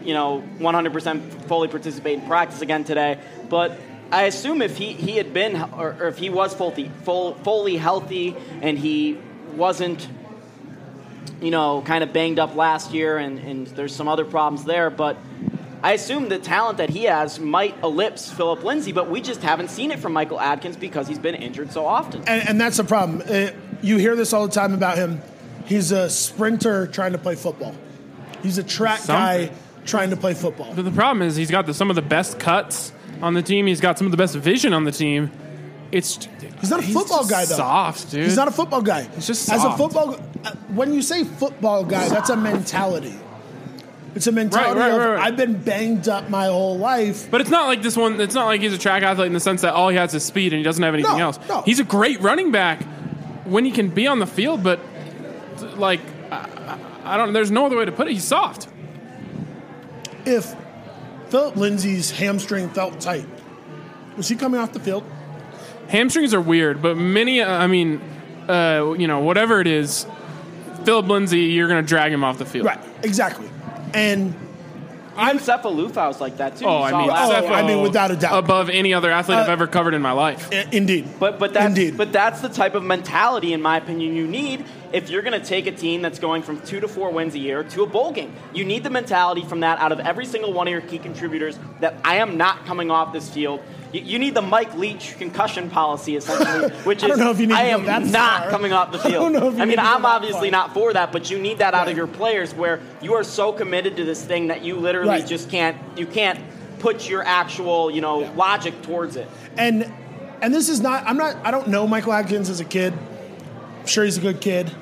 you 0.04 0.12
know, 0.12 0.42
100% 0.58 1.46
fully 1.46 1.68
participate 1.68 2.18
in 2.18 2.26
practice 2.26 2.62
again 2.62 2.82
today. 2.82 3.20
But 3.48 3.78
I 4.10 4.24
assume 4.24 4.60
if 4.60 4.76
he, 4.76 4.92
he 4.92 5.16
had 5.16 5.32
been, 5.32 5.56
or, 5.76 5.96
or 6.00 6.08
if 6.08 6.18
he 6.18 6.30
was 6.30 6.52
fully, 6.52 6.90
full, 7.04 7.34
fully 7.36 7.76
healthy 7.76 8.36
and 8.60 8.76
he 8.76 9.18
wasn't, 9.54 10.08
you 11.40 11.50
know, 11.50 11.82
kind 11.82 12.04
of 12.04 12.12
banged 12.12 12.38
up 12.38 12.54
last 12.54 12.92
year 12.92 13.18
and, 13.18 13.38
and 13.38 13.66
there's 13.68 13.94
some 13.94 14.08
other 14.08 14.24
problems 14.24 14.64
there, 14.64 14.90
but 14.90 15.16
I 15.82 15.92
assume 15.94 16.28
the 16.28 16.38
talent 16.38 16.78
that 16.78 16.90
he 16.90 17.04
has 17.04 17.40
might 17.40 17.76
ellipse 17.82 18.30
Phillip 18.30 18.62
Lindsay, 18.62 18.92
but 18.92 19.10
we 19.10 19.20
just 19.20 19.42
haven't 19.42 19.68
seen 19.68 19.90
it 19.90 19.98
from 19.98 20.12
Michael 20.12 20.40
Adkins 20.40 20.76
because 20.76 21.08
he's 21.08 21.18
been 21.18 21.34
injured 21.34 21.72
so 21.72 21.84
often. 21.86 22.22
And, 22.28 22.48
and 22.50 22.60
that's 22.60 22.76
the 22.76 22.84
problem. 22.84 23.22
Uh, 23.28 23.50
you 23.82 23.98
hear 23.98 24.14
this 24.14 24.32
all 24.32 24.46
the 24.46 24.52
time 24.52 24.74
about 24.74 24.96
him. 24.96 25.20
He's 25.66 25.90
a 25.90 26.08
sprinter 26.08 26.86
trying 26.86 27.12
to 27.12 27.18
play 27.18 27.34
football. 27.34 27.74
He's 28.42 28.58
a 28.58 28.62
track 28.62 29.00
Something. 29.00 29.48
guy 29.48 29.54
trying 29.84 30.10
to 30.10 30.16
play 30.16 30.34
football. 30.34 30.72
But 30.74 30.84
the 30.84 30.92
problem 30.92 31.26
is 31.26 31.34
he's 31.34 31.50
got 31.50 31.66
the, 31.66 31.74
some 31.74 31.90
of 31.90 31.96
the 31.96 32.02
best 32.02 32.38
cuts 32.38 32.92
on 33.20 33.34
the 33.34 33.42
team. 33.42 33.66
He's 33.66 33.80
got 33.80 33.98
some 33.98 34.06
of 34.06 34.12
the 34.12 34.16
best 34.16 34.36
vision 34.36 34.72
on 34.72 34.84
the 34.84 34.92
team. 34.92 35.32
It's 35.90 36.28
He's 36.62 36.70
not 36.70 36.80
a 36.80 36.82
football 36.84 37.18
just 37.18 37.30
guy, 37.30 37.44
though. 37.44 37.56
Soft, 37.56 38.10
dude. 38.12 38.24
He's 38.24 38.36
not 38.36 38.48
a 38.48 38.52
football 38.52 38.80
guy. 38.80 39.02
He's 39.14 39.26
just 39.26 39.50
as 39.52 39.62
a 39.64 39.76
football. 39.76 40.14
uh, 40.44 40.52
When 40.72 40.94
you 40.94 41.02
say 41.02 41.24
football 41.24 41.84
guy, 41.84 42.08
that's 42.08 42.30
a 42.30 42.36
mentality. 42.36 43.12
It's 44.14 44.26
a 44.26 44.32
mentality 44.32 44.78
right, 44.78 44.92
of 44.92 44.98
right, 44.98 45.08
right. 45.14 45.20
I've 45.26 45.36
been 45.36 45.54
banged 45.60 46.08
up 46.08 46.30
my 46.30 46.46
whole 46.46 46.78
life. 46.78 47.30
But 47.30 47.40
it's 47.40 47.50
not 47.50 47.66
like 47.66 47.82
this 47.82 47.96
one. 47.96 48.20
It's 48.20 48.34
not 48.34 48.46
like 48.46 48.60
he's 48.60 48.72
a 48.72 48.78
track 48.78 49.02
athlete 49.02 49.26
in 49.26 49.32
the 49.32 49.40
sense 49.40 49.62
that 49.62 49.74
all 49.74 49.88
he 49.88 49.96
has 49.96 50.14
is 50.14 50.24
speed 50.24 50.52
and 50.52 50.58
he 50.58 50.62
doesn't 50.62 50.82
have 50.82 50.94
anything 50.94 51.18
No, 51.18 51.24
else. 51.24 51.38
no. 51.48 51.62
He's 51.62 51.80
a 51.80 51.84
great 51.84 52.20
running 52.20 52.52
back 52.52 52.82
when 53.44 53.64
he 53.64 53.70
can 53.72 53.88
be 53.88 54.06
on 54.06 54.18
the 54.20 54.26
field, 54.26 54.62
but 54.62 54.78
like 55.76 56.00
I 56.30 56.78
I 57.04 57.16
don't. 57.16 57.32
There's 57.32 57.50
no 57.50 57.66
other 57.66 57.76
way 57.76 57.84
to 57.86 57.92
put 57.92 58.06
it. 58.06 58.12
He's 58.12 58.24
soft. 58.24 58.68
If 60.24 60.54
Phillip 61.30 61.56
Lindsay's 61.56 62.10
hamstring 62.12 62.68
felt 62.70 63.00
tight, 63.00 63.26
was 64.16 64.28
he 64.28 64.36
coming 64.36 64.60
off 64.60 64.72
the 64.72 64.80
field? 64.80 65.04
Hamstrings 65.92 66.32
are 66.34 66.40
weird, 66.40 66.80
but 66.82 66.96
many. 66.96 67.42
I 67.42 67.66
mean, 67.66 68.00
uh, 68.48 68.94
you 68.98 69.06
know, 69.06 69.20
whatever 69.20 69.60
it 69.60 69.66
is, 69.66 70.06
Phillip 70.84 71.06
Lindsay, 71.06 71.40
you're 71.40 71.68
going 71.68 71.82
to 71.84 71.86
drag 71.88 72.12
him 72.12 72.24
off 72.24 72.38
the 72.38 72.46
field. 72.46 72.66
Right, 72.66 72.80
exactly. 73.02 73.48
And 73.94 74.34
Even 75.20 75.36
Sefo 75.38 75.64
Liufau's 75.64 76.18
like 76.22 76.38
that 76.38 76.56
too. 76.56 76.64
Oh, 76.64 76.80
I 76.82 76.92
mean, 76.98 77.06
last- 77.08 77.30
Oh, 77.44 77.46
I 77.52 77.62
mean, 77.66 77.82
without 77.82 78.10
a 78.10 78.16
doubt. 78.16 78.42
above 78.42 78.70
any 78.70 78.94
other 78.94 79.10
athlete 79.10 79.36
I've 79.36 79.48
Uh, 79.50 79.52
ever 79.52 79.66
covered 79.66 79.92
in 79.92 80.00
my 80.00 80.12
life. 80.12 80.48
i- 80.50 80.64
indeed, 80.72 81.06
But 81.20 81.38
but 81.38 81.52
that's 81.52 81.66
Indeed. 81.66 81.98
but 81.98 82.10
that's 82.14 82.40
the 82.40 82.48
type 82.48 82.74
of 82.74 82.82
mentality, 82.82 83.52
in 83.52 83.60
my 83.60 83.76
opinion, 83.76 84.16
you 84.16 84.26
need 84.26 84.64
if 84.94 85.10
you're 85.10 85.20
going 85.20 85.38
to 85.38 85.46
take 85.46 85.66
a 85.66 85.70
team 85.72 86.00
that's 86.00 86.18
going 86.18 86.40
from 86.42 86.60
two 86.62 86.80
to 86.80 86.88
four 86.88 87.10
wins 87.10 87.34
a 87.34 87.38
year 87.38 87.62
to 87.62 87.82
a 87.82 87.86
bowl 87.86 88.12
game. 88.12 88.32
You 88.54 88.64
need 88.64 88.84
the 88.84 88.90
mentality 88.90 89.42
from 89.42 89.60
that 89.60 89.78
out 89.80 89.92
of 89.92 90.00
every 90.00 90.24
single 90.24 90.54
one 90.54 90.66
of 90.66 90.72
your 90.72 90.80
key 90.80 90.98
contributors. 90.98 91.58
That 91.80 91.96
I 92.02 92.16
am 92.16 92.38
not 92.38 92.64
coming 92.64 92.90
off 92.90 93.12
this 93.12 93.28
field. 93.28 93.60
You, 93.92 94.00
you 94.00 94.18
need 94.18 94.34
the 94.34 94.42
Mike 94.42 94.74
Leach 94.76 95.16
concussion 95.18 95.68
policy, 95.70 96.16
essentially, 96.16 96.70
which 96.84 97.02
is 97.02 97.08
don't 97.08 97.18
know 97.18 97.30
if 97.30 97.38
you 97.40 97.46
need 97.46 97.54
to 97.54 97.60
I 97.60 97.64
am 97.64 97.84
not 98.10 98.42
far. 98.42 98.50
coming 98.50 98.72
off 98.72 98.92
the 98.92 98.98
I 99.00 99.02
field. 99.02 99.14
don't 99.14 99.32
know 99.32 99.48
if 99.48 99.56
you 99.56 99.62
I 99.62 99.64
mean, 99.66 99.78
I'm 99.78 100.04
obviously 100.06 100.50
far. 100.50 100.60
not 100.66 100.74
for 100.74 100.92
that, 100.92 101.12
but 101.12 101.30
you 101.30 101.38
need 101.38 101.58
that 101.58 101.74
out 101.74 101.88
of 101.88 101.96
your 101.96 102.06
players, 102.06 102.54
where 102.54 102.80
you 103.00 103.14
are 103.14 103.24
so 103.24 103.52
committed 103.52 103.96
to 103.96 104.04
this 104.04 104.24
thing 104.24 104.46
that 104.48 104.62
you 104.64 104.76
literally 104.76 105.08
Right. 105.10 105.26
just 105.26 105.50
can't 105.50 105.76
you 105.96 106.06
can't 106.06 106.38
put 106.78 107.08
your 107.08 107.22
actual 107.22 107.90
you 107.90 108.00
know 108.00 108.18
logic 108.34 108.80
towards 108.82 109.16
it. 109.16 109.28
and 109.56 109.92
and 110.40 110.52
this 110.52 110.68
is 110.68 110.80
not. 110.80 111.04
I'm 111.06 111.16
not. 111.16 111.36
I 111.44 111.50
don't 111.52 111.68
know 111.68 111.86
Michael 111.86 112.12
Adkins 112.12 112.48
as 112.50 112.58
a 112.60 112.64
kid. 112.64 112.92
I'm 113.80 113.86
sure 113.86 114.04
he's 114.04 114.18
a 114.18 114.20
good 114.20 114.40
kid. 114.40 114.72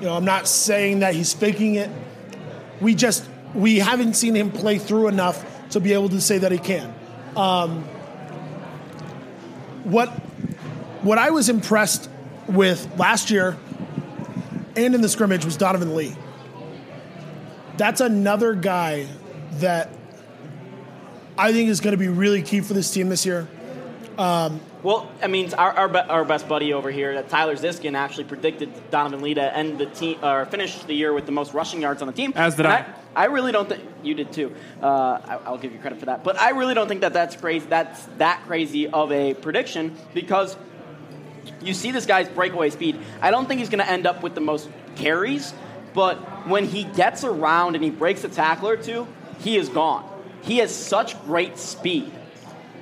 You 0.00 0.06
know, 0.06 0.14
I'm 0.16 0.24
not 0.24 0.48
saying 0.48 1.00
that 1.00 1.14
he's 1.14 1.32
faking 1.34 1.74
it. 1.74 1.90
We 2.80 2.94
just 2.94 3.28
we 3.54 3.78
haven't 3.80 4.14
seen 4.14 4.34
him 4.34 4.50
play 4.50 4.78
through 4.78 5.08
enough 5.08 5.44
to 5.70 5.80
be 5.80 5.92
able 5.92 6.08
to 6.10 6.20
say 6.20 6.38
that 6.38 6.52
he 6.52 6.58
can. 6.58 6.94
Um, 7.36 7.84
what 9.84 10.08
what 11.02 11.18
I 11.18 11.30
was 11.30 11.48
impressed 11.48 12.10
with 12.48 12.98
last 12.98 13.30
year 13.30 13.56
and 14.76 14.94
in 14.94 15.00
the 15.00 15.08
scrimmage 15.08 15.44
was 15.44 15.56
Donovan 15.56 15.94
Lee. 15.94 16.16
That's 17.76 18.00
another 18.00 18.54
guy 18.54 19.06
that 19.54 19.90
I 21.36 21.52
think 21.52 21.68
is 21.68 21.80
going 21.80 21.92
to 21.92 21.98
be 21.98 22.08
really 22.08 22.42
key 22.42 22.60
for 22.60 22.74
this 22.74 22.90
team 22.92 23.08
this 23.08 23.26
year. 23.26 23.48
Um, 24.18 24.60
well, 24.82 25.10
I 25.22 25.26
mean, 25.26 25.52
our, 25.54 25.72
our, 25.72 25.88
be- 25.88 25.98
our 25.98 26.24
best 26.24 26.48
buddy 26.48 26.72
over 26.72 26.90
here, 26.90 27.14
that 27.14 27.28
Tyler 27.28 27.56
Ziskin, 27.56 27.94
actually 27.94 28.24
predicted 28.24 28.70
Donovan 28.90 29.22
Lee 29.22 29.34
to 29.34 29.56
end 29.56 29.78
the 29.78 29.86
team 29.86 30.18
or 30.22 30.46
finish 30.46 30.82
the 30.84 30.94
year 30.94 31.12
with 31.12 31.26
the 31.26 31.32
most 31.32 31.54
rushing 31.54 31.80
yards 31.80 32.02
on 32.02 32.06
the 32.06 32.12
team. 32.12 32.32
As 32.36 32.54
did 32.54 32.66
And 32.66 32.74
I. 32.74 32.78
I. 32.78 32.86
really 33.24 33.52
don't 33.52 33.68
think 33.68 33.82
you 34.02 34.14
did 34.14 34.32
too. 34.32 34.52
Uh, 34.82 34.86
I, 35.24 35.38
I'll 35.46 35.58
give 35.58 35.72
you 35.72 35.78
credit 35.78 36.00
for 36.00 36.06
that, 36.06 36.24
but 36.24 36.38
I 36.38 36.50
really 36.50 36.74
don't 36.74 36.88
think 36.88 37.02
that 37.02 37.12
that's 37.12 37.36
crazy. 37.36 37.66
That's 37.66 38.04
that 38.18 38.42
crazy 38.46 38.88
of 38.88 39.12
a 39.12 39.34
prediction 39.34 39.96
because 40.12 40.56
you 41.62 41.74
see 41.74 41.92
this 41.92 42.06
guy's 42.06 42.28
breakaway 42.28 42.70
speed. 42.70 42.98
I 43.20 43.30
don't 43.30 43.46
think 43.46 43.60
he's 43.60 43.68
going 43.68 43.84
to 43.84 43.90
end 43.90 44.06
up 44.06 44.22
with 44.22 44.34
the 44.34 44.40
most 44.40 44.68
carries, 44.96 45.54
but 45.94 46.16
when 46.48 46.66
he 46.66 46.84
gets 46.84 47.24
around 47.24 47.76
and 47.76 47.84
he 47.84 47.90
breaks 47.90 48.24
a 48.24 48.28
tackle 48.28 48.68
or 48.68 48.76
two, 48.76 49.06
he 49.38 49.56
is 49.56 49.68
gone. 49.68 50.08
He 50.42 50.58
has 50.58 50.74
such 50.74 51.20
great 51.24 51.58
speed. 51.58 52.12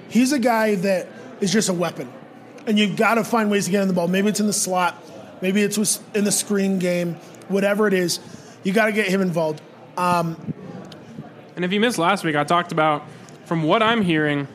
He's 0.08 0.32
a 0.32 0.38
guy 0.38 0.76
that 0.76 1.08
is 1.40 1.52
just 1.52 1.68
a 1.68 1.72
weapon, 1.74 2.10
and 2.66 2.78
you've 2.78 2.96
got 2.96 3.14
to 3.14 3.24
find 3.24 3.50
ways 3.50 3.66
to 3.66 3.70
get 3.70 3.82
in 3.82 3.88
the 3.88 3.94
ball. 3.94 4.08
Maybe 4.08 4.28
it's 4.28 4.40
in 4.40 4.46
the 4.46 4.52
slot, 4.52 4.96
maybe 5.40 5.62
it's 5.62 6.00
in 6.14 6.24
the 6.24 6.32
screen 6.32 6.78
game, 6.78 7.14
whatever 7.48 7.86
it 7.86 7.94
is. 7.94 8.20
You 8.64 8.72
got 8.72 8.86
to 8.86 8.92
get 8.92 9.08
him 9.08 9.20
involved. 9.20 9.60
And 9.96 11.64
if 11.64 11.72
you 11.72 11.80
missed 11.80 11.98
last 11.98 12.24
week, 12.24 12.36
I 12.36 12.44
talked 12.44 12.72
about 12.72 13.04
from 13.44 13.62
what 13.62 13.82
I'm 13.82 14.02
hearing. 14.02 14.48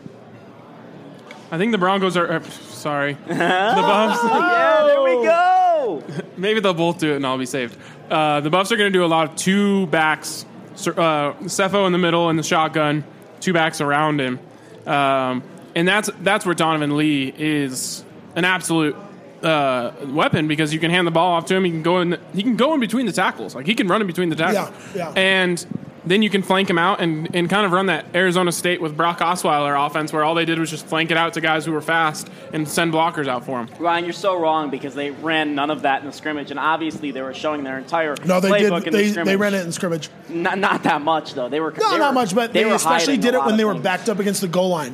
I 1.52 1.58
think 1.58 1.72
the 1.72 1.78
Broncos 1.78 2.18
are. 2.18 2.32
Uh, 2.32 2.44
sorry, 2.44 3.14
the 3.28 3.36
Buffs. 3.36 4.24
Yeah, 4.24 4.84
there 4.86 5.02
we 5.02 5.24
go. 5.24 6.04
Maybe 6.38 6.60
they'll 6.60 6.74
both 6.74 7.00
do 7.00 7.14
it, 7.14 7.18
and 7.18 7.26
I'll 7.26 7.38
be 7.38 7.46
saved. 7.46 7.78
Uh, 8.10 8.42
the 8.42 8.50
Buffs 8.50 8.72
are 8.72 8.78
going 8.78 8.92
to 8.92 8.98
do 8.98 9.06
a 9.06 9.08
lot 9.08 9.30
of 9.30 9.36
two 9.36 9.88
backs. 9.88 10.46
Uh, 10.76 11.34
Sefo 11.46 11.88
in 11.88 11.92
the 11.92 11.98
middle 11.98 12.30
in 12.30 12.36
the 12.36 12.44
shotgun, 12.44 13.04
two 13.40 13.54
backs 13.54 13.82
around 13.82 14.20
him, 14.22 14.40
um, 14.86 15.42
and 15.76 15.88
that's 15.88 16.10
that's 16.22 16.46
where 16.46 16.54
Donovan 16.54 16.98
Lee 16.98 17.34
is 17.36 18.04
an 18.36 18.46
absolute 18.46 18.96
uh, 19.44 19.92
weapon 20.08 20.48
because 20.48 20.74
you 20.74 20.80
can 20.80 20.92
hand 20.92 21.06
the 21.08 21.12
ball 21.12 21.34
off 21.34 21.46
to 21.48 21.56
him. 21.56 21.64
He 21.64 21.72
can 21.72 21.84
go 21.84 22.00
in. 22.02 22.18
He 22.34 22.44
can 22.44 22.56
go 22.56 22.74
in 22.74 22.80
between 22.80 23.06
the 23.06 23.12
tackles. 23.12 23.56
Like 23.56 23.66
he 23.66 23.76
can 23.76 23.88
run 23.88 24.02
in 24.02 24.08
between 24.08 24.30
the 24.30 24.36
tackles. 24.36 24.70
Yeah, 24.96 25.12
yeah. 25.14 25.20
And 25.20 25.66
then 26.06 26.22
you 26.22 26.30
can 26.30 26.42
flank 26.42 26.70
him 26.70 26.78
out 26.78 27.02
and, 27.02 27.36
and 27.36 27.50
kind 27.50 27.66
of 27.66 27.74
run 27.74 27.88
that 27.88 28.06
Arizona 28.16 28.50
State 28.54 28.80
with 28.82 28.96
Brock 28.96 29.20
Osweiler 29.20 29.86
offense 29.86 30.14
where 30.14 30.24
all 30.24 30.36
they 30.36 30.46
did 30.46 30.58
was 30.58 30.70
just 30.70 30.86
flank 30.86 31.12
it 31.12 31.18
out 31.18 31.34
to 31.34 31.42
guys 31.42 31.66
who 31.66 31.74
were 31.74 31.82
fast 31.82 32.30
and 32.54 32.66
send 32.66 32.94
blockers 32.94 33.28
out 33.28 33.46
for 33.46 33.60
him. 33.60 33.68
Ryan, 33.78 34.06
you're 34.06 34.14
so 34.14 34.40
wrong 34.40 34.70
because 34.70 34.96
they 34.96 35.12
ran 35.12 35.54
none 35.54 35.70
of 35.70 35.82
that 35.82 36.00
in 36.00 36.08
the 36.08 36.14
scrimmage, 36.14 36.50
and 36.50 36.58
obviously 36.60 37.12
they 37.12 37.22
were 37.22 37.34
showing 37.34 37.66
their 37.66 37.78
entire 37.78 38.16
No, 38.26 38.40
they 38.40 38.50
playbook 38.52 38.86
did. 38.86 38.88
in 38.88 38.94
the 38.94 39.10
scrimmage. 39.10 39.26
they 39.26 39.36
ran 39.36 39.54
it 39.54 39.66
in 39.66 39.72
scrimmage. 39.74 40.10
Not, 40.30 40.58
not 40.60 40.84
that 40.84 41.02
much 41.02 41.34
though. 41.34 41.50
They 41.50 41.60
were 41.60 41.72
No, 41.78 41.92
they 41.92 41.98
not 41.98 42.12
were- 42.12 42.22
much, 42.22 42.34
but 42.34 42.54
they, 42.54 42.64
were 42.64 42.76
especially 42.76 43.18
did 43.18 43.34
it 43.34 43.44
when 43.44 43.58
they 43.58 43.66
were 43.66 43.74
things. 43.74 43.84
backed 43.84 44.08
up 44.08 44.20
against 44.20 44.40
the 44.40 44.48
goal 44.48 44.70
line, 44.70 44.94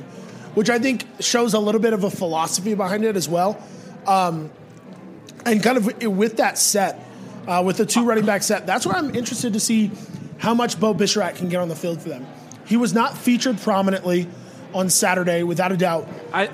which 0.56 0.72
I 0.72 0.80
think 0.80 1.06
shows 1.20 1.54
a 1.54 1.60
little 1.60 1.82
bit 1.82 1.94
of 1.94 2.04
a 2.04 2.10
philosophy 2.10 2.74
behind 2.74 3.06
it 3.06 3.16
as 3.16 3.30
well. 3.30 3.62
Um, 4.08 4.52
and 5.46 5.62
kind 5.62 5.78
of 5.78 6.04
with 6.04 6.38
that 6.38 6.58
set, 6.58 7.00
uh, 7.48 7.62
with 7.66 7.78
the 7.78 7.86
two 7.86 8.06
running 8.06 8.26
back 8.26 8.44
set, 8.44 8.66
that's 8.66 8.86
where 8.86 8.96
I'm 8.96 9.14
interested 9.16 9.54
to 9.54 9.60
see 9.60 9.92
how 10.38 10.54
much 10.54 10.80
Beau 10.80 10.94
Bisharat 10.94 11.36
can 11.36 11.50
get 11.50 11.60
on 11.60 11.68
the 11.70 11.76
field 11.76 12.02
for 12.02 12.10
them. 12.10 12.26
He 12.66 12.78
was 12.78 12.94
not 12.94 13.18
featured 13.18 13.60
prominently 13.60 14.28
on 14.74 14.90
Saturday, 14.90 15.44
without 15.44 15.72
a 15.72 15.78
doubt. 15.78 16.08
I 16.34 16.50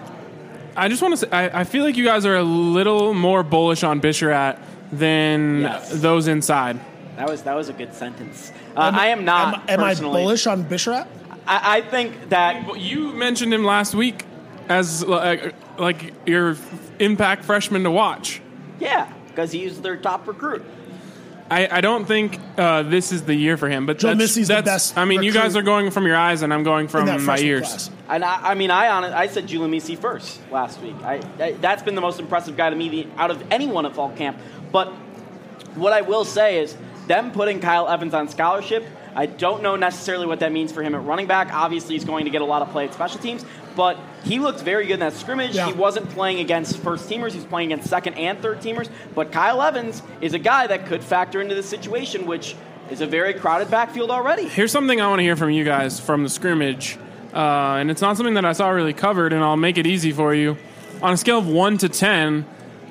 I 0.75 0.87
just 0.89 1.01
want 1.01 1.13
to 1.13 1.17
say 1.17 1.29
I, 1.31 1.61
I 1.61 1.63
feel 1.63 1.83
like 1.83 1.97
you 1.97 2.03
guys 2.05 2.25
are 2.25 2.35
a 2.35 2.43
little 2.43 3.13
more 3.13 3.43
bullish 3.43 3.83
on 3.83 4.01
Bisharat 4.01 4.59
than 4.91 5.61
Yes. 5.61 5.89
those 6.01 6.27
inside. 6.27 6.79
That 7.17 7.29
was 7.29 7.43
that 7.43 7.55
was 7.55 7.69
a 7.69 7.73
good 7.73 7.93
sentence. 7.93 8.51
Uh, 8.75 8.91
I 8.93 9.07
am 9.07 9.23
not. 9.25 9.69
Am, 9.69 9.79
am 9.79 9.83
I 9.83 9.93
bullish 9.95 10.47
on 10.47 10.63
Bichette? 10.63 11.07
I, 11.47 11.77
I 11.77 11.81
think 11.81 12.29
that 12.29 12.79
You 12.79 13.13
mentioned 13.13 13.53
him 13.53 13.63
last 13.63 13.93
week 13.93 14.25
as 14.67 15.03
like, 15.05 15.53
like 15.77 16.13
your 16.27 16.55
impact 16.99 17.43
freshman 17.45 17.83
to 17.83 17.91
watch. 17.91 18.41
yeah, 18.79 19.11
because 19.27 19.51
he's 19.51 19.81
their 19.81 19.97
top 19.97 20.27
recruit. 20.27 20.63
I, 21.51 21.77
I 21.77 21.81
don't 21.81 22.05
think 22.05 22.39
uh, 22.57 22.83
this 22.83 23.11
is 23.11 23.23
the 23.23 23.33
year 23.33 23.57
for 23.57 23.67
him, 23.69 23.85
but 23.85 23.97
Joe 23.97 24.09
that's, 24.09 24.19
Missy's 24.19 24.49
the 24.49 24.61
best 24.61 24.97
I 24.97 25.05
mean, 25.05 25.23
you 25.23 25.31
guys 25.31 25.55
are 25.55 25.61
going 25.61 25.89
from 25.89 26.05
your 26.05 26.15
eyes, 26.15 26.41
and 26.41 26.53
I'm 26.53 26.63
going 26.63 26.87
from 26.87 27.25
my 27.25 27.39
ears. 27.39 27.67
class. 27.67 27.91
And 28.07 28.23
I, 28.23 28.51
I 28.51 28.53
mean, 28.53 28.71
I 28.71 28.89
on 28.89 29.03
I 29.05 29.27
said 29.27 29.47
Julian 29.47 29.79
first 29.97 30.39
last 30.51 30.79
week. 30.81 30.95
I, 31.03 31.21
I 31.39 31.51
that's 31.53 31.81
been 31.81 31.95
the 31.95 32.01
most 32.01 32.19
impressive 32.19 32.55
guy 32.55 32.69
to 32.69 32.75
me 32.75 32.89
the, 32.89 33.07
out 33.17 33.31
of 33.31 33.43
anyone 33.51 33.85
at 33.85 33.95
fall 33.95 34.11
camp. 34.11 34.37
But 34.71 34.89
what 35.75 35.93
I 35.93 36.01
will 36.01 36.25
say 36.25 36.59
is 36.59 36.75
them 37.07 37.31
putting 37.31 37.59
Kyle 37.59 37.87
Evans 37.87 38.13
on 38.13 38.27
scholarship. 38.27 38.85
I 39.15 39.25
don't 39.25 39.63
know 39.63 39.75
necessarily 39.75 40.25
what 40.25 40.39
that 40.41 40.51
means 40.51 40.71
for 40.71 40.83
him 40.83 40.95
at 40.95 41.03
running 41.03 41.27
back. 41.27 41.53
Obviously, 41.53 41.95
he's 41.95 42.05
going 42.05 42.25
to 42.25 42.31
get 42.31 42.41
a 42.41 42.45
lot 42.45 42.61
of 42.61 42.69
play 42.69 42.85
at 42.85 42.93
special 42.93 43.19
teams, 43.19 43.43
but 43.75 43.97
he 44.23 44.39
looked 44.39 44.61
very 44.61 44.85
good 44.85 44.93
in 44.95 44.99
that 45.01 45.13
scrimmage. 45.13 45.55
Yeah. 45.55 45.67
He 45.67 45.73
wasn't 45.73 46.09
playing 46.09 46.39
against 46.39 46.77
first 46.77 47.09
teamers; 47.09 47.31
he 47.31 47.37
was 47.37 47.45
playing 47.45 47.71
against 47.71 47.89
second 47.89 48.15
and 48.15 48.39
third 48.39 48.59
teamers. 48.59 48.89
But 49.15 49.31
Kyle 49.31 49.61
Evans 49.61 50.01
is 50.21 50.33
a 50.33 50.39
guy 50.39 50.67
that 50.67 50.85
could 50.85 51.03
factor 51.03 51.41
into 51.41 51.55
the 51.55 51.63
situation, 51.63 52.25
which 52.25 52.55
is 52.89 53.01
a 53.01 53.07
very 53.07 53.33
crowded 53.33 53.69
backfield 53.69 54.11
already. 54.11 54.47
Here's 54.47 54.71
something 54.71 54.99
I 54.99 55.07
want 55.07 55.19
to 55.19 55.23
hear 55.23 55.35
from 55.35 55.51
you 55.51 55.63
guys 55.63 55.99
from 55.99 56.23
the 56.23 56.29
scrimmage, 56.29 56.97
uh, 57.33 57.77
and 57.79 57.91
it's 57.91 58.01
not 58.01 58.17
something 58.17 58.33
that 58.35 58.45
I 58.45 58.53
saw 58.53 58.69
really 58.69 58.93
covered, 58.93 59.33
and 59.33 59.43
I'll 59.43 59.57
make 59.57 59.77
it 59.77 59.87
easy 59.87 60.11
for 60.11 60.33
you. 60.33 60.57
On 61.01 61.13
a 61.13 61.17
scale 61.17 61.37
of 61.39 61.47
1 61.47 61.77
to 61.79 61.89
10, 61.89 62.45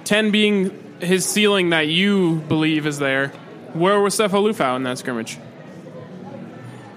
10 0.04 0.30
being 0.30 0.96
his 1.00 1.26
ceiling 1.26 1.70
that 1.70 1.88
you 1.88 2.36
believe 2.48 2.86
is 2.86 2.98
there, 2.98 3.28
where 3.74 4.00
was 4.00 4.16
Sefo 4.16 4.42
Liufau 4.42 4.76
in 4.76 4.82
that 4.84 4.98
scrimmage? 4.98 5.38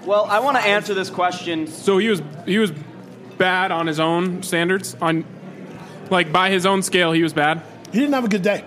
Well, 0.04 0.24
I 0.24 0.40
want 0.40 0.56
to 0.56 0.62
answer 0.62 0.94
this 0.94 1.10
question 1.10 1.66
So 1.66 1.98
he 1.98 2.08
was 2.08 2.22
he 2.46 2.58
was 2.58 2.72
bad 3.38 3.70
on 3.70 3.86
his 3.86 4.00
own 4.00 4.42
standards, 4.42 4.96
on 5.00 5.24
like 6.10 6.32
by 6.32 6.50
his 6.50 6.66
own 6.66 6.82
scale, 6.82 7.12
he 7.12 7.22
was 7.22 7.32
bad. 7.32 7.62
He 7.92 7.98
didn't 7.98 8.14
have 8.14 8.24
a 8.24 8.28
good 8.28 8.42
day. 8.42 8.64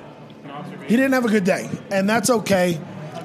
He 0.88 0.96
didn't 0.96 1.14
have 1.14 1.26
a 1.26 1.30
good 1.30 1.44
day, 1.44 1.70
and 1.92 2.08
that's 2.08 2.30
okay. 2.30 2.80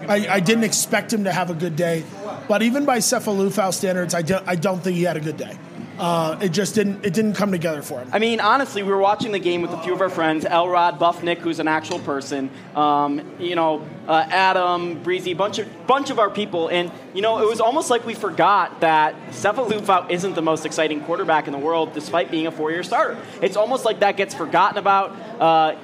I, 0.08 0.26
I 0.28 0.40
didn't 0.40 0.64
expect 0.64 1.12
him 1.12 1.24
to 1.24 1.32
have 1.32 1.50
a 1.50 1.54
good 1.54 1.76
day, 1.76 2.04
but 2.48 2.62
even 2.62 2.84
by 2.84 2.98
Sefo 2.98 3.36
Liufau 3.36 3.72
standards, 3.72 4.14
I 4.14 4.22
don't, 4.22 4.46
I 4.48 4.56
don't 4.56 4.80
think 4.82 4.96
he 4.96 5.02
had 5.04 5.16
a 5.16 5.20
good 5.20 5.36
day. 5.36 5.56
Uh, 6.00 6.38
it 6.40 6.48
just 6.48 6.74
didn't 6.74 7.04
it 7.04 7.12
didn't 7.12 7.34
come 7.34 7.52
together 7.52 7.82
for 7.82 8.00
him. 8.00 8.08
I 8.10 8.18
mean, 8.18 8.40
honestly, 8.40 8.82
we 8.82 8.90
were 8.90 8.98
watching 8.98 9.32
the 9.32 9.38
game 9.38 9.60
with 9.60 9.70
a 9.72 9.82
few 9.82 9.92
of 9.92 10.00
our 10.00 10.08
friends, 10.08 10.46
Elrod, 10.46 10.98
Buffnick, 10.98 11.36
who's 11.36 11.58
an 11.58 11.68
actual 11.68 11.98
person, 11.98 12.48
um, 12.74 13.20
you 13.38 13.54
know, 13.54 13.86
uh, 14.08 14.26
Adam, 14.30 15.02
Breezy, 15.02 15.34
bunch 15.34 15.58
of 15.58 15.68
bunch 15.86 16.08
of 16.08 16.18
our 16.18 16.30
people, 16.30 16.68
and 16.68 16.90
you 17.12 17.20
know, 17.20 17.42
it 17.42 17.46
was 17.46 17.60
almost 17.60 17.90
like 17.90 18.06
we 18.06 18.14
forgot 18.14 18.80
that 18.80 19.14
Sefo 19.28 19.68
Liufau 19.68 20.10
isn't 20.10 20.34
the 20.34 20.40
most 20.40 20.64
exciting 20.64 21.02
quarterback 21.02 21.46
in 21.46 21.52
the 21.52 21.58
world, 21.58 21.92
despite 21.92 22.30
being 22.30 22.46
a 22.46 22.50
four-year 22.50 22.82
starter. 22.82 23.18
It's 23.42 23.58
almost 23.58 23.84
like 23.84 24.00
that 24.00 24.16
gets 24.16 24.34
forgotten 24.34 24.78
about. 24.78 25.10
Uh, 25.38 25.76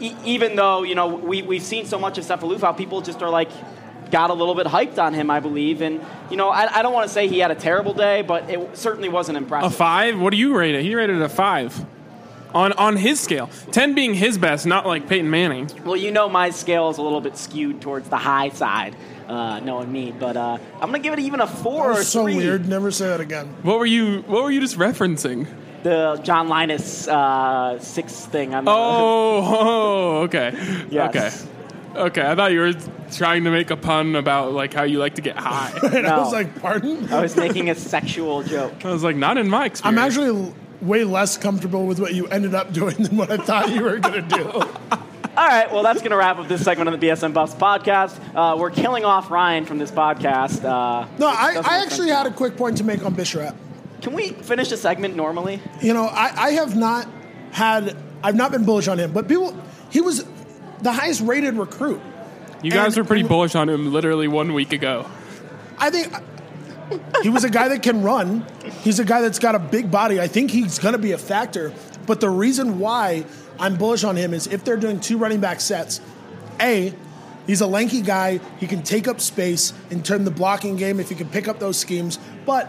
even 0.00 0.56
though 0.56 0.82
you 0.82 0.96
know 0.96 1.06
we 1.06 1.42
we've 1.42 1.62
seen 1.62 1.86
so 1.86 1.96
much 1.96 2.18
of 2.18 2.24
Sefo 2.24 2.52
Liufau, 2.52 2.76
people 2.76 3.02
just 3.02 3.22
are 3.22 3.30
like 3.30 3.50
got 4.10 4.30
a 4.30 4.34
little 4.34 4.54
bit 4.54 4.66
hyped 4.66 4.98
on 4.98 5.14
him, 5.14 5.30
I 5.30 5.40
believe, 5.40 5.80
and 5.82 6.00
you 6.30 6.36
know, 6.36 6.48
I, 6.50 6.78
I 6.78 6.82
don't 6.82 6.92
want 6.92 7.06
to 7.08 7.12
say 7.12 7.28
he 7.28 7.38
had 7.38 7.50
a 7.50 7.54
terrible 7.54 7.94
day, 7.94 8.22
but 8.22 8.48
it 8.50 8.76
certainly 8.76 9.08
wasn't 9.08 9.38
impressive. 9.38 9.72
A 9.72 9.74
five? 9.76 10.20
What 10.20 10.30
do 10.30 10.36
you 10.36 10.56
rate 10.56 10.74
it? 10.74 10.82
He 10.82 10.94
rated 10.94 11.16
it 11.16 11.22
a 11.22 11.28
five. 11.28 11.84
On 12.52 12.72
on 12.72 12.96
his 12.96 13.20
scale, 13.20 13.48
ten 13.70 13.94
being 13.94 14.12
his 14.12 14.36
best, 14.36 14.66
not 14.66 14.84
like 14.84 15.06
Peyton 15.08 15.30
Manning. 15.30 15.70
Well, 15.84 15.94
you 15.96 16.10
know 16.10 16.28
my 16.28 16.50
scale 16.50 16.90
is 16.90 16.98
a 16.98 17.02
little 17.02 17.20
bit 17.20 17.36
skewed 17.36 17.80
towards 17.80 18.08
the 18.08 18.16
high 18.16 18.48
side, 18.48 18.96
uh, 19.28 19.60
knowing 19.60 19.92
me. 19.92 20.10
But 20.10 20.36
uh, 20.36 20.58
I'm 20.80 20.80
gonna 20.90 20.98
give 20.98 21.12
it 21.12 21.20
even 21.20 21.40
a 21.40 21.46
four 21.46 21.90
or 21.90 21.92
That 21.92 21.98
was 21.98 22.08
so 22.08 22.24
three. 22.24 22.34
weird. 22.34 22.68
Never 22.68 22.90
say 22.90 23.06
that 23.06 23.20
again. 23.20 23.46
What 23.62 23.78
were 23.78 23.86
you 23.86 24.22
What 24.22 24.42
were 24.42 24.50
you 24.50 24.60
just 24.60 24.76
referencing? 24.78 25.46
The 25.84 26.20
John 26.24 26.48
Linus 26.48 27.06
uh, 27.06 27.78
six 27.78 28.26
thing. 28.26 28.52
On 28.52 28.64
the, 28.64 28.70
Oh, 28.72 28.76
oh 29.44 30.16
okay, 30.24 30.50
Yes. 30.90 31.14
okay, 31.44 31.50
okay. 31.96 32.22
I 32.22 32.34
thought 32.34 32.52
you 32.52 32.60
were 32.60 32.72
trying 33.12 33.44
to 33.44 33.50
make 33.50 33.70
a 33.70 33.76
pun 33.76 34.14
about 34.16 34.52
like 34.52 34.72
how 34.74 34.82
you 34.84 34.98
like 34.98 35.14
to 35.16 35.22
get 35.22 35.36
high. 35.36 35.72
And 35.82 36.06
I 36.06 36.16
No. 36.16 36.22
was 36.22 36.32
like, 36.32 36.60
pardon? 36.60 37.12
I 37.12 37.20
was 37.22 37.36
making 37.36 37.70
a 37.70 37.74
sexual 37.74 38.42
joke. 38.42 38.84
I 38.84 38.90
was 38.92 39.02
like, 39.02 39.16
not 39.16 39.38
in 39.38 39.48
my 39.48 39.66
experience. 39.66 39.98
I'm 39.98 40.04
actually 40.04 40.54
way 40.80 41.04
less 41.04 41.36
comfortable 41.36 41.86
with 41.86 41.98
what 42.00 42.14
you 42.14 42.26
ended 42.28 42.54
up 42.54 42.72
doing 42.72 42.96
than 42.96 43.16
what 43.16 43.30
I 43.30 43.36
thought 43.36 43.70
you 43.70 43.82
were 43.82 43.98
going 43.98 44.26
to 44.26 44.36
do. 44.36 44.44
All 45.36 45.46
right, 45.46 45.70
well, 45.72 45.82
that's 45.82 46.00
going 46.00 46.10
to 46.10 46.16
wrap 46.16 46.38
up 46.38 46.48
this 46.48 46.62
segment 46.64 46.88
of 46.92 47.00
the 47.00 47.06
BSN 47.06 47.32
Buffs 47.32 47.54
podcast. 47.54 48.18
Uh, 48.34 48.56
we're 48.58 48.70
killing 48.70 49.04
off 49.04 49.30
Ryan 49.30 49.64
from 49.64 49.78
this 49.78 49.90
podcast. 49.90 50.64
Uh, 50.64 51.06
No, 51.18 51.28
I, 51.28 51.54
doesn't 51.54 51.70
I 51.70 51.78
make 51.78 51.86
actually 51.86 52.08
sense. 52.08 52.18
had 52.24 52.26
a 52.26 52.30
quick 52.34 52.56
point 52.56 52.76
to 52.78 52.84
make 52.84 53.04
on 53.04 53.14
Bisharat. 53.14 53.54
Can 54.02 54.14
we 54.14 54.30
finish 54.30 54.68
the 54.70 54.76
segment 54.76 55.14
normally? 55.16 55.60
You 55.80 55.94
know, 55.94 56.06
I, 56.06 56.32
I 56.36 56.50
have 56.52 56.76
not 56.76 57.06
had, 57.52 57.96
I've 58.24 58.34
not 58.34 58.50
been 58.50 58.64
bullish 58.64 58.88
on 58.88 58.98
him, 58.98 59.12
but 59.12 59.28
people, 59.28 59.56
he 59.90 60.00
was 60.00 60.24
the 60.82 60.92
highest 60.92 61.20
rated 61.22 61.54
recruit. 61.54 62.00
you 62.62 62.70
guys 62.70 62.96
and- 62.96 63.04
were 63.04 63.06
pretty 63.06 63.22
bullish 63.26 63.54
on 63.54 63.68
him 63.68 63.92
literally 63.92 64.28
one 64.28 64.52
week 64.52 64.72
ago. 64.72 65.06
I 65.78 65.90
think 65.90 66.12
he 67.22 67.28
was 67.28 67.44
a 67.44 67.50
guy 67.50 67.68
that 67.68 67.82
can 67.82 68.02
run. 68.02 68.44
He's 68.82 68.98
a 68.98 69.04
guy 69.04 69.20
that's 69.22 69.38
got 69.38 69.54
a 69.54 69.58
big 69.58 69.90
body. 69.90 70.20
I 70.20 70.28
think 70.28 70.50
he's 70.50 70.78
going 70.78 70.92
to 70.92 70.98
be 70.98 71.12
a 71.12 71.18
factor. 71.18 71.72
But 72.06 72.20
the 72.20 72.28
reason 72.28 72.78
why 72.78 73.24
I'm 73.58 73.76
bullish 73.76 74.04
on 74.04 74.16
him 74.16 74.34
is 74.34 74.46
if 74.46 74.64
they're 74.64 74.76
doing 74.76 75.00
two 75.00 75.16
running 75.16 75.40
back 75.40 75.60
sets, 75.60 76.00
A, 76.60 76.92
he's 77.46 77.60
a 77.60 77.66
lanky 77.66 78.02
guy. 78.02 78.40
He 78.58 78.66
can 78.66 78.82
take 78.82 79.08
up 79.08 79.20
space 79.20 79.72
and 79.90 80.04
turn 80.04 80.24
the 80.24 80.30
blocking 80.30 80.76
game 80.76 81.00
if 81.00 81.08
he 81.08 81.14
can 81.14 81.28
pick 81.28 81.48
up 81.48 81.60
those 81.60 81.78
schemes. 81.78 82.18
But 82.44 82.68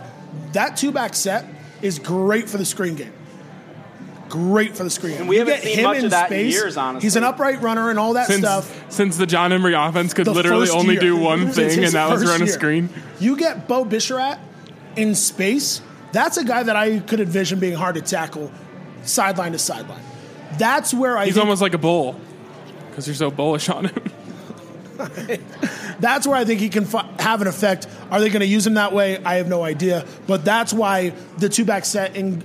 that 0.53 0.77
two 0.77 0.91
back 0.91 1.15
set 1.15 1.45
is 1.81 1.99
great 1.99 2.47
for 2.49 2.57
the 2.57 2.65
screen 2.65 2.95
game. 2.95 3.13
Great 4.31 4.75
for 4.77 4.83
the 4.83 4.89
screen. 4.89 5.17
game. 5.17 5.27
we 5.27 5.35
You 5.35 5.39
haven't 5.41 5.55
get 5.55 5.63
seen 5.65 5.77
him 5.79 5.83
much 5.83 5.97
in 5.97 6.05
of 6.05 6.11
that 6.11 6.31
in 6.31 6.37
space. 6.37 6.53
years, 6.53 6.77
honestly. 6.77 7.05
He's 7.05 7.15
an 7.17 7.23
upright 7.23 7.61
runner 7.61 7.89
and 7.89 7.99
all 7.99 8.13
that 8.13 8.27
Since 8.27 8.39
stuff. 8.39 8.85
since 8.89 9.17
the 9.17 9.25
Jon 9.25 9.51
Embree 9.51 9.75
offense 9.89 10.13
could 10.13 10.25
the 10.25 10.31
literally 10.33 10.69
only 10.69 10.93
year. 10.93 11.01
do 11.01 11.17
one 11.17 11.49
thing, 11.51 11.83
and 11.83 11.93
that 11.93 12.09
was 12.09 12.21
first 12.23 12.31
run 12.39 12.41
a 12.47 12.51
screen. 12.51 12.89
You 13.19 13.35
get 13.35 13.67
Beau 13.67 13.83
Bisharat 13.85 14.39
in 14.95 15.15
space. 15.15 15.81
That's 16.13 16.37
a 16.37 16.43
guy 16.45 16.63
that 16.63 16.75
I 16.75 16.99
could 16.99 17.19
envision 17.19 17.59
being 17.59 17.75
hard 17.75 17.95
to 17.95 18.01
tackle, 18.01 18.51
sideline 19.03 19.51
to 19.51 19.59
sideline. 19.59 20.01
That's 20.57 20.93
where 20.93 21.17
I. 21.17 21.25
He's 21.25 21.33
think, 21.35 21.43
almost 21.43 21.61
like 21.61 21.73
a 21.73 21.77
bull 21.77 22.19
because 22.89 23.07
you're 23.07 23.15
so 23.15 23.31
bullish 23.31 23.67
on 23.69 23.85
him. 23.85 24.03
That's 25.99 26.27
where 26.27 26.35
I 26.35 26.45
think 26.45 26.59
he 26.59 26.69
can 26.69 26.85
fi- 26.85 27.07
have 27.19 27.41
an 27.41 27.47
effect. 27.47 27.87
Are 28.09 28.19
they 28.19 28.29
going 28.29 28.41
to 28.41 28.45
use 28.47 28.65
him 28.67 28.75
that 28.75 28.93
way? 28.93 29.17
I 29.23 29.35
have 29.35 29.47
no 29.47 29.63
idea. 29.63 30.05
But 30.27 30.43
that's 30.45 30.73
why 30.73 31.13
the 31.37 31.49
two 31.49 31.65
back 31.65 31.85
set 31.85 32.15
in 32.15 32.43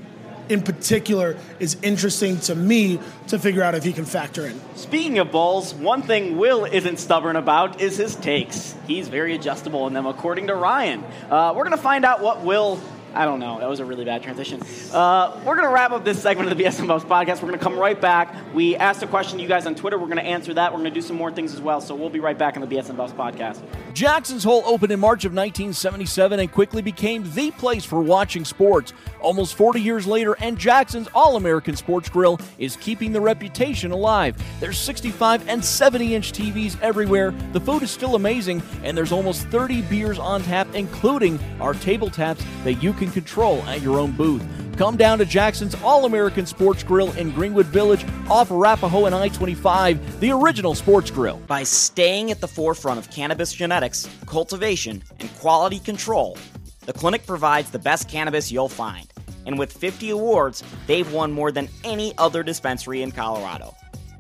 in 0.48 0.62
particular 0.62 1.36
is 1.58 1.76
interesting 1.82 2.38
to 2.40 2.54
me 2.54 3.00
to 3.28 3.38
figure 3.38 3.62
out 3.62 3.74
if 3.74 3.84
he 3.84 3.92
can 3.92 4.04
factor 4.04 4.46
in. 4.46 4.60
Speaking 4.74 5.18
of 5.18 5.30
balls, 5.32 5.74
one 5.74 6.02
thing 6.02 6.36
Will 6.36 6.64
isn't 6.64 6.98
stubborn 6.98 7.36
about 7.36 7.80
is 7.80 7.96
his 7.96 8.14
takes. 8.16 8.74
He's 8.86 9.08
very 9.08 9.34
adjustable 9.34 9.86
in 9.86 9.92
them, 9.92 10.06
according 10.06 10.48
to 10.48 10.54
Ryan. 10.54 11.04
Uh, 11.30 11.52
we're 11.56 11.64
going 11.64 11.76
to 11.76 11.82
find 11.82 12.04
out 12.04 12.20
what 12.20 12.42
Will. 12.42 12.80
I 13.16 13.24
don't 13.24 13.40
know. 13.40 13.58
That 13.58 13.68
was 13.68 13.80
a 13.80 13.84
really 13.84 14.04
bad 14.04 14.22
transition. 14.22 14.62
Uh, 14.92 15.40
we're 15.44 15.54
going 15.54 15.66
to 15.66 15.72
wrap 15.72 15.90
up 15.90 16.04
this 16.04 16.20
segment 16.20 16.52
of 16.52 16.56
the 16.56 16.62
BSN 16.62 16.86
Buffs 16.86 17.04
podcast. 17.04 17.36
We're 17.36 17.48
going 17.48 17.58
to 17.58 17.64
come 17.64 17.78
right 17.78 17.98
back. 17.98 18.34
We 18.52 18.76
asked 18.76 19.02
a 19.02 19.06
question 19.06 19.38
to 19.38 19.42
you 19.42 19.48
guys 19.48 19.64
on 19.64 19.74
Twitter. 19.74 19.98
We're 19.98 20.04
going 20.06 20.18
to 20.18 20.22
answer 20.22 20.52
that. 20.52 20.70
We're 20.70 20.80
going 20.80 20.92
to 20.92 20.94
do 20.94 21.00
some 21.00 21.16
more 21.16 21.32
things 21.32 21.54
as 21.54 21.62
well. 21.62 21.80
So 21.80 21.94
we'll 21.94 22.10
be 22.10 22.20
right 22.20 22.36
back 22.36 22.56
on 22.56 22.60
the 22.60 22.68
BSN 22.68 22.94
Buffs 22.94 23.14
podcast. 23.14 23.62
Jackson's 23.94 24.44
Hole 24.44 24.62
opened 24.66 24.92
in 24.92 25.00
March 25.00 25.24
of 25.24 25.32
1977 25.32 26.40
and 26.40 26.52
quickly 26.52 26.82
became 26.82 27.24
the 27.32 27.50
place 27.52 27.86
for 27.86 28.02
watching 28.02 28.44
sports. 28.44 28.92
Almost 29.22 29.54
40 29.54 29.80
years 29.80 30.06
later, 30.06 30.36
and 30.40 30.58
Jackson's 30.58 31.08
All 31.14 31.36
American 31.36 31.74
Sports 31.74 32.10
Grill 32.10 32.38
is 32.58 32.76
keeping 32.76 33.12
the 33.12 33.20
reputation 33.20 33.92
alive. 33.92 34.36
There's 34.60 34.78
65 34.78 35.48
and 35.48 35.64
70 35.64 36.14
inch 36.14 36.32
TVs 36.32 36.78
everywhere, 36.82 37.30
the 37.52 37.60
food 37.60 37.82
is 37.82 37.90
still 37.90 38.14
amazing, 38.14 38.62
and 38.84 38.96
there's 38.96 39.12
almost 39.12 39.46
30 39.48 39.82
beers 39.82 40.18
on 40.18 40.42
tap, 40.42 40.68
including 40.74 41.40
our 41.60 41.72
table 41.72 42.10
taps 42.10 42.44
that 42.64 42.74
you 42.74 42.92
can 42.92 43.05
control 43.10 43.62
at 43.62 43.82
your 43.82 43.98
own 43.98 44.12
booth. 44.12 44.44
Come 44.76 44.96
down 44.96 45.18
to 45.18 45.24
Jackson's 45.24 45.74
All 45.82 46.04
American 46.04 46.44
Sports 46.44 46.82
Grill 46.82 47.10
in 47.12 47.30
Greenwood 47.30 47.66
Village 47.66 48.04
off 48.28 48.50
Arapahoe 48.50 49.06
and 49.06 49.14
I 49.14 49.28
25, 49.28 50.20
the 50.20 50.30
original 50.32 50.74
sports 50.74 51.10
grill. 51.10 51.38
By 51.46 51.62
staying 51.62 52.30
at 52.30 52.40
the 52.40 52.48
forefront 52.48 52.98
of 52.98 53.10
cannabis 53.10 53.52
genetics, 53.52 54.08
cultivation, 54.26 55.02
and 55.18 55.34
quality 55.36 55.78
control, 55.78 56.36
the 56.84 56.92
clinic 56.92 57.26
provides 57.26 57.70
the 57.70 57.78
best 57.78 58.08
cannabis 58.08 58.52
you'll 58.52 58.68
find. 58.68 59.10
And 59.46 59.58
with 59.58 59.72
50 59.72 60.10
awards, 60.10 60.62
they've 60.86 61.10
won 61.10 61.32
more 61.32 61.52
than 61.52 61.68
any 61.84 62.12
other 62.18 62.42
dispensary 62.42 63.02
in 63.02 63.12
Colorado. 63.12 63.74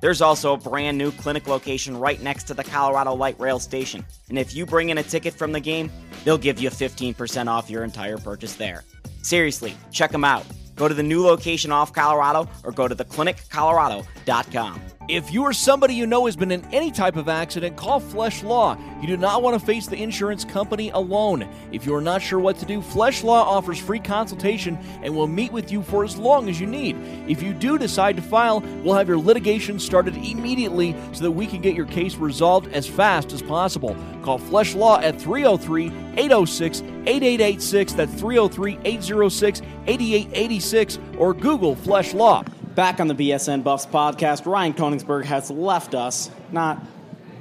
There's 0.06 0.22
also 0.22 0.52
a 0.52 0.56
brand 0.56 0.96
new 0.98 1.10
clinic 1.10 1.48
location 1.48 1.96
right 1.96 2.22
next 2.22 2.44
to 2.44 2.54
the 2.54 2.62
Colorado 2.62 3.12
Light 3.12 3.40
Rail 3.40 3.58
station. 3.58 4.06
And 4.28 4.38
if 4.38 4.54
you 4.54 4.64
bring 4.64 4.90
in 4.90 4.98
a 4.98 5.02
ticket 5.02 5.34
from 5.34 5.50
the 5.50 5.58
game, 5.58 5.90
they'll 6.24 6.38
give 6.38 6.60
you 6.60 6.70
15% 6.70 7.48
off 7.48 7.68
your 7.68 7.82
entire 7.82 8.16
purchase 8.16 8.54
there. 8.54 8.84
Seriously, 9.22 9.74
check 9.90 10.12
them 10.12 10.22
out. 10.22 10.46
Go 10.76 10.86
to 10.86 10.94
the 10.94 11.02
new 11.02 11.24
location 11.24 11.72
off 11.72 11.92
Colorado 11.92 12.48
or 12.62 12.70
go 12.70 12.86
to 12.86 12.94
thecliniccolorado.com. 12.94 14.80
If 15.08 15.32
you 15.32 15.44
or 15.44 15.52
somebody 15.52 15.94
you 15.94 16.04
know 16.04 16.26
has 16.26 16.34
been 16.34 16.50
in 16.50 16.64
any 16.72 16.90
type 16.90 17.14
of 17.14 17.28
accident, 17.28 17.76
call 17.76 18.00
Flesh 18.00 18.42
Law. 18.42 18.76
You 19.00 19.06
do 19.06 19.16
not 19.16 19.40
want 19.40 19.58
to 19.58 19.64
face 19.64 19.86
the 19.86 20.02
insurance 20.02 20.44
company 20.44 20.90
alone. 20.90 21.48
If 21.70 21.86
you 21.86 21.94
are 21.94 22.00
not 22.00 22.22
sure 22.22 22.40
what 22.40 22.58
to 22.58 22.66
do, 22.66 22.82
Flesh 22.82 23.22
Law 23.22 23.40
offers 23.44 23.78
free 23.78 24.00
consultation 24.00 24.76
and 25.04 25.14
will 25.14 25.28
meet 25.28 25.52
with 25.52 25.70
you 25.70 25.82
for 25.84 26.02
as 26.02 26.16
long 26.16 26.48
as 26.48 26.60
you 26.60 26.66
need. 26.66 26.96
If 27.28 27.40
you 27.40 27.54
do 27.54 27.78
decide 27.78 28.16
to 28.16 28.22
file, 28.22 28.60
we'll 28.82 28.96
have 28.96 29.06
your 29.06 29.18
litigation 29.18 29.78
started 29.78 30.16
immediately 30.16 30.96
so 31.12 31.22
that 31.22 31.30
we 31.30 31.46
can 31.46 31.60
get 31.60 31.76
your 31.76 31.86
case 31.86 32.16
resolved 32.16 32.72
as 32.72 32.88
fast 32.88 33.32
as 33.32 33.42
possible. 33.42 33.96
Call 34.22 34.38
Flesh 34.38 34.74
Law 34.74 34.98
at 34.98 35.20
303 35.20 35.86
806 36.16 36.80
8886. 36.80 37.92
That's 37.92 38.12
303 38.14 38.78
806 38.84 39.62
8886 39.86 40.98
or 41.16 41.32
Google 41.32 41.76
Flesh 41.76 42.12
Law. 42.12 42.42
Back 42.76 43.00
on 43.00 43.08
the 43.08 43.14
BSN 43.14 43.64
Buffs 43.64 43.86
podcast, 43.86 44.46
Ryan 44.46 44.74
Koenigsberg 44.74 45.24
has 45.24 45.50
left 45.50 45.94
us. 45.94 46.30
Not 46.52 46.78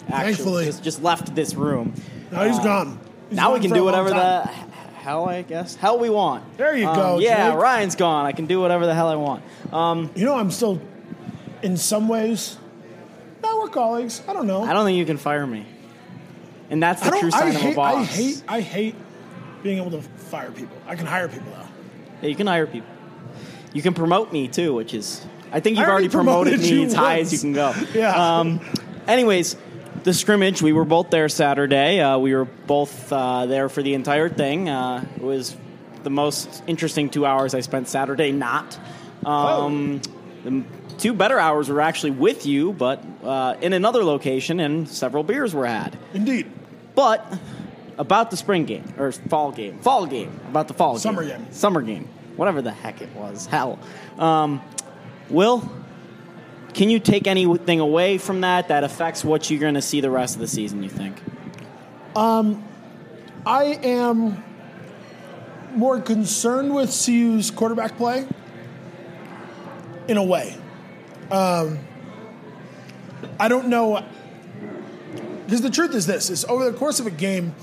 actually, 0.08 0.34
Thankfully. 0.34 0.66
just, 0.66 0.84
just 0.84 1.04
left 1.04 1.36
this 1.36 1.54
room. 1.56 1.94
No, 2.32 2.48
he's 2.48 2.58
gone. 2.60 3.00
He's 3.30 3.36
now 3.38 3.50
we 3.54 3.60
gone 3.60 3.62
can 3.64 3.70
for 3.70 3.76
a 3.76 3.78
do 3.80 3.84
long 3.84 3.92
whatever 3.92 4.10
time. 4.12 4.48
the 4.48 4.52
hell 5.02 5.28
I 5.30 5.42
guess 5.44 5.76
hell 5.76 6.00
we 6.00 6.10
want. 6.10 6.58
There 6.58 6.76
you 6.76 6.88
Um, 6.88 6.96
go, 6.96 7.20
Yeah, 7.20 7.52
Jake. 7.52 7.60
Ryan's 7.60 7.96
gone. 7.96 8.26
I 8.26 8.32
can 8.32 8.46
do 8.48 8.60
whatever 8.62 8.86
the 8.86 8.96
hell 8.96 9.10
I 9.10 9.16
want. 9.16 9.44
Um, 9.74 10.10
You 10.16 10.26
know, 10.26 10.36
I'm 10.36 10.52
still, 10.52 10.80
in 11.62 11.76
some 11.78 12.08
ways, 12.08 12.58
no, 13.44 13.60
we're 13.60 13.68
colleagues. 13.68 14.22
I 14.28 14.34
don't 14.34 14.48
know. 14.48 14.64
I 14.64 14.72
don't 14.74 14.86
think 14.86 14.98
you 14.98 15.06
can 15.06 15.18
fire 15.18 15.46
me, 15.46 15.66
and 16.70 16.82
that's 16.82 17.02
I 17.02 17.06
the 17.06 17.12
don't. 17.12 17.20
true 17.20 17.30
I 17.34 17.40
sign 17.40 17.50
of 17.50 17.56
a 17.56 17.60
hate. 17.60 17.76
boss. 17.76 17.96
I 17.96 18.04
hate. 18.06 18.44
I 18.48 18.62
hate 18.62 18.96
being 19.64 19.80
able 19.80 19.92
to 19.92 20.02
fire 20.02 20.52
people. 20.52 20.78
I 20.88 20.96
can 20.96 21.06
hire 21.06 21.28
people 21.28 21.52
though. 21.52 21.68
Yeah, 22.22 22.30
you 22.30 22.36
can 22.36 22.48
hire 22.48 22.66
people. 22.68 22.90
You 23.76 23.82
can 23.84 23.94
promote 23.94 24.32
me 24.34 24.48
too, 24.48 24.74
which 24.74 24.94
is 24.94 25.24
I 25.52 25.60
think 25.60 25.78
you've 25.78 25.88
already, 25.88 26.06
already 26.06 26.10
promoted, 26.10 26.54
promoted 26.54 26.78
me 26.78 26.86
as 26.86 26.94
high 26.94 27.20
as 27.20 27.32
you 27.34 27.40
can 27.40 27.54
go. 27.54 27.74
Yeah. 27.94 28.40
Um, 28.40 28.60
anyways, 29.08 29.56
the 30.04 30.14
scrimmage. 30.14 30.62
We 30.62 30.74
were 30.74 30.86
both 30.86 31.10
there 31.10 31.30
Saturday. 31.30 32.00
Uh, 32.00 32.18
we 32.18 32.34
were 32.34 32.46
both 32.46 33.12
uh, 33.14 33.46
there 33.46 33.70
for 33.70 33.84
the 33.84 33.94
entire 33.94 34.30
thing. 34.30 34.70
Uh, 34.70 35.06
it 35.16 35.22
was 35.22 35.56
the 36.04 36.10
most 36.10 36.64
interesting 36.68 37.10
two 37.10 37.26
hours 37.26 37.54
I 37.54 37.60
spent 37.62 37.88
Saturday. 37.88 38.32
Not. 38.32 38.80
Um, 39.26 40.02
The 40.44 40.64
two 41.00 41.14
better 41.14 41.40
hours 41.40 41.70
were 41.70 41.82
actually 41.82 42.12
with 42.12 42.46
you, 42.46 42.72
but 42.74 43.04
uh, 43.24 43.56
in 43.62 43.74
another 43.74 44.04
location, 44.04 44.60
and 44.60 44.88
several 44.88 45.24
beers 45.24 45.54
were 45.56 45.66
had. 45.66 45.98
Indeed. 46.14 46.46
But 46.94 47.26
about 47.98 48.30
the 48.30 48.38
spring 48.38 48.66
game 48.66 48.84
or 48.98 49.12
fall 49.12 49.52
game, 49.52 49.80
fall 49.80 50.06
game, 50.06 50.40
about 50.50 50.68
the 50.68 50.74
fall 50.76 50.98
Summer 51.00 51.24
game, 51.24 51.32
summer 51.32 51.42
game. 51.42 51.54
summer 51.54 51.82
game, 51.82 52.10
whatever 52.36 52.62
the 52.62 52.72
heck 52.72 53.02
it 53.02 53.14
was. 53.16 53.46
Hell, 53.46 53.80
um, 54.18 54.62
Will, 55.30 55.70
can 56.74 56.90
you 56.90 57.00
take 57.00 57.26
anything 57.28 57.80
away 57.80 58.18
from 58.18 58.42
that 58.42 58.68
that 58.68 58.84
affects 58.84 59.24
what 59.24 59.50
you're 59.50 59.60
going 59.60 59.76
to 59.76 59.82
see 59.82 60.02
the 60.02 60.12
rest 60.12 60.36
of 60.36 60.42
the 60.42 60.48
season? 60.48 60.84
You 60.84 60.90
think? 60.90 61.22
I 63.46 63.80
am 63.84 64.44
more 65.74 66.00
concerned 66.00 66.74
with 66.74 66.90
CU's 66.90 67.52
quarterback 67.52 67.98
play 67.98 68.28
in 70.08 70.18
a 70.18 70.24
way. 70.24 70.56
Um, 71.32 71.80
I 73.40 73.48
don't 73.48 73.68
know 73.68 74.06
because 75.46 75.62
the 75.62 75.70
truth 75.70 75.94
is 75.94 76.08
this: 76.08 76.30
is 76.30 76.46
over 76.46 76.70
the 76.70 76.78
course 76.78 77.00
of 77.00 77.08
a 77.08 77.12
game, 77.12 77.54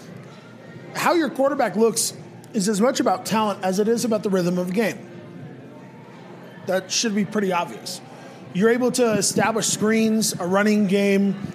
how 0.95 1.15
your 1.15 1.31
quarterback 1.31 1.77
looks 1.77 2.15
is 2.55 2.69
as 2.69 2.81
much 2.81 3.01
about 3.01 3.25
talent 3.25 3.63
as 3.63 3.79
it 3.79 3.89
is 3.89 4.05
about 4.05 4.23
the 4.23 4.31
rhythm 4.31 4.59
of 4.59 4.69
the 4.69 4.73
game. 4.73 5.09
That 6.67 6.91
should 6.91 7.15
be 7.15 7.25
pretty 7.25 7.53
obvious. 7.53 8.01
You're 8.55 8.71
able 8.71 8.93
to 8.93 9.13
establish 9.13 9.67
screens, 9.67 10.39
a 10.39 10.47
running 10.47 10.87
game, 10.87 11.55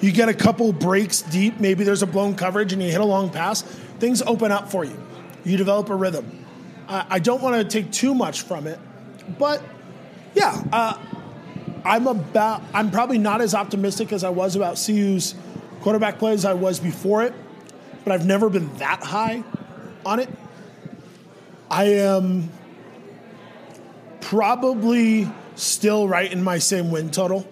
you 0.00 0.12
get 0.12 0.28
a 0.28 0.34
couple 0.34 0.72
breaks 0.72 1.22
deep, 1.22 1.58
maybe 1.58 1.82
there's 1.84 2.02
a 2.02 2.06
blown 2.06 2.36
coverage 2.36 2.72
and 2.72 2.82
you 2.82 2.90
hit 2.90 3.00
a 3.00 3.04
long 3.04 3.30
pass, 3.30 3.62
things 3.62 4.22
open 4.22 4.52
up 4.52 4.70
for 4.70 4.84
you. 4.84 4.96
You 5.44 5.56
develop 5.56 5.90
a 5.90 5.94
rhythm. 5.94 6.46
I 6.88 7.18
don't 7.18 7.42
want 7.42 7.56
to 7.56 7.64
take 7.64 7.92
too 7.92 8.14
much 8.14 8.42
from 8.42 8.66
it, 8.66 8.78
but 9.38 9.62
yeah, 10.34 10.62
uh, 10.72 10.98
I'm 11.84 12.06
about. 12.06 12.62
I'm 12.72 12.90
probably 12.90 13.18
not 13.18 13.42
as 13.42 13.54
optimistic 13.54 14.10
as 14.12 14.24
I 14.24 14.30
was 14.30 14.56
about 14.56 14.82
CU's 14.84 15.34
quarterback 15.80 16.18
play 16.18 16.32
as 16.32 16.46
I 16.46 16.54
was 16.54 16.80
before 16.80 17.24
it, 17.24 17.34
but 18.04 18.12
I've 18.12 18.24
never 18.24 18.48
been 18.48 18.74
that 18.78 19.02
high 19.02 19.44
on 20.04 20.20
it. 20.20 20.28
I 21.70 21.84
am 21.84 22.50
probably 24.20 25.30
still 25.54 26.08
right 26.08 26.30
in 26.30 26.42
my 26.42 26.58
same 26.58 26.90
win 26.90 27.10
total 27.10 27.46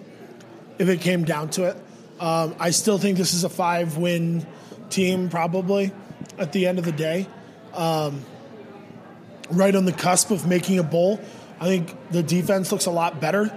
if 0.79 0.89
it 0.89 1.01
came 1.01 1.23
down 1.23 1.49
to 1.51 1.65
it. 1.65 1.77
Um, 2.19 2.55
I 2.59 2.71
still 2.71 2.97
think 2.97 3.17
this 3.17 3.33
is 3.33 3.43
a 3.43 3.49
five 3.49 3.97
win 3.97 4.45
team, 4.89 5.29
probably 5.29 5.91
at 6.37 6.51
the 6.51 6.65
end 6.67 6.79
of 6.79 6.85
the 6.85 6.91
day. 6.91 7.27
Um, 7.73 8.23
right 9.51 9.75
on 9.75 9.85
the 9.85 9.91
cusp 9.91 10.31
of 10.31 10.47
making 10.47 10.79
a 10.79 10.83
bowl. 10.83 11.19
I 11.59 11.65
think 11.65 11.95
the 12.11 12.23
defense 12.23 12.71
looks 12.71 12.85
a 12.85 12.91
lot 12.91 13.19
better 13.21 13.51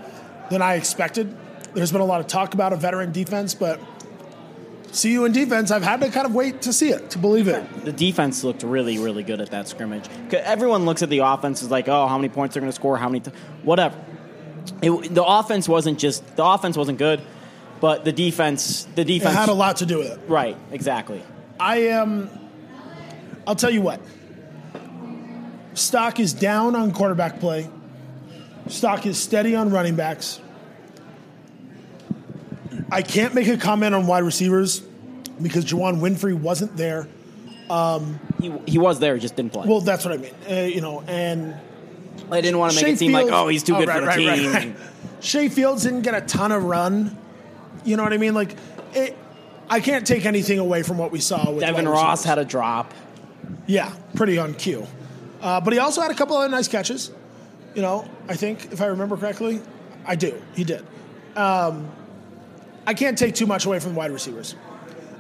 than 0.51 0.63
I 0.63 0.75
expected. 0.75 1.37
There's 1.75 1.93
been 1.93 2.01
a 2.01 2.07
lot 2.07 2.21
of 2.21 2.27
talk 2.27 2.55
about 2.55 2.73
a 2.73 2.77
veteran 2.77 3.13
defense, 3.13 3.55
but 3.55 3.81
CU 4.93 5.25
in 5.25 5.33
defense, 5.33 5.71
I've 5.71 5.83
had 5.83 6.01
to 6.01 6.11
kind 6.11 6.27
of 6.27 6.35
wait 6.35 6.63
to 6.63 6.73
see 6.73 6.91
it, 6.91 7.11
to 7.11 7.19
believe 7.19 7.49
it. 7.49 7.85
The 7.85 7.93
defense 7.93 8.43
looked 8.45 8.63
really, 8.63 8.99
really 8.99 9.23
good 9.23 9.41
at 9.41 9.51
that 9.51 9.69
scrimmage. 9.69 10.05
Everyone 10.33 10.85
looks 10.85 11.03
at 11.03 11.09
the 11.11 11.19
offense 11.19 11.63
as 11.63 11.71
like, 11.71 11.89
oh, 11.89 12.07
how 12.07 12.19
many 12.19 12.29
points 12.29 12.55
they're 12.55 12.61
going 12.61 12.73
to 12.73 12.75
score, 12.75 12.97
how 12.97 13.09
many, 13.09 13.21
t-, 13.21 13.31
whatever. 13.63 13.97
It, 14.83 15.15
the 15.15 15.25
offense 15.25 15.69
wasn't 15.69 15.99
just 15.99 16.37
the 16.37 16.45
offense 16.45 16.77
wasn't 16.77 16.99
good, 16.99 17.21
but 17.81 18.05
the 18.05 18.13
defense, 18.13 18.85
the 18.95 19.03
It 19.03 19.07
defense 19.07 19.35
had 19.35 19.49
a 19.49 19.55
lot 19.55 19.77
to 19.77 19.87
do 19.87 19.99
with 19.99 20.13
it. 20.13 20.21
Right, 20.29 20.57
exactly. 20.71 21.23
I 21.59 21.79
am. 21.89 22.29
I'll 23.47 23.57
tell 23.57 23.71
you 23.71 23.83
what. 23.83 24.01
Stock 25.75 26.21
is 26.21 26.33
down 26.33 26.75
on 26.75 26.93
quarterback 26.93 27.41
play. 27.41 27.69
Stock 28.69 29.07
is 29.07 29.21
steady 29.21 29.55
on 29.55 29.71
running 29.71 29.97
backs. 29.97 30.41
I 32.91 33.03
can't 33.03 33.35
make 33.35 33.49
a 33.49 33.57
comment 33.57 33.95
on 33.95 34.07
wide 34.07 34.25
receivers 34.25 34.81
because 35.41 35.65
Juwann 35.65 36.01
Winfree 36.01 36.39
wasn't 36.39 36.77
there. 36.77 37.09
He, 38.41 38.53
he 38.67 38.79
was 38.79 38.99
there, 38.99 39.17
just 39.19 39.37
didn't 39.37 39.53
play. 39.53 39.67
Well, 39.69 39.81
that's 39.81 40.05
what 40.05 40.15
I 40.15 40.17
mean. 40.17 40.35
Uh, 40.51 40.55
you 40.55 40.81
know, 40.81 41.03
and 41.07 41.55
I 42.31 42.41
didn't 42.41 42.59
want 42.59 42.73
to 42.73 42.77
make 42.77 42.87
Shea 42.87 42.93
it 42.93 42.99
seem 42.99 43.13
like, 43.13 43.29
oh, 43.31 43.49
he's 43.49 43.63
too 43.63 43.77
oh, 43.77 43.79
good 43.79 43.89
right, 43.89 44.15
for 44.15 44.21
the 44.21 44.27
right, 44.27 44.39
team. 44.39 44.53
right. 44.53 44.77
Shay 45.21 45.49
Fields 45.49 45.83
didn't 45.83 46.03
get 46.03 46.15
a 46.15 46.23
ton 46.23 46.53
of 46.53 46.65
run. 46.65 47.17
You 47.85 47.97
know 47.97 48.03
what 48.03 48.13
I 48.13 48.17
mean? 48.17 48.35
Like, 48.35 48.57
it, 48.95 49.17
I 49.69 49.81
can't 49.81 50.07
take 50.07 50.27
anything 50.27 50.59
away 50.59 50.83
from 50.83 50.99
what 50.99 51.13
we 51.13 51.21
saw 51.21 51.51
with 51.51 51.61
Devin 51.61 51.85
wide 51.85 51.93
Ross 51.93 52.19
receivers. 52.21 52.25
had 52.25 52.39
a 52.39 52.45
drop. 52.45 52.95
Yeah, 53.67 53.95
pretty 54.15 54.39
on 54.39 54.55
cue. 54.55 54.87
Uh, 55.41 55.61
but 55.61 55.73
he 55.73 55.79
also 55.79 56.01
had 56.01 56.11
a 56.11 56.15
couple 56.15 56.37
other 56.37 56.49
nice 56.49 56.69
catches. 56.69 57.13
You 57.75 57.83
know, 57.83 58.09
I 58.29 58.35
think 58.35 58.73
if 58.73 58.81
I 58.81 58.87
remember 58.87 59.17
correctly, 59.17 59.61
I 60.05 60.17
do. 60.17 60.41
He 60.55 60.65
did. 60.65 60.85
Um, 61.37 61.91
I 62.87 62.95
can't 62.95 63.17
take 63.17 63.35
too 63.35 63.47
much 63.47 63.67
away 63.67 63.79
from 63.79 63.95
wide 63.95 64.11
receivers. 64.11 64.55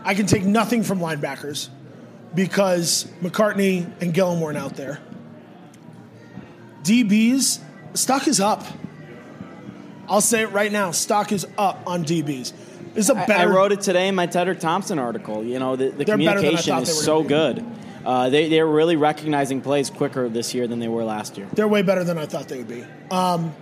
I 0.04 0.14
can 0.14 0.26
take 0.26 0.44
nothing 0.44 0.82
from 0.82 0.98
linebackers 0.98 1.68
because 2.34 3.06
McCartney 3.20 3.90
and 4.00 4.14
Gillam 4.14 4.40
weren't 4.40 4.58
out 4.58 4.76
there. 4.76 5.00
DBs, 6.82 7.60
stock 7.94 8.26
is 8.26 8.40
up. 8.40 8.64
I'll 10.08 10.20
say 10.20 10.42
it 10.42 10.52
right 10.52 10.72
now. 10.72 10.90
Stock 10.90 11.32
is 11.32 11.46
up 11.58 11.82
on 11.86 12.04
DBs. 12.04 12.52
It's 12.96 13.08
a 13.08 13.14
better. 13.14 13.32
I 13.34 13.44
wrote 13.46 13.72
it 13.72 13.80
today 13.80 14.08
in 14.08 14.14
my 14.14 14.26
Tedric 14.26 14.58
Thompson 14.58 14.98
article. 14.98 15.44
You 15.44 15.58
know, 15.58 15.76
the, 15.76 15.90
the 15.90 16.04
They're 16.04 16.18
better 16.18 16.40
than 16.40 16.56
I 16.56 16.60
communication 16.60 16.78
is 16.78 17.04
so 17.04 17.22
good. 17.22 17.64
Uh, 18.04 18.30
they, 18.30 18.48
they're 18.48 18.66
really 18.66 18.96
recognizing 18.96 19.60
plays 19.60 19.90
quicker 19.90 20.28
this 20.28 20.54
year 20.54 20.66
than 20.66 20.78
they 20.78 20.88
were 20.88 21.04
last 21.04 21.36
year. 21.36 21.46
They're 21.52 21.68
way 21.68 21.82
better 21.82 22.02
than 22.02 22.18
I 22.18 22.26
thought 22.26 22.48
they 22.48 22.58
would 22.58 22.68
be. 22.68 22.84
Um, 23.10 23.54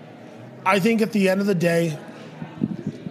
I 0.65 0.79
think 0.79 1.03
at 1.03 1.13
the 1.13 1.29
end 1.29 1.41
of 1.41 1.47
the 1.47 1.55
day, 1.55 1.99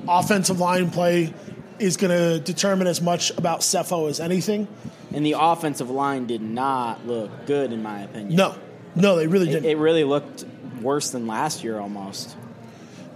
offensive 0.08 0.60
line 0.60 0.90
play 0.92 1.34
is 1.80 1.98
going 1.98 2.12
to 2.18 2.40
determine 2.40 2.88
as 2.88 3.02
much 3.02 3.32
about 3.38 3.60
Sefo 3.62 4.10
as 4.10 4.20
anything. 4.20 4.68
And 5.14 5.26
the 5.26 5.36
offensive 5.40 5.90
line 5.90 6.26
did 6.28 6.42
not 6.42 7.06
look 7.08 7.46
good, 7.46 7.72
in 7.72 7.82
my 7.84 8.02
opinion. 8.02 8.36
No, 8.36 8.56
no, 8.96 9.16
they 9.16 9.28
really 9.28 9.46
didn't. 9.48 9.66
it 9.66 9.78
really 9.78 10.04
looked 10.04 10.46
worse 10.82 11.12
than 11.12 11.28
last 11.28 11.64
year 11.64 11.80
almost. 11.80 12.36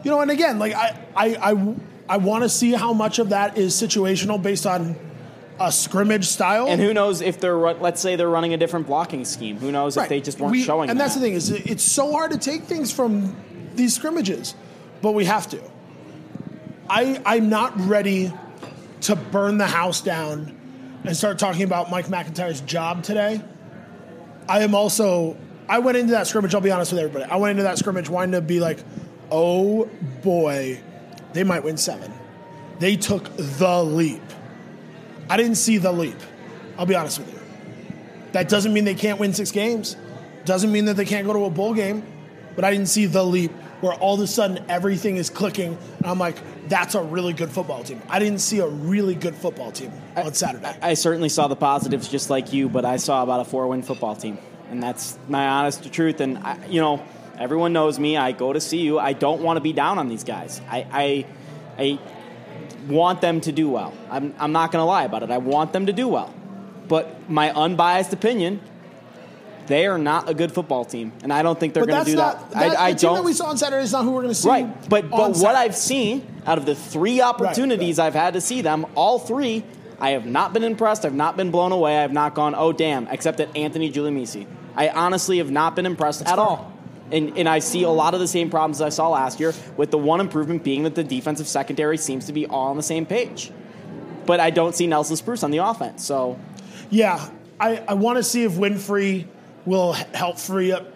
you 0.04 0.12
know, 0.12 0.22
and 0.22 0.32
again, 0.32 0.58
like 0.60 0.74
I, 0.74 0.98
I, 1.16 1.52
I, 1.52 1.76
I 2.10 2.18
want 2.18 2.44
to 2.44 2.50
see 2.50 2.72
how 2.72 2.94
much 2.94 3.20
of 3.20 3.30
that 3.30 3.58
is 3.58 3.74
situational 3.74 4.42
based 4.42 4.66
on 4.66 4.96
a 5.60 5.72
scrimmage 5.72 6.26
style. 6.28 6.68
And 6.68 6.82
who 6.82 6.94
knows 6.94 7.22
if 7.22 7.40
they're, 7.40 7.56
let's 7.56 8.02
say 8.02 8.16
they're 8.16 8.30
running 8.30 8.54
a 8.54 8.58
different 8.58 8.88
blocking 8.88 9.26
scheme. 9.26 9.58
Who 9.58 9.72
knows 9.72 9.96
if 9.98 10.08
they 10.10 10.22
just 10.22 10.40
weren't 10.40 10.54
We- 10.54 10.64
showing 10.64 10.90
And 10.90 11.00
that's 11.00 11.16
the 11.16 11.22
thing 11.22 11.34
is, 11.34 11.52
it's 11.52 11.84
so 11.84 12.12
hard 12.12 12.32
to 12.32 12.38
take 12.38 12.64
things 12.64 12.92
from 12.92 13.36
these 13.76 13.94
scrimmages, 13.96 14.56
but 15.02 15.12
we 15.14 15.26
have 15.26 15.48
to. 15.50 15.62
I 16.92 17.22
I'm 17.26 17.48
not 17.48 17.80
ready 17.80 18.34
to 19.02 19.16
burn 19.16 19.58
the 19.58 19.66
house 19.66 20.02
down 20.02 20.54
and 21.06 21.16
start 21.16 21.40
talking 21.40 21.64
about 21.64 21.90
Mike 21.90 22.10
MacIntyre's 22.10 22.60
job 22.62 23.02
today. 23.02 23.42
I 24.50 24.60
am 24.60 24.76
also 24.76 25.38
I 25.70 25.80
went 25.80 25.98
into 25.98 26.12
that 26.12 26.28
scrimmage, 26.28 26.54
I'll 26.54 26.60
be 26.60 26.70
honest 26.70 26.92
with 26.92 27.00
everybody. 27.00 27.32
I 27.32 27.38
went 27.38 27.52
into 27.52 27.64
that 27.64 27.78
scrimmage 27.78 28.10
wanting 28.10 28.34
to 28.34 28.42
be 28.42 28.60
like, 28.60 28.84
"Oh 29.32 29.86
boy, 30.22 30.82
they 31.32 31.46
might 31.46 31.64
win 31.64 31.78
7." 31.78 32.12
They 32.80 32.98
took 32.98 33.24
the 33.38 33.84
leap. 33.86 34.22
I 35.30 35.38
didn't 35.38 35.56
see 35.56 35.78
the 35.78 35.94
leap. 35.94 36.20
I'll 36.78 36.86
be 36.86 36.96
honest 36.96 37.20
with 37.20 37.32
you. 37.32 37.40
That 38.34 38.50
doesn't 38.50 38.74
mean 38.74 38.84
they 38.84 38.96
can't 38.96 39.18
win 39.18 39.34
6 39.34 39.52
games. 39.52 39.96
Doesn't 40.44 40.74
mean 40.74 40.86
that 40.86 40.98
they 40.98 41.06
can't 41.06 41.26
go 41.26 41.32
to 41.32 41.46
a 41.46 41.50
bowl 41.50 41.74
game, 41.74 42.04
but 42.54 42.66
I 42.66 42.72
didn't 42.72 42.90
see 42.90 43.06
the 43.06 43.24
leap 43.24 43.52
where 43.80 43.94
all 43.94 44.16
of 44.16 44.20
a 44.20 44.28
sudden 44.28 44.66
everything 44.68 45.16
is 45.16 45.30
clicking 45.30 45.78
and 46.00 46.06
I'm 46.06 46.20
like, 46.20 46.36
that's 46.68 46.96
a 46.96 47.02
really 47.02 47.34
good 47.34 47.50
football 47.50 47.84
team. 47.84 48.02
I 48.10 48.20
didn't 48.20 48.40
see 48.40 48.60
a 48.60 48.68
really 48.68 49.16
good 49.16 49.36
football 49.36 49.72
team 49.72 49.92
on 50.16 50.34
Saturday. 50.34 50.76
I 50.82 50.94
certainly 50.94 51.30
saw 51.30 51.48
the 51.48 51.56
positives 51.56 52.08
just 52.08 52.30
like 52.30 52.54
you, 52.54 52.70
but 52.70 52.86
I 52.86 52.98
saw 52.98 53.24
about 53.24 53.42
a 53.42 53.46
four 53.46 53.68
win 53.68 53.82
football 53.82 54.16
team. 54.16 54.38
And 54.70 54.82
that's 54.82 55.18
my 55.28 55.48
honest 55.48 55.92
truth. 55.92 56.22
And, 56.22 56.38
I, 56.38 56.66
you 56.68 56.80
know, 56.80 57.06
everyone 57.38 57.74
knows 57.74 58.00
me. 58.00 58.16
I 58.16 58.32
go 58.32 58.54
to 58.54 58.62
see 58.62 58.82
you. 58.82 59.00
I 59.00 59.14
don't 59.14 59.42
want 59.42 59.58
to 59.58 59.62
be 59.62 59.74
down 59.74 60.00
on 60.00 60.08
these 60.08 60.24
guys. 60.24 60.62
I, 60.70 60.88
I, 60.92 61.26
I 61.78 62.00
want 62.88 63.22
them 63.22 63.42
to 63.42 63.52
do 63.52 63.70
well. 63.70 63.94
I'm, 64.10 64.34
I'm 64.40 64.52
not 64.52 64.72
going 64.72 64.82
to 64.82 64.86
lie 64.86 65.04
about 65.04 65.24
it. 65.24 65.32
I 65.32 65.40
want 65.40 65.74
them 65.74 65.88
to 65.88 65.94
do 65.94 66.08
well. 66.08 66.34
But 66.88 67.30
my 67.30 67.52
unbiased 67.52 68.14
opinion, 68.14 68.62
they 69.72 69.88
are 69.88 69.98
not 69.98 70.30
a 70.30 70.34
good 70.34 70.52
football 70.52 70.86
team, 70.86 71.14
and 71.24 71.32
I 71.32 71.42
don't 71.44 71.60
think 71.60 71.74
they're 71.74 71.86
going 71.86 72.06
to 72.06 72.12
do 72.12 72.18
not, 72.18 72.52
that. 72.52 72.60
that 72.60 72.80
I, 72.80 72.88
I 72.88 72.94
the 72.94 73.00
team 73.00 73.08
don't. 73.10 73.16
that 73.16 73.24
we 73.24 73.34
saw 73.34 73.46
on 73.46 73.58
Saturday 73.58 73.84
is 73.84 73.92
not 73.92 74.04
who 74.04 74.12
we're 74.12 74.22
going 74.24 74.34
to 74.34 74.40
see. 74.40 74.50
Right, 74.50 74.90
but 74.90 75.10
but 75.10 75.18
what 75.18 75.36
Saturday. 75.36 75.60
I've 75.60 75.76
seen 75.76 76.28
out 76.46 76.58
of 76.58 76.66
the 76.66 76.76
three 76.76 77.22
opportunities 77.22 78.00
I've 78.00 78.14
had 78.14 78.34
to 78.34 78.42
see 78.42 78.62
them, 78.62 78.86
all 78.96 79.20
three, 79.20 79.64
I 80.00 80.12
have 80.12 80.26
not 80.26 80.52
been 80.54 80.64
impressed. 80.64 81.06
I've 81.06 81.14
not 81.14 81.38
been 81.38 81.52
blown 81.52 81.72
away. 81.72 82.00
I've 82.00 82.12
not 82.12 82.34
gone, 82.34 82.56
oh 82.56 82.74
damn, 82.74 83.08
except 83.08 83.40
at 83.40 83.56
Anthony 83.56 83.92
Julmisse. 83.92 84.48
I 84.76 84.90
honestly 84.90 85.38
have 85.38 85.52
not 85.52 85.76
been 85.76 85.86
impressed 85.86 86.26
at 86.26 86.40
all. 86.40 86.74
And, 87.12 87.38
and 87.38 87.48
I 87.48 87.60
see 87.60 87.84
a 87.84 87.90
lot 87.90 88.14
of 88.14 88.22
the 88.22 88.28
same 88.28 88.50
problems 88.50 88.80
I 88.82 88.90
saw 88.90 89.10
last 89.10 89.40
year, 89.40 89.54
with 89.76 89.92
the 89.92 89.98
one 89.98 90.22
improvement 90.22 90.64
being 90.64 90.84
that 90.84 90.96
the 90.96 91.04
defensive 91.04 91.48
secondary 91.48 91.98
seems 91.98 92.26
to 92.28 92.34
be 92.34 92.48
all 92.48 92.70
on 92.70 92.78
the 92.78 92.84
same 92.84 93.06
page. 93.06 93.52
But 94.26 94.40
I 94.40 94.50
don't 94.50 94.74
see 94.74 94.88
Nelson 94.88 95.18
Spruce 95.18 95.44
on 95.44 95.52
the 95.52 95.58
offense. 95.58 96.06
So 96.06 96.40
Yeah, 96.90 97.30
I, 97.60 97.84
I 97.88 97.94
want 97.94 98.18
to 98.18 98.24
see 98.24 98.44
if 98.44 98.54
Winfree 98.54 99.28
will 99.66 99.94
help 99.94 100.38
free 100.38 100.72
up 100.72 100.88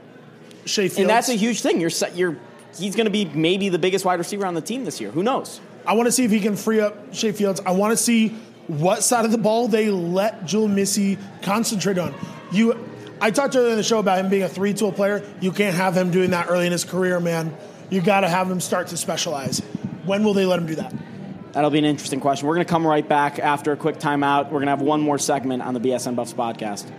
Shay 0.66 0.88
Fields. 0.88 1.00
and 1.00 1.10
that's 1.10 1.30
a 1.30 1.36
huge 1.36 1.62
thing. 1.62 1.80
You're 1.80 1.90
set, 1.90 2.16
you're 2.16 2.38
he's 2.78 2.96
going 2.96 3.06
to 3.06 3.12
be 3.12 3.26
maybe 3.26 3.70
the 3.70 3.80
biggest 3.80 4.06
wide 4.06 4.20
receiver 4.20 4.46
on 4.46 4.54
the 4.54 4.62
team 4.62 4.86
this 4.86 5.00
year. 5.00 5.12
Who 5.12 5.24
knows? 5.24 5.60
I 5.86 5.94
want 5.94 6.08
to 6.08 6.12
see 6.12 6.24
if 6.24 6.32
he 6.32 6.40
can 6.40 6.56
free 6.56 6.82
up 6.82 7.14
Shay 7.14 7.32
Fields. 7.32 7.62
I 7.66 7.72
want 7.72 7.92
to 7.92 7.98
see 7.98 8.30
what 8.68 9.04
side 9.04 9.26
of 9.26 9.32
the 9.32 9.38
ball 9.38 9.68
they 9.68 9.90
let 9.90 10.42
Julmisse 10.44 11.20
concentrate 11.44 12.00
on. 12.00 12.16
You, 12.52 12.78
I 13.22 13.32
talked 13.32 13.56
earlier 13.56 13.72
in 13.72 13.78
the 13.78 13.84
show 13.84 14.00
about 14.00 14.18
him 14.18 14.30
being 14.30 14.44
a 14.44 14.50
three-tool 14.50 14.94
player. 14.94 15.24
You 15.40 15.52
can't 15.52 15.76
have 15.76 15.96
him 15.96 16.10
doing 16.10 16.32
that 16.32 16.48
early 16.50 16.66
in 16.66 16.72
his 16.72 16.84
career, 16.84 17.20
man. 17.20 17.56
You 17.92 18.02
got 18.02 18.22
to 18.22 18.30
have 18.30 18.50
him 18.50 18.60
start 18.60 18.88
to 18.88 18.98
specialize. 18.98 19.60
When 20.06 20.24
will 20.24 20.34
they 20.34 20.46
let 20.46 20.60
him 20.60 20.66
do 20.66 20.76
that? 20.76 20.94
That'll 21.54 21.70
be 21.70 21.80
an 21.80 21.86
interesting 21.86 22.20
question. 22.20 22.48
We're 22.48 22.56
going 22.56 22.66
to 22.66 22.72
come 22.72 22.86
right 22.86 23.08
back 23.08 23.40
after 23.40 23.72
a 23.72 23.78
quick 23.78 23.98
timeout. 23.98 24.46
We're 24.46 24.60
going 24.60 24.66
to 24.66 24.72
have 24.72 24.82
one 24.82 25.02
more 25.02 25.18
segment 25.18 25.62
on 25.62 25.74
the 25.74 25.80
BSN 25.80 26.16
Buffs 26.16 26.34
podcast. 26.34 26.92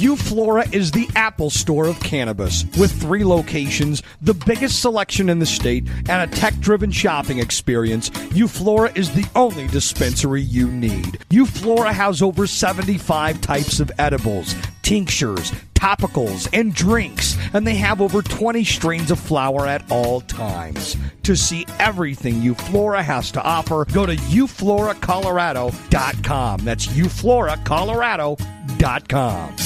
Euflora 0.00 0.72
is 0.72 0.92
the 0.92 1.06
Apple 1.14 1.50
Store 1.50 1.86
of 1.86 2.00
cannabis 2.00 2.64
with 2.78 2.90
three 2.90 3.22
locations, 3.22 4.02
the 4.22 4.32
biggest 4.32 4.80
selection 4.80 5.28
in 5.28 5.40
the 5.40 5.44
state, 5.44 5.86
and 6.08 6.22
a 6.22 6.34
tech 6.34 6.58
driven 6.58 6.90
shopping 6.90 7.38
experience. 7.38 8.08
Euflora 8.30 8.96
is 8.96 9.10
the 9.10 9.28
only 9.36 9.66
dispensary 9.66 10.40
you 10.40 10.68
need. 10.68 11.18
Euflora 11.28 11.92
has 11.92 12.22
over 12.22 12.46
75 12.46 13.42
types 13.42 13.78
of 13.78 13.92
edibles, 13.98 14.54
tinctures, 14.80 15.52
topicals, 15.80 16.46
and 16.52 16.74
drinks, 16.74 17.38
and 17.54 17.66
they 17.66 17.76
have 17.76 18.02
over 18.02 18.22
20 18.22 18.62
strains 18.64 19.10
of 19.10 19.18
flower 19.18 19.66
at 19.66 19.90
all 19.90 20.20
times. 20.20 20.96
To 21.22 21.34
see 21.34 21.64
everything 21.78 22.42
Euflora 22.42 23.02
has 23.02 23.32
to 23.32 23.42
offer, 23.42 23.86
go 23.86 24.04
to 24.06 24.14
eufloracolorado.com. 24.16 26.60
That's 26.60 26.86
eufloracolorado.com. 26.86 29.56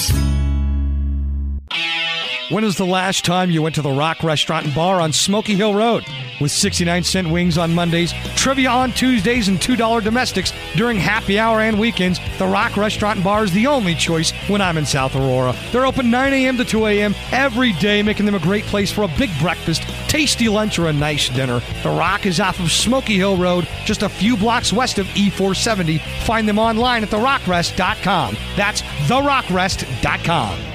When 2.49 2.63
was 2.63 2.75
the 2.77 2.85
last 2.85 3.25
time 3.25 3.49
you 3.49 3.63
went 3.63 3.73
to 3.73 3.81
the 3.81 3.89
Rock 3.89 4.21
Restaurant 4.21 4.67
and 4.67 4.75
Bar 4.75 5.01
on 5.01 5.11
Smoky 5.11 5.55
Hill 5.55 5.73
Road? 5.73 6.05
With 6.39 6.51
69 6.51 7.03
cent 7.03 7.27
wings 7.31 7.57
on 7.57 7.73
Mondays, 7.73 8.13
trivia 8.35 8.69
on 8.69 8.91
Tuesdays, 8.91 9.47
and 9.47 9.59
$2 9.59 10.03
domestics 10.03 10.53
during 10.75 10.97
happy 10.97 11.39
hour 11.39 11.61
and 11.61 11.79
weekends, 11.79 12.19
the 12.37 12.45
Rock 12.45 12.77
Restaurant 12.77 13.15
and 13.15 13.23
Bar 13.23 13.45
is 13.45 13.51
the 13.51 13.65
only 13.65 13.95
choice 13.95 14.29
when 14.47 14.61
I'm 14.61 14.77
in 14.77 14.85
South 14.85 15.15
Aurora. 15.15 15.55
They're 15.71 15.87
open 15.87 16.11
9 16.11 16.33
a.m. 16.33 16.55
to 16.57 16.65
2 16.65 16.85
a.m. 16.85 17.15
every 17.31 17.73
day, 17.73 18.03
making 18.03 18.27
them 18.27 18.35
a 18.35 18.39
great 18.39 18.65
place 18.65 18.91
for 18.91 19.05
a 19.05 19.17
big 19.17 19.31
breakfast, 19.39 19.81
tasty 20.07 20.47
lunch, 20.47 20.77
or 20.77 20.85
a 20.85 20.93
nice 20.93 21.29
dinner. 21.29 21.63
The 21.81 21.89
Rock 21.89 22.27
is 22.27 22.39
off 22.39 22.59
of 22.59 22.71
Smoky 22.71 23.15
Hill 23.15 23.37
Road, 23.37 23.67
just 23.85 24.03
a 24.03 24.09
few 24.09 24.37
blocks 24.37 24.71
west 24.71 24.99
of 24.99 25.07
E470. 25.07 25.99
Find 26.25 26.47
them 26.47 26.59
online 26.59 27.01
at 27.01 27.09
therockrest.com. 27.09 28.37
That's 28.55 28.83
therockrest.com. 28.83 30.74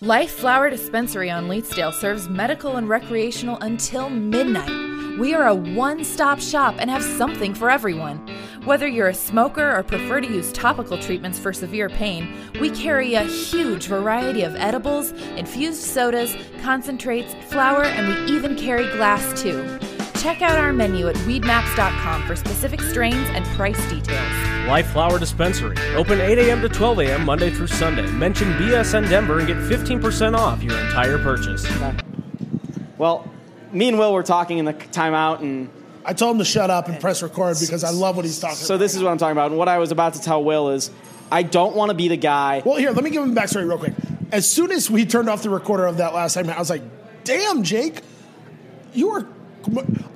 Life 0.00 0.30
Flower 0.30 0.70
Dispensary 0.70 1.28
on 1.28 1.48
Leetsdale 1.48 1.92
serves 1.92 2.28
medical 2.28 2.76
and 2.76 2.88
recreational 2.88 3.58
until 3.62 4.08
midnight. 4.08 5.18
We 5.18 5.34
are 5.34 5.48
a 5.48 5.54
one 5.56 6.04
stop 6.04 6.38
shop 6.38 6.76
and 6.78 6.88
have 6.88 7.02
something 7.02 7.52
for 7.52 7.68
everyone. 7.68 8.18
Whether 8.64 8.86
you're 8.86 9.08
a 9.08 9.14
smoker 9.14 9.76
or 9.76 9.82
prefer 9.82 10.20
to 10.20 10.28
use 10.28 10.52
topical 10.52 10.98
treatments 10.98 11.40
for 11.40 11.52
severe 11.52 11.88
pain, 11.88 12.32
we 12.60 12.70
carry 12.70 13.14
a 13.14 13.24
huge 13.24 13.88
variety 13.88 14.42
of 14.44 14.54
edibles, 14.54 15.10
infused 15.36 15.82
sodas, 15.82 16.36
concentrates, 16.62 17.34
flour, 17.50 17.82
and 17.82 18.06
we 18.06 18.36
even 18.36 18.54
carry 18.54 18.88
glass 18.92 19.42
too. 19.42 19.80
Check 20.18 20.42
out 20.42 20.58
our 20.58 20.72
menu 20.72 21.06
at 21.06 21.14
weedmaps.com 21.14 22.26
for 22.26 22.34
specific 22.34 22.80
strains 22.80 23.28
and 23.30 23.44
price 23.46 23.78
details. 23.88 24.66
Life 24.66 24.90
Flower 24.90 25.16
Dispensary. 25.16 25.76
Open 25.94 26.20
8 26.20 26.38
a.m. 26.38 26.60
to 26.60 26.68
12 26.68 26.98
a.m. 27.00 27.24
Monday 27.24 27.50
through 27.50 27.68
Sunday. 27.68 28.02
Mention 28.10 28.52
BSN 28.54 29.08
Denver 29.08 29.38
and 29.38 29.46
get 29.46 29.56
15% 29.58 30.36
off 30.36 30.60
your 30.60 30.76
entire 30.76 31.18
purchase. 31.18 31.64
Well, 32.98 33.30
me 33.70 33.88
and 33.88 33.98
Will 33.98 34.12
were 34.12 34.24
talking 34.24 34.58
in 34.58 34.64
the 34.64 34.74
timeout, 34.74 35.38
and 35.38 35.70
I 36.04 36.14
told 36.14 36.34
him 36.34 36.38
to 36.40 36.44
shut 36.44 36.68
up 36.68 36.88
and 36.88 37.00
press 37.00 37.22
record 37.22 37.56
because 37.60 37.84
I 37.84 37.90
love 37.90 38.16
what 38.16 38.24
he's 38.24 38.40
talking 38.40 38.56
so 38.56 38.74
about. 38.74 38.80
this 38.80 38.96
is 38.96 39.02
what 39.04 39.10
I'm 39.10 39.18
talking 39.18 39.32
about. 39.32 39.52
And 39.52 39.58
what 39.58 39.68
I 39.68 39.78
was 39.78 39.92
about 39.92 40.14
to 40.14 40.20
tell 40.20 40.42
Will 40.42 40.70
is, 40.70 40.90
I 41.30 41.44
don't 41.44 41.76
want 41.76 41.90
to 41.90 41.94
be 41.94 42.08
the 42.08 42.16
guy. 42.16 42.62
Well, 42.64 42.76
here, 42.76 42.90
let 42.90 43.04
me 43.04 43.10
give 43.10 43.22
him 43.22 43.36
a 43.36 43.40
backstory 43.40 43.68
real 43.68 43.78
quick. 43.78 43.94
As 44.32 44.50
soon 44.50 44.72
as 44.72 44.90
we 44.90 45.06
turned 45.06 45.28
off 45.28 45.44
the 45.44 45.50
recorder 45.50 45.86
of 45.86 45.98
that 45.98 46.12
last 46.12 46.32
segment, 46.34 46.56
I 46.56 46.60
was 46.60 46.70
like, 46.70 46.82
damn, 47.22 47.62
Jake, 47.62 48.00
you 48.92 49.10
are. 49.10 49.24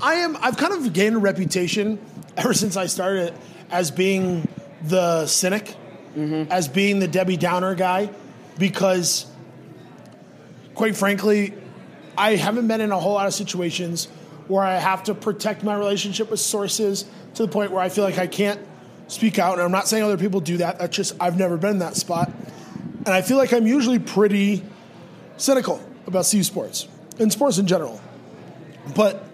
I 0.00 0.14
am. 0.14 0.36
I've 0.40 0.56
kind 0.56 0.72
of 0.72 0.92
gained 0.92 1.16
a 1.16 1.18
reputation 1.18 1.98
ever 2.36 2.54
since 2.54 2.76
I 2.76 2.86
started 2.86 3.34
as 3.70 3.90
being 3.90 4.48
the 4.82 5.26
cynic, 5.26 5.76
mm-hmm. 6.16 6.50
as 6.50 6.68
being 6.68 6.98
the 6.98 7.08
Debbie 7.08 7.36
Downer 7.36 7.74
guy, 7.74 8.10
because, 8.58 9.26
quite 10.74 10.96
frankly, 10.96 11.54
I 12.16 12.36
haven't 12.36 12.68
been 12.68 12.80
in 12.80 12.92
a 12.92 12.98
whole 12.98 13.14
lot 13.14 13.26
of 13.26 13.34
situations 13.34 14.06
where 14.48 14.64
I 14.64 14.76
have 14.76 15.04
to 15.04 15.14
protect 15.14 15.62
my 15.62 15.74
relationship 15.74 16.30
with 16.30 16.40
sources 16.40 17.04
to 17.34 17.46
the 17.46 17.48
point 17.48 17.70
where 17.70 17.80
I 17.80 17.88
feel 17.88 18.04
like 18.04 18.18
I 18.18 18.26
can't 18.26 18.60
speak 19.08 19.38
out. 19.38 19.54
And 19.54 19.62
I'm 19.62 19.72
not 19.72 19.88
saying 19.88 20.02
other 20.02 20.18
people 20.18 20.40
do 20.40 20.58
that. 20.58 20.78
That's 20.78 20.96
just, 20.96 21.14
I've 21.20 21.38
never 21.38 21.56
been 21.56 21.70
in 21.70 21.78
that 21.78 21.96
spot. 21.96 22.30
And 23.06 23.08
I 23.08 23.22
feel 23.22 23.36
like 23.36 23.52
I'm 23.52 23.66
usually 23.66 23.98
pretty 23.98 24.62
cynical 25.36 25.82
about 26.06 26.28
CU 26.30 26.42
sports 26.42 26.88
and 27.18 27.32
sports 27.32 27.58
in 27.58 27.66
general. 27.66 28.00
But 28.94 29.24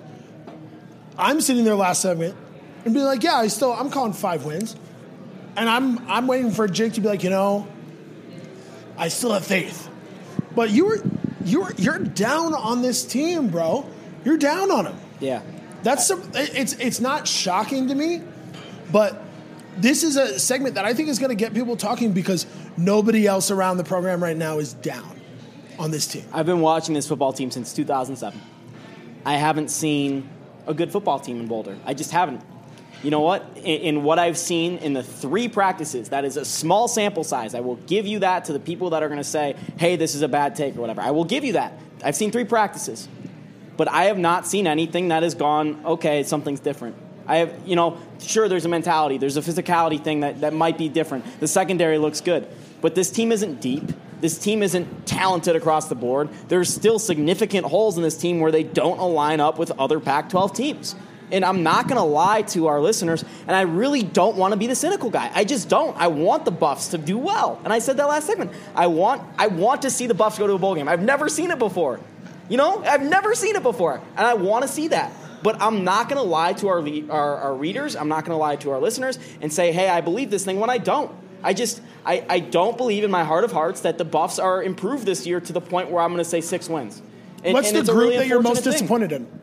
I'm 1.18 1.40
sitting 1.40 1.64
there 1.64 1.74
last 1.74 2.00
segment 2.00 2.36
and 2.84 2.94
being 2.94 3.06
like, 3.06 3.22
yeah, 3.22 3.34
I 3.34 3.48
still, 3.48 3.72
I'm 3.72 3.90
calling 3.90 4.12
five 4.12 4.44
wins. 4.44 4.76
And 5.56 5.68
I'm, 5.68 6.08
I'm 6.08 6.26
waiting 6.28 6.52
for 6.52 6.68
Jake 6.68 6.94
to 6.94 7.00
be 7.00 7.08
like, 7.08 7.24
you 7.24 7.30
know, 7.30 7.66
I 8.96 9.08
still 9.08 9.32
have 9.32 9.44
faith. 9.44 9.88
But 10.54 10.70
you 10.70 10.86
were, 10.86 11.02
you're, 11.44 11.72
you're 11.76 11.98
down 11.98 12.54
on 12.54 12.82
this 12.82 13.04
team, 13.04 13.48
bro. 13.48 13.84
You're 14.24 14.38
down 14.38 14.70
on 14.70 14.84
them. 14.84 14.98
Yeah. 15.20 15.42
That's 15.82 16.06
some, 16.06 16.22
it's 16.34 16.72
it's 16.74 17.00
not 17.00 17.28
shocking 17.28 17.88
to 17.88 17.94
me, 17.94 18.22
but 18.90 19.22
this 19.76 20.02
is 20.02 20.16
a 20.16 20.38
segment 20.38 20.74
that 20.74 20.84
I 20.84 20.92
think 20.92 21.08
is 21.08 21.18
going 21.18 21.30
to 21.30 21.36
get 21.36 21.54
people 21.54 21.76
talking 21.76 22.12
because 22.12 22.46
nobody 22.76 23.26
else 23.26 23.50
around 23.50 23.76
the 23.76 23.84
program 23.84 24.22
right 24.22 24.36
now 24.36 24.58
is 24.58 24.74
down 24.74 25.20
on 25.78 25.92
this 25.92 26.06
team. 26.06 26.24
I've 26.32 26.46
been 26.46 26.60
watching 26.60 26.94
this 26.94 27.06
football 27.06 27.32
team 27.32 27.50
since 27.52 27.72
2007. 27.72 28.40
I 29.24 29.34
haven't 29.36 29.70
seen 29.70 30.28
a 30.68 30.74
good 30.74 30.92
football 30.92 31.18
team 31.18 31.40
in 31.40 31.48
Boulder. 31.48 31.76
I 31.84 31.94
just 31.94 32.12
haven't. 32.12 32.40
You 33.02 33.10
know 33.10 33.20
what? 33.20 33.42
In, 33.56 33.80
in 33.80 34.02
what 34.04 34.18
I've 34.18 34.38
seen 34.38 34.78
in 34.78 34.92
the 34.92 35.02
three 35.02 35.48
practices, 35.48 36.10
that 36.10 36.24
is 36.24 36.36
a 36.36 36.44
small 36.44 36.86
sample 36.86 37.24
size. 37.24 37.54
I 37.54 37.60
will 37.60 37.76
give 37.76 38.06
you 38.06 38.20
that 38.20 38.44
to 38.44 38.52
the 38.52 38.60
people 38.60 38.90
that 38.90 39.02
are 39.02 39.08
going 39.08 39.18
to 39.18 39.24
say, 39.24 39.56
hey, 39.78 39.96
this 39.96 40.14
is 40.14 40.22
a 40.22 40.28
bad 40.28 40.54
take 40.54 40.76
or 40.76 40.80
whatever. 40.80 41.00
I 41.00 41.10
will 41.10 41.24
give 41.24 41.44
you 41.44 41.54
that. 41.54 41.72
I've 42.04 42.16
seen 42.16 42.30
three 42.30 42.44
practices. 42.44 43.08
but 43.78 43.88
I 43.88 44.04
have 44.06 44.18
not 44.18 44.46
seen 44.46 44.66
anything 44.66 45.08
that 45.08 45.22
has 45.22 45.34
gone, 45.34 45.80
okay, 45.86 46.24
something's 46.24 46.60
different. 46.60 46.96
I 47.28 47.36
have, 47.36 47.54
you 47.64 47.76
know, 47.76 47.96
sure, 48.18 48.48
there's 48.48 48.64
a 48.64 48.68
mentality, 48.68 49.18
there's 49.18 49.36
a 49.36 49.40
physicality 49.40 50.02
thing 50.02 50.20
that, 50.20 50.40
that 50.40 50.52
might 50.52 50.76
be 50.76 50.88
different. 50.88 51.24
The 51.40 51.46
secondary 51.46 51.96
looks 51.96 52.20
good, 52.20 52.48
but 52.80 52.96
this 52.96 53.10
team 53.10 53.30
isn't 53.30 53.60
deep. 53.60 53.84
This 54.20 54.38
team 54.38 54.62
isn't 54.62 55.06
talented 55.06 55.56
across 55.56 55.88
the 55.88 55.94
board. 55.94 56.28
There's 56.48 56.72
still 56.72 56.98
significant 56.98 57.66
holes 57.66 57.96
in 57.96 58.02
this 58.02 58.16
team 58.16 58.40
where 58.40 58.50
they 58.50 58.62
don't 58.62 58.98
align 58.98 59.40
up 59.40 59.58
with 59.58 59.70
other 59.78 60.00
Pac 60.00 60.30
12 60.30 60.52
teams. 60.52 60.94
And 61.30 61.44
I'm 61.44 61.62
not 61.62 61.88
going 61.88 61.98
to 61.98 62.04
lie 62.04 62.42
to 62.42 62.68
our 62.68 62.80
listeners, 62.80 63.22
and 63.46 63.54
I 63.54 63.60
really 63.62 64.02
don't 64.02 64.36
want 64.36 64.52
to 64.52 64.56
be 64.56 64.66
the 64.66 64.74
cynical 64.74 65.10
guy. 65.10 65.30
I 65.34 65.44
just 65.44 65.68
don't. 65.68 65.94
I 65.98 66.06
want 66.06 66.46
the 66.46 66.50
Buffs 66.50 66.88
to 66.88 66.98
do 66.98 67.18
well. 67.18 67.60
And 67.64 67.72
I 67.72 67.80
said 67.80 67.98
that 67.98 68.08
last 68.08 68.26
segment. 68.26 68.52
I 68.74 68.86
want 68.86 69.22
I 69.36 69.48
want 69.48 69.82
to 69.82 69.90
see 69.90 70.06
the 70.06 70.14
Buffs 70.14 70.38
go 70.38 70.46
to 70.46 70.54
a 70.54 70.58
bowl 70.58 70.74
game. 70.74 70.88
I've 70.88 71.02
never 71.02 71.28
seen 71.28 71.50
it 71.50 71.58
before. 71.58 72.00
You 72.48 72.56
know, 72.56 72.82
I've 72.82 73.02
never 73.02 73.34
seen 73.34 73.56
it 73.56 73.62
before, 73.62 74.00
and 74.16 74.26
I 74.26 74.34
want 74.34 74.62
to 74.62 74.68
see 74.68 74.88
that. 74.88 75.12
But 75.42 75.60
I'm 75.60 75.84
not 75.84 76.08
going 76.08 76.16
to 76.16 76.28
lie 76.28 76.54
to 76.54 76.68
our, 76.68 76.78
our, 77.10 77.36
our 77.36 77.54
readers. 77.54 77.94
I'm 77.94 78.08
not 78.08 78.24
going 78.24 78.34
to 78.34 78.40
lie 78.40 78.56
to 78.56 78.70
our 78.72 78.80
listeners 78.80 79.18
and 79.40 79.52
say, 79.52 79.70
hey, 79.70 79.88
I 79.88 80.00
believe 80.00 80.30
this 80.30 80.44
thing 80.44 80.58
when 80.58 80.70
I 80.70 80.78
don't. 80.78 81.14
I 81.42 81.54
just, 81.54 81.80
I, 82.04 82.24
I 82.28 82.38
don't 82.40 82.76
believe 82.76 83.04
in 83.04 83.10
my 83.10 83.24
heart 83.24 83.44
of 83.44 83.52
hearts 83.52 83.82
that 83.82 83.98
the 83.98 84.04
Buffs 84.04 84.38
are 84.38 84.62
improved 84.62 85.06
this 85.06 85.26
year 85.26 85.40
to 85.40 85.52
the 85.52 85.60
point 85.60 85.90
where 85.90 86.02
I'm 86.02 86.10
going 86.10 86.18
to 86.18 86.28
say 86.28 86.40
six 86.40 86.68
wins. 86.68 87.00
And, 87.44 87.54
What's 87.54 87.72
and 87.72 87.86
the 87.86 87.92
group 87.92 88.04
really 88.04 88.16
that 88.18 88.26
you're 88.26 88.42
most 88.42 88.64
disappointed 88.64 89.10
thing. 89.10 89.22
in? 89.22 89.38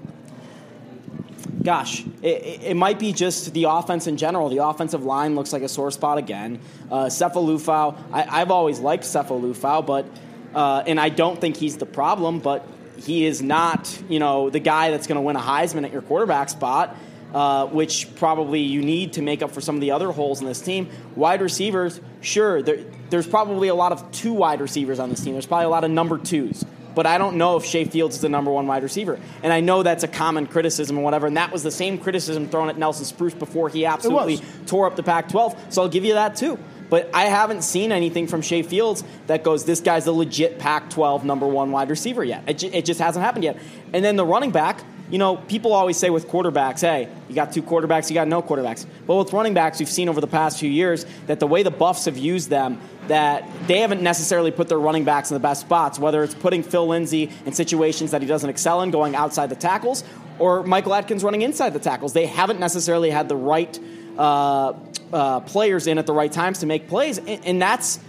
gosh, 1.66 2.06
it, 2.22 2.62
it, 2.62 2.74
might 2.76 3.00
be 3.00 3.12
just 3.12 3.52
the 3.54 3.64
offense 3.64 4.06
in 4.06 4.18
general. 4.18 4.50
The 4.50 4.64
offensive 4.64 5.04
line 5.04 5.36
looks 5.36 5.52
like 5.52 5.64
a 5.64 5.68
sore 5.68 5.90
spot 5.90 6.20
again. 6.20 6.60
Uh, 6.92 7.10
I, 7.10 8.40
have 8.40 8.52
always 8.52 8.80
liked 8.80 9.04
Sefo 9.04 9.86
but 9.86 10.06
uh, 10.54 10.84
and 10.86 11.00
I 11.00 11.10
don't 11.10 11.42
think 11.42 11.58
he's 11.58 11.78
the 11.78 11.86
problem, 11.86 12.40
but 12.40 12.66
he 12.98 13.26
is 13.26 13.42
not, 13.42 14.02
you 14.08 14.20
know, 14.20 14.50
the 14.50 14.60
guy 14.60 14.92
that's 14.92 15.08
going 15.08 15.18
to 15.18 15.22
win 15.22 15.36
a 15.36 15.40
Heisman 15.40 15.84
at 15.84 15.92
your 15.92 16.04
quarterback 16.04 16.50
spot. 16.50 16.96
Uh, 17.34 17.66
which 17.68 18.16
probably 18.16 18.62
you 18.62 18.82
need 18.82 19.12
to 19.12 19.22
make 19.22 19.42
up 19.42 19.52
for 19.52 19.60
some 19.60 19.76
of 19.76 19.82
the 19.82 19.92
other 19.92 20.10
holes 20.10 20.40
in 20.40 20.48
this 20.48 20.62
team. 20.62 20.88
Wide 21.18 21.42
receivers, 21.42 22.00
sure, 22.22 22.62
there, 22.62 22.78
there's 23.10 23.28
probably 23.28 23.68
a 23.68 23.76
lot 23.76 23.92
of 23.92 24.10
two 24.12 24.32
wide 24.32 24.62
receivers 24.62 25.00
on 25.00 25.10
this 25.10 25.20
team. 25.20 25.34
There's 25.34 25.46
probably 25.46 25.66
a 25.66 25.70
lot 25.70 25.84
of 25.84 25.92
number 25.92 26.18
twos 26.18 26.64
but 26.96 27.06
I 27.06 27.18
don't 27.18 27.36
know 27.36 27.58
if 27.58 27.66
Shay 27.66 27.86
Fields 27.86 28.16
is 28.16 28.22
the 28.22 28.30
number 28.30 28.52
one 28.52 28.66
wide 28.66 28.82
receiver. 28.82 29.20
And 29.44 29.54
I 29.54 29.60
know 29.60 29.84
that's 29.84 30.04
a 30.04 30.08
common 30.08 30.48
criticism 30.48 30.96
and 30.96 31.04
whatever, 31.04 31.28
and 31.28 31.38
that 31.38 31.52
was 31.52 31.62
the 31.62 31.72
same 31.72 31.98
criticism 31.98 32.48
thrown 32.48 32.70
at 32.70 32.78
Nelson 32.78 33.06
Spruce 33.06 33.34
before 33.34 33.70
he 33.70 33.86
absolutely 33.86 34.40
tore 34.66 34.88
up 34.88 34.96
the 34.96 35.04
Pac 35.04 35.30
12. 35.30 35.74
So 35.74 35.84
I'll 35.84 35.90
give 35.90 36.06
you 36.06 36.14
that 36.14 36.36
too. 36.38 36.58
But 36.90 37.10
I 37.14 37.24
haven't 37.24 37.64
seen 37.64 37.92
anything 37.92 38.28
from 38.28 38.42
Shay 38.42 38.62
Fields 38.62 39.04
that 39.28 39.44
goes, 39.44 39.66
this 39.66 39.82
guy's 39.82 40.08
a 40.08 40.12
legit 40.12 40.60
Pac 40.60 40.90
12 40.90 41.26
number 41.26 41.48
one 41.48 41.72
wide 41.72 41.90
receiver 41.90 42.24
yet. 42.24 42.44
It, 42.48 42.60
j- 42.60 42.72
it 42.72 42.86
just 42.86 43.00
hasn't 43.00 43.26
happened 43.26 43.44
yet. 43.44 43.58
And 43.92 44.06
then 44.06 44.16
the 44.16 44.26
running 44.26 44.52
back, 44.52 44.84
you 45.10 45.20
know, 45.20 45.38
people 45.38 45.74
always 45.74 45.98
say 45.98 46.10
with 46.10 46.28
quarterbacks, 46.28 46.82
hey, 46.82 47.08
you 47.30 47.36
got 47.36 47.52
two 47.52 47.62
quarterbacks, 47.62 48.10
you 48.10 48.16
got 48.16 48.28
no 48.28 48.42
quarterbacks. 48.42 48.86
But 49.06 49.16
with 49.16 49.34
running 49.34 49.54
backs, 49.54 49.80
we've 49.80 49.90
seen 49.90 50.10
over 50.10 50.20
the 50.20 50.28
past 50.28 50.60
few 50.60 50.70
years 50.70 51.06
that 51.28 51.40
the 51.40 51.48
way 51.48 51.62
the 51.62 51.72
Buffs 51.72 52.06
have 52.06 52.18
used 52.18 52.50
them, 52.50 52.82
that 53.08 53.48
they 53.68 53.80
haven't 53.80 54.02
necessarily 54.02 54.50
put 54.50 54.68
their 54.68 54.80
running 54.80 55.04
backs 55.04 55.30
in 55.30 55.36
the 55.36 55.40
best 55.40 55.62
spots, 55.62 56.00
whether 56.00 56.24
it's 56.24 56.34
putting 56.34 56.64
Phil 56.64 56.88
Lindsay 56.88 57.32
in 57.46 57.54
situations 57.54 58.12
that 58.12 58.22
he 58.22 58.28
doesn't 58.28 58.50
excel 58.50 58.82
in, 58.82 58.90
going 58.90 59.16
outside 59.16 59.50
the 59.50 59.56
tackles, 59.56 60.04
or 60.40 60.64
Michael 60.64 60.96
Adkins 60.96 61.24
running 61.24 61.44
inside 61.44 61.74
the 61.74 61.80
tackles. 61.80 62.14
They 62.14 62.26
haven't 62.26 62.60
necessarily 62.60 63.12
had 63.12 63.30
the 63.30 63.36
right 63.36 63.80
uh, 64.18 64.74
uh, 65.14 65.40
players 65.42 65.86
in 65.86 66.00
at 66.00 66.08
the 66.08 66.14
right 66.14 66.32
times 66.32 66.60
to 66.60 66.66
make 66.66 66.88
plays, 66.88 67.20
and, 67.20 67.46
and 67.46 67.62
that's 67.62 68.00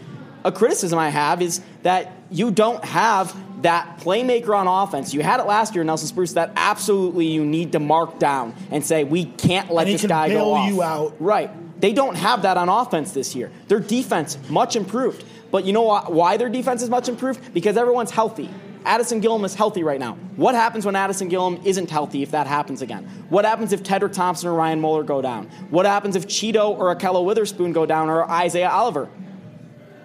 a 0.45 0.53
criticism 0.53 0.99
I 0.99 1.11
have 1.11 1.43
is 1.43 1.61
that 1.83 2.13
you 2.31 2.51
don't 2.51 2.83
have 2.85 3.37
that 3.67 3.99
playmaker 3.99 4.57
on 4.57 4.69
offense. 4.69 5.13
You 5.13 5.23
had 5.23 5.41
it 5.41 5.47
last 5.47 5.75
year, 5.75 5.83
Nelson 5.83 6.07
Spruce. 6.07 6.35
That 6.35 6.53
absolutely 6.55 7.27
you 7.27 7.45
need 7.45 7.73
to 7.73 7.81
mark 7.81 8.21
down 8.21 8.55
and 8.71 8.85
say 8.85 9.03
we 9.03 9.25
can't 9.25 9.73
let 9.73 9.87
this 9.89 10.07
guy 10.07 10.29
go 10.29 10.55
off. 10.55 10.69
you 10.69 10.85
out. 10.85 11.17
Right. 11.19 11.51
They 11.81 11.93
don't 11.93 12.15
have 12.15 12.43
that 12.43 12.57
on 12.57 12.69
offense 12.69 13.11
this 13.11 13.35
year. 13.35 13.51
Their 13.67 13.81
defense 13.81 14.39
much 14.49 14.77
improved. 14.77 15.25
But 15.51 15.65
you 15.65 15.73
know 15.73 15.83
why 15.83 16.37
their 16.37 16.49
defense 16.49 16.81
is 16.81 16.89
much 16.89 17.09
improved? 17.09 17.53
Because 17.53 17.77
everyone's 17.77 18.13
healthy. 18.13 18.49
Addison 18.85 19.21
Gillam 19.21 19.45
is 19.45 19.57
healthy 19.57 19.83
right 19.83 19.99
now. 19.99 20.15
What 20.37 20.55
happens 20.55 20.87
when 20.87 20.95
Addison 20.95 21.29
Gillam 21.29 21.65
isn't 21.67 21.91
healthy 21.91 22.23
if 22.23 22.31
that 22.31 22.47
happens 22.47 22.83
again? 22.83 23.05
What 23.31 23.45
happens 23.45 23.73
if 23.73 23.83
Tedric 23.83 24.13
Thompson 24.13 24.49
or 24.49 24.55
Ryan 24.55 24.81
Moeller 24.81 25.03
go 25.03 25.21
down? 25.21 25.47
What 25.71 25.87
happens 25.87 26.15
if 26.15 26.29
Cheeto 26.29 26.71
or 26.71 26.95
Ahkello 26.95 27.25
Witherspoon 27.25 27.73
go 27.73 27.85
down 27.85 28.11
or 28.11 28.31
Isaiah 28.31 28.71
Oliver? 28.71 29.09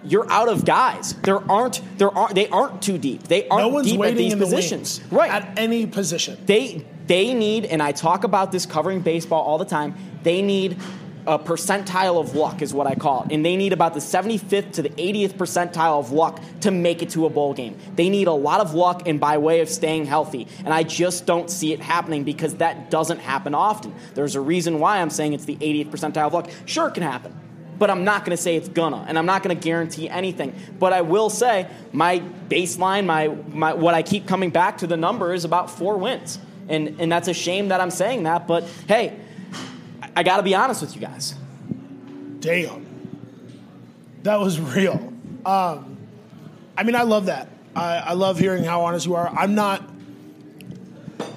You're 0.04 0.30
out 0.30 0.48
of 0.48 0.64
guys. 0.64 1.14
There 1.22 1.38
aren't 1.50 1.80
there 1.98 2.10
aren't 2.10 2.34
they 2.34 2.48
aren't 2.48 2.82
too 2.82 2.98
deep. 2.98 3.24
They 3.24 3.48
aren't 3.48 3.64
no 3.64 3.68
one's 3.68 3.88
deep 3.88 4.00
waiting 4.00 4.16
at 4.16 4.18
these 4.18 4.32
in 4.32 4.38
positions. 4.38 4.98
The 4.98 5.16
right. 5.16 5.30
At 5.30 5.58
any 5.58 5.86
position. 5.86 6.38
They 6.46 6.84
they 7.06 7.34
need, 7.34 7.66
and 7.66 7.82
I 7.82 7.92
talk 7.92 8.24
about 8.24 8.52
this 8.52 8.66
covering 8.66 9.00
baseball 9.00 9.42
all 9.42 9.58
the 9.58 9.64
time, 9.64 9.94
they 10.22 10.40
need 10.40 10.78
a 11.26 11.38
percentile 11.38 12.20
of 12.20 12.34
luck 12.34 12.62
is 12.62 12.74
what 12.74 12.86
I 12.86 12.94
call 12.94 13.24
it. 13.24 13.32
And 13.32 13.44
they 13.44 13.56
need 13.56 13.72
about 13.72 13.94
the 13.94 14.00
75th 14.00 14.72
to 14.72 14.82
the 14.82 14.90
80th 14.90 15.34
percentile 15.34 15.98
of 15.98 16.10
luck 16.10 16.40
to 16.60 16.70
make 16.70 17.02
it 17.02 17.10
to 17.10 17.26
a 17.26 17.30
bowl 17.30 17.54
game. 17.54 17.78
They 17.94 18.08
need 18.08 18.26
a 18.26 18.32
lot 18.32 18.60
of 18.60 18.74
luck 18.74 19.06
and 19.06 19.20
by 19.20 19.38
way 19.38 19.60
of 19.60 19.68
staying 19.68 20.06
healthy. 20.06 20.48
And 20.64 20.74
I 20.74 20.82
just 20.82 21.26
don't 21.26 21.48
see 21.48 21.72
it 21.72 21.80
happening 21.80 22.24
because 22.24 22.56
that 22.56 22.90
doesn't 22.90 23.20
happen 23.20 23.54
often. 23.54 23.94
There's 24.14 24.34
a 24.34 24.40
reason 24.40 24.80
why 24.80 25.00
I'm 25.00 25.10
saying 25.10 25.32
it's 25.32 25.44
the 25.44 25.56
80th 25.56 25.90
percentile 25.90 26.26
of 26.26 26.34
luck. 26.34 26.50
Sure, 26.66 26.88
it 26.88 26.94
can 26.94 27.04
happen. 27.04 27.38
But 27.82 27.90
I'm 27.90 28.04
not 28.04 28.24
going 28.24 28.30
to 28.30 28.40
say 28.40 28.54
it's 28.54 28.68
gonna, 28.68 29.04
and 29.08 29.18
I'm 29.18 29.26
not 29.26 29.42
going 29.42 29.58
to 29.58 29.60
guarantee 29.60 30.08
anything. 30.08 30.54
But 30.78 30.92
I 30.92 31.00
will 31.00 31.28
say 31.28 31.66
my 31.90 32.20
baseline, 32.48 33.06
my, 33.06 33.26
my 33.48 33.74
what 33.74 33.92
I 33.92 34.04
keep 34.04 34.28
coming 34.28 34.50
back 34.50 34.78
to 34.78 34.86
the 34.86 34.96
number 34.96 35.34
is 35.34 35.44
about 35.44 35.68
four 35.68 35.96
wins, 35.96 36.38
and 36.68 37.00
and 37.00 37.10
that's 37.10 37.26
a 37.26 37.34
shame 37.34 37.70
that 37.70 37.80
I'm 37.80 37.90
saying 37.90 38.22
that. 38.22 38.46
But 38.46 38.68
hey, 38.86 39.18
I 40.14 40.22
got 40.22 40.36
to 40.36 40.44
be 40.44 40.54
honest 40.54 40.80
with 40.80 40.94
you 40.94 41.00
guys. 41.00 41.34
Damn. 42.38 42.86
That 44.22 44.38
was 44.38 44.60
real. 44.60 45.12
Um, 45.44 45.96
I 46.76 46.84
mean, 46.84 46.94
I 46.94 47.02
love 47.02 47.26
that. 47.26 47.48
I, 47.74 47.96
I, 47.96 48.12
love 48.12 48.38
hearing 48.38 48.62
how 48.62 48.82
honest 48.82 49.06
you 49.06 49.16
are. 49.16 49.26
I'm 49.26 49.56
not. 49.56 49.82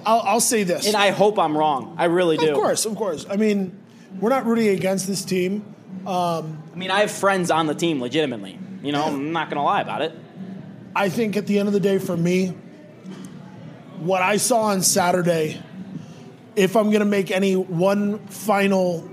I'll, 0.06 0.20
I'll, 0.20 0.40
say 0.40 0.62
this. 0.62 0.86
And 0.86 0.96
I 0.96 1.10
hope 1.10 1.40
I'm 1.40 1.58
wrong. 1.58 1.96
I 1.98 2.06
really 2.06 2.38
do. 2.38 2.50
Of 2.50 2.54
course, 2.54 2.86
of 2.86 2.96
course. 2.96 3.26
I 3.28 3.36
mean, 3.36 3.76
we're 4.20 4.30
not 4.30 4.46
rooting 4.46 4.68
against 4.68 5.08
this 5.08 5.26
team. 5.26 5.75
Um, 6.06 6.64
I 6.74 6.76
mean, 6.76 6.92
I 6.92 7.00
have 7.02 7.12
friends 7.12 7.52
on 7.52 7.68
the 7.68 7.76
team, 7.76 8.02
legitimately. 8.02 8.60
You 8.84 8.92
know, 8.92 9.04
I'm 9.04 9.32
not 9.32 9.50
going 9.50 9.58
to 9.58 9.64
lie 9.64 9.82
about 9.82 10.02
it. 10.02 10.14
I 10.96 11.10
think 11.10 11.36
at 11.36 11.48
the 11.48 11.60
end 11.60 11.68
of 11.68 11.74
the 11.74 11.80
day, 11.80 11.98
for 11.98 12.16
me, 12.16 12.50
what 14.00 14.22
I 14.22 14.38
saw 14.38 14.64
on 14.64 14.82
Saturday 14.82 15.62
if 16.56 16.76
I'm 16.76 16.86
going 16.86 17.00
to 17.00 17.06
make 17.06 17.32
any 17.32 17.56
one 17.56 18.20
final 18.28 19.10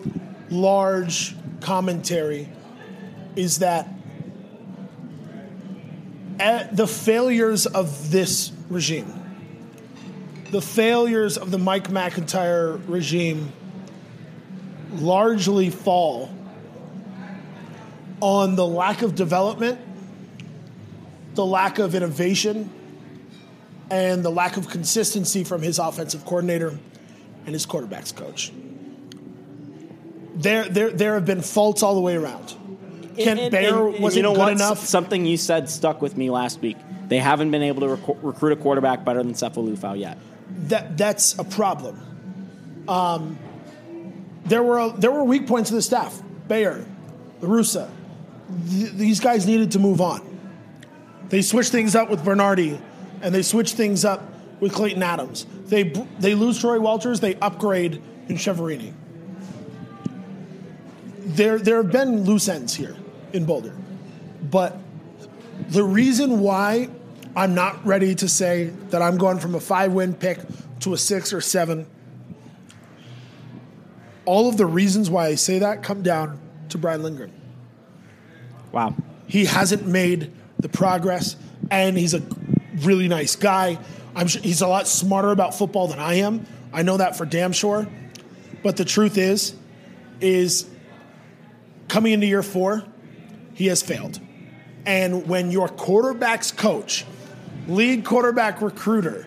large 0.51 1.35
commentary, 1.61 2.49
is 3.37 3.59
that 3.59 3.89
the 6.73 6.87
failures 6.87 7.67
of 7.67 8.11
this 8.11 8.53
regime, 8.69 9.13
the 10.51 10.63
failures 10.63 11.37
of 11.37 11.51
the 11.51 11.59
Mike 11.59 11.91
MacIntyre 11.91 12.77
regime, 12.87 13.53
largely 14.95 15.71
fall 15.71 16.31
on 18.23 18.55
the 18.55 18.67
lack 18.67 19.03
of 19.03 19.17
development, 19.17 19.81
the 21.35 21.45
lack 21.45 21.81
of 21.81 21.97
innovation, 21.97 22.71
and 23.91 24.25
the 24.25 24.31
lack 24.31 24.57
of 24.57 24.69
consistency 24.69 25.43
from 25.43 25.61
his 25.61 25.81
offensive 25.81 26.25
coordinator 26.25 26.79
and 27.45 27.53
his 27.53 27.67
quarterbacks 27.67 28.15
coach. 28.15 28.53
There, 30.37 30.69
there, 30.69 30.91
there 30.91 31.15
have 31.15 31.27
been 31.27 31.43
faults 31.43 31.83
all 31.83 31.97
the 31.97 32.01
way 32.01 32.15
around. 32.15 32.55
Kent 33.19 33.41
and, 33.41 33.51
Baer 33.51 33.89
and, 33.89 33.99
wasn't 33.99 34.19
you 34.19 34.23
know 34.23 34.35
good 34.35 34.39
what? 34.39 34.53
enough. 34.53 34.79
Something 34.79 35.27
you 35.27 35.37
said 35.37 35.69
stuck 35.69 36.01
with 36.01 36.17
me 36.17 36.31
last 36.31 36.61
week. 36.61 36.77
They 37.09 37.19
haven't 37.19 37.51
been 37.51 37.63
able 37.63 37.81
to 37.81 37.89
rec- 37.89 38.17
recruit 38.23 38.53
a 38.53 38.57
quarterback 38.57 39.05
better 39.05 39.23
than 39.23 39.33
Sefo 39.33 39.69
Liufau 39.69 39.99
yet. 39.99 40.17
That 40.69 40.97
that's 40.97 41.39
a 41.39 41.45
problem. 41.45 42.01
Um, 42.89 43.39
there 44.47 44.63
were 44.63 44.93
there 44.93 45.11
were 45.11 45.25
weak 45.25 45.47
points 45.47 45.71
of 45.71 45.77
the 45.77 45.83
staff. 45.83 46.23
Baer, 46.49 46.87
Russa, 47.43 47.91
th- 48.71 48.93
these 48.93 49.21
guys 49.21 49.47
needed 49.47 49.73
to 49.73 49.79
move 49.79 50.01
on. 50.01 50.29
They 51.29 51.43
switched 51.43 51.73
things 51.73 51.95
up 51.95 52.11
with 52.11 52.25
Bernardi, 52.25 52.81
and 53.23 53.35
they 53.35 53.43
switched 53.43 53.75
things 53.75 54.05
up 54.05 54.23
with 54.61 54.73
Klayton 54.73 55.03
Adams. 55.03 55.47
They 55.67 55.85
they 56.19 56.35
lose 56.35 56.61
Troy 56.61 56.79
Walters. 56.79 57.21
They 57.21 57.35
upgrade 57.37 58.03
in 58.29 58.37
Chiaverini. 58.37 58.93
There 61.19 61.59
there 61.59 61.77
have 61.83 61.91
been 61.91 62.25
loose 62.25 62.49
ends 62.49 62.75
here 62.75 62.97
in 63.33 63.45
Boulder, 63.45 63.75
but 64.51 64.79
the 65.69 65.83
reason 65.83 66.41
why 66.41 66.89
I'm 67.35 67.55
not 67.55 67.85
ready 67.87 68.15
to 68.17 68.29
say 68.29 68.67
that 68.91 69.01
I'm 69.01 69.17
going 69.17 69.39
from 69.39 69.55
a 69.55 69.61
five 69.61 69.93
win 69.93 70.15
pick 70.15 70.39
to 70.81 70.93
a 70.93 70.99
six 70.99 71.33
or 71.33 71.41
seven. 71.41 71.87
All 74.25 74.49
of 74.49 74.57
the 74.57 74.67
reasons 74.67 75.09
why 75.09 75.27
I 75.27 75.35
say 75.37 75.59
that 75.61 75.83
come 75.83 76.03
down 76.03 76.39
to 76.69 76.79
Brian 76.79 77.03
Lindgren. 77.03 77.33
Wow. 78.73 78.95
He 79.27 79.45
hasn't 79.45 79.87
made 79.87 80.33
the 80.59 80.69
progress, 80.69 81.37
and 81.71 81.97
he's 81.97 82.15
a 82.15 82.23
really 82.79 83.09
nice 83.09 83.37
guy. 83.37 83.79
I'm 84.15 84.29
sure 84.29 84.43
he's 84.43 84.63
a 84.63 84.67
lot 84.67 84.89
smarter 84.89 85.31
about 85.31 85.55
football 85.55 85.89
than 85.89 85.99
I 85.99 86.15
am. 86.15 86.47
I 86.73 86.83
know 86.83 86.97
that 86.97 87.17
for 87.17 87.25
damn 87.25 87.53
sure. 87.53 87.87
But 88.63 88.77
the 88.77 88.85
truth 88.85 89.19
is, 89.19 89.55
is 90.21 90.69
coming 91.89 92.13
into 92.13 92.27
year 92.27 92.43
four, 92.43 92.85
he 93.55 93.67
has 93.67 93.83
failed. 93.83 94.19
And 94.87 95.29
when 95.29 95.51
your 95.51 95.69
quarterback's 95.69 96.51
coach, 96.51 97.05
lead 97.69 98.05
quarterback 98.05 98.61
recruiter, 98.63 99.27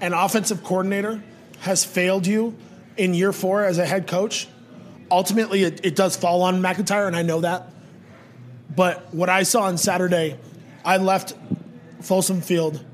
and 0.00 0.12
offensive 0.12 0.62
coordinator 0.64 1.22
has 1.60 1.84
failed 1.84 2.26
you 2.26 2.56
in 2.96 3.14
year 3.14 3.32
four 3.32 3.64
as 3.64 3.78
a 3.78 3.86
head 3.86 4.06
coach, 4.06 4.48
ultimately 5.10 5.62
it, 5.64 5.80
it 5.84 5.96
does 5.96 6.16
fall 6.16 6.42
on 6.42 6.60
MacIntyre, 6.60 7.06
and 7.06 7.16
I 7.16 7.22
know 7.22 7.40
that. 7.40 7.68
But 8.74 9.12
what 9.14 9.28
I 9.28 9.42
saw 9.42 9.62
on 9.62 9.78
Saturday, 9.78 10.38
I 10.84 10.96
left 10.96 11.34
Folsom 12.00 12.40
Field 12.40 12.84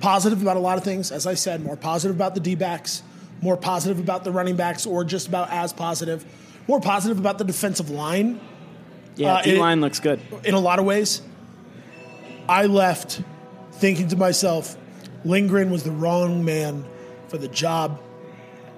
positive 0.00 0.40
about 0.42 0.56
a 0.56 0.60
lot 0.60 0.78
of 0.78 0.84
things. 0.84 1.10
As 1.12 1.26
I 1.26 1.34
said, 1.34 1.62
more 1.62 1.76
positive 1.76 2.16
about 2.16 2.34
the 2.34 2.40
D 2.40 2.54
backs, 2.54 3.02
more 3.42 3.56
positive 3.56 3.98
about 3.98 4.24
the 4.24 4.32
running 4.32 4.56
backs, 4.56 4.86
or 4.86 5.04
just 5.04 5.28
about 5.28 5.50
as 5.50 5.72
positive, 5.72 6.24
more 6.68 6.80
positive 6.80 7.18
about 7.18 7.38
the 7.38 7.44
defensive 7.44 7.90
line 7.90 8.40
Yeah, 9.16 9.34
Uh, 9.34 9.42
D 9.42 9.50
it- 9.56 9.58
line 9.58 9.80
looks 9.80 9.98
good. 10.00 10.20
in 10.44 10.54
a 10.54 10.60
lot 10.60 10.78
of 10.78 10.84
ways. 10.84 11.20
I 12.48 12.66
left 12.66 13.20
thinking 13.72 14.08
to 14.08 14.16
myself, 14.16 14.76
Lindgren 15.24 15.70
was 15.70 15.82
the 15.82 15.90
wrong 15.90 16.44
man 16.44 16.84
for 17.28 17.36
the 17.36 17.48
job 17.48 17.98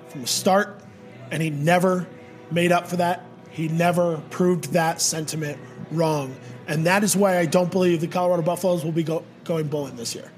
from 0.09 0.23
the 0.23 0.27
start, 0.27 0.81
and 1.31 1.43
he 1.43 1.51
never 1.51 2.07
made 2.51 2.73
up 2.73 2.89
for 2.89 2.97
that. 2.97 3.25
He 3.51 3.69
never 3.69 4.17
proved 4.31 4.73
that 4.73 5.01
sentiment 5.01 5.59
wrong. 5.93 6.35
And 6.67 6.87
that 6.87 7.05
is 7.05 7.17
why 7.17 7.39
I 7.39 7.47
don't 7.47 7.71
believe 7.71 8.01
the 8.01 8.07
Colorado 8.07 8.43
Buffaloes 8.43 8.85
will 8.85 8.93
be 8.93 9.03
go- 9.03 9.25
going 9.45 9.69
bowling 9.69 9.97
this 9.97 10.15
year. 10.15 10.31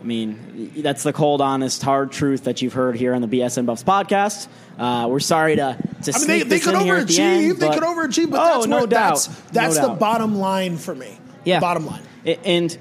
I 0.00 0.06
mean, 0.06 0.72
that's 0.76 1.02
the 1.02 1.14
cold, 1.14 1.40
honest, 1.40 1.82
hard 1.82 2.12
truth 2.12 2.44
that 2.44 2.60
you've 2.60 2.74
heard 2.74 2.94
here 2.94 3.14
on 3.14 3.22
the 3.22 3.26
BSN 3.26 3.64
Buffs 3.64 3.82
podcast. 3.82 4.48
Uh, 4.78 5.06
we're 5.08 5.18
sorry 5.18 5.56
to, 5.56 5.78
to 6.02 6.12
I 6.14 6.18
mean, 6.18 6.26
they, 6.26 6.38
they 6.40 6.44
this 6.44 6.64
could 6.64 6.74
at 6.74 6.84
the 6.84 6.90
end, 6.90 7.08
overachieve. 7.08 7.58
They 7.58 7.70
could 7.70 7.82
overachieve, 7.82 8.30
but 8.30 8.40
oh, 8.40 8.54
that's 8.54 8.66
no 8.66 8.78
where, 8.78 8.86
doubt, 8.86 9.08
that's, 9.08 9.26
that's 9.50 9.76
no 9.76 9.82
the 9.82 9.88
doubt. 9.88 9.98
bottom 9.98 10.36
line 10.36 10.76
for 10.76 10.94
me. 10.94 11.18
Yeah. 11.44 11.60
Bottom 11.60 11.86
line. 11.86 12.02
And 12.44 12.76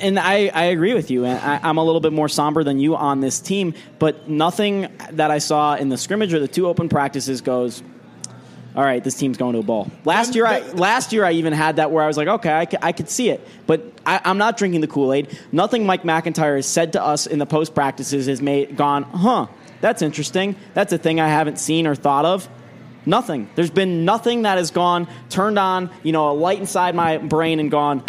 and 0.00 0.18
I, 0.18 0.48
I 0.54 0.64
agree 0.66 0.94
with 0.94 1.10
you. 1.10 1.24
And 1.24 1.38
I, 1.38 1.68
I'm 1.68 1.76
a 1.76 1.84
little 1.84 2.00
bit 2.00 2.12
more 2.12 2.28
somber 2.28 2.62
than 2.62 2.78
you 2.78 2.94
on 2.94 3.20
this 3.20 3.40
team, 3.40 3.74
but 3.98 4.28
nothing 4.28 4.88
that 5.12 5.30
I 5.30 5.38
saw 5.38 5.74
in 5.74 5.88
the 5.88 5.98
scrimmage 5.98 6.32
or 6.32 6.38
the 6.38 6.48
two 6.48 6.68
open 6.68 6.88
practices 6.88 7.40
goes. 7.40 7.82
All 8.74 8.82
right, 8.82 9.04
this 9.04 9.14
team's 9.16 9.36
going 9.36 9.52
to 9.52 9.58
a 9.58 9.62
bowl. 9.62 9.90
Last 10.06 10.34
year, 10.34 10.46
I 10.46 10.60
last 10.60 11.12
year 11.12 11.26
I 11.26 11.32
even 11.32 11.52
had 11.52 11.76
that 11.76 11.90
where 11.90 12.02
I 12.02 12.06
was 12.06 12.16
like, 12.16 12.28
okay, 12.28 12.50
I, 12.50 12.64
c- 12.64 12.78
I 12.80 12.92
could 12.92 13.10
see 13.10 13.28
it, 13.28 13.46
but 13.66 13.84
I, 14.06 14.20
I'm 14.24 14.38
not 14.38 14.56
drinking 14.56 14.80
the 14.80 14.86
Kool 14.86 15.12
Aid. 15.12 15.38
Nothing 15.52 15.84
Mike 15.84 16.06
MacIntyre 16.06 16.56
has 16.56 16.66
said 16.66 16.94
to 16.94 17.02
us 17.02 17.26
in 17.26 17.38
the 17.38 17.44
post 17.44 17.74
practices 17.74 18.26
has 18.26 18.40
made 18.40 18.76
gone, 18.76 19.02
huh? 19.02 19.48
That's 19.82 20.00
interesting. 20.00 20.56
That's 20.72 20.92
a 20.92 20.98
thing 20.98 21.20
I 21.20 21.28
haven't 21.28 21.58
seen 21.58 21.86
or 21.86 21.94
thought 21.94 22.24
of. 22.24 22.48
Nothing. 23.04 23.50
There's 23.56 23.70
been 23.70 24.04
nothing 24.04 24.42
that 24.42 24.56
has 24.56 24.70
gone, 24.70 25.08
turned 25.28 25.58
on, 25.58 25.90
you 26.02 26.12
know, 26.12 26.30
a 26.30 26.34
light 26.34 26.60
inside 26.60 26.94
my 26.94 27.18
brain 27.18 27.60
and 27.60 27.70
gone, 27.70 28.04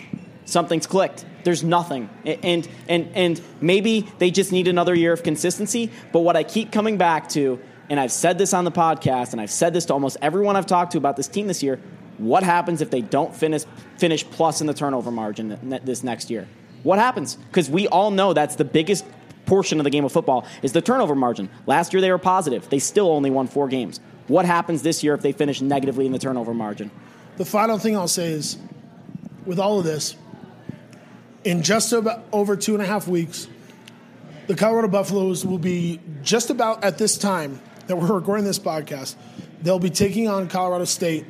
something's 0.46 0.88
clicked. 0.88 1.26
There's 1.44 1.64
nothing. 1.64 2.10
And 2.26 2.66
and 2.88 3.10
and 3.16 3.42
maybe 3.60 4.08
they 4.20 4.32
just 4.32 4.54
need 4.54 4.70
another 4.70 4.96
year 4.96 5.12
of 5.12 5.24
consistency, 5.24 5.92
but 6.14 6.20
what 6.20 6.38
I 6.38 6.44
keep 6.44 6.72
coming 6.72 6.98
back 6.98 7.28
to, 7.30 7.60
and 7.94 8.00
I've 8.00 8.12
said 8.12 8.40
this 8.40 8.56
on 8.56 8.66
the 8.66 8.72
podcast 8.72 9.34
and 9.34 9.40
I've 9.40 9.52
said 9.52 9.72
this 9.72 9.86
to 9.86 9.94
almost 9.94 10.18
everyone 10.20 10.56
I've 10.56 10.66
talked 10.66 10.94
to 10.94 10.98
about 10.98 11.16
this 11.16 11.28
team 11.28 11.46
this 11.46 11.62
year, 11.62 11.80
what 12.18 12.42
happens 12.42 12.82
if 12.82 12.90
they 12.90 13.02
don't 13.02 13.36
finish 13.36 13.66
finish 14.00 14.28
plus 14.28 14.62
in 14.62 14.66
the 14.66 14.74
turnover 14.74 15.12
margin 15.12 15.60
this 15.84 16.04
next 16.04 16.32
year? 16.32 16.48
What 16.82 16.98
happens? 16.98 17.36
Because 17.36 17.70
we 17.70 17.88
all 17.88 18.10
know 18.10 18.34
that's 18.34 18.56
the 18.56 18.66
biggest 18.66 19.06
portion 19.46 19.80
of 19.80 19.84
the 19.84 19.92
game 19.92 20.06
of 20.06 20.12
football 20.12 20.44
is 20.64 20.72
the 20.72 20.82
turnover 20.82 21.14
margin. 21.14 21.52
Last 21.68 21.94
year 21.94 22.02
they 22.02 22.10
were 22.10 22.18
positive. 22.18 22.68
They 22.68 22.80
still 22.80 23.12
only 23.12 23.30
won 23.30 23.46
4 23.46 23.68
games. 23.68 24.00
What 24.28 24.46
happens 24.46 24.82
this 24.82 25.04
year 25.04 25.14
if 25.14 25.22
they 25.22 25.32
finish 25.32 25.62
negatively 25.62 26.08
in 26.08 26.14
the 26.14 26.18
turnover 26.18 26.56
margin? 26.56 26.90
The 27.38 27.46
final 27.46 27.78
thing 27.78 27.96
I'll 27.96 28.08
say 28.08 28.32
is, 28.32 28.58
with 29.46 29.60
all 29.60 29.78
of 29.78 29.86
this, 29.86 30.16
in 31.44 31.62
just 31.62 31.94
about 31.94 32.24
over 32.32 32.56
two 32.56 32.74
and 32.74 32.82
a 32.82 32.88
half 32.88 33.08
weeks, 33.08 33.48
the 34.48 34.56
Colorado 34.56 34.88
Buffaloes 34.88 35.46
will 35.46 35.60
be 35.60 36.00
just 36.24 36.50
about 36.50 36.84
at 36.84 36.98
this 36.98 37.20
time 37.20 37.62
that 37.88 37.96
we're 37.96 38.14
recording 38.14 38.46
this 38.46 38.60
podcast. 38.60 39.16
They'll 39.62 39.80
be 39.80 39.90
taking 39.90 40.28
on 40.28 40.48
Colorado 40.48 40.86
State 40.86 41.26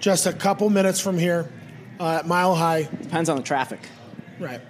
just 0.00 0.26
a 0.26 0.32
couple 0.32 0.68
minutes 0.70 1.00
from 1.00 1.18
here 1.18 1.50
uh, 1.98 2.18
at 2.18 2.26
Mile 2.26 2.54
High. 2.54 2.88
Depends 3.02 3.28
on 3.28 3.36
the 3.36 3.42
traffic. 3.42 3.80
Right. 4.38 4.60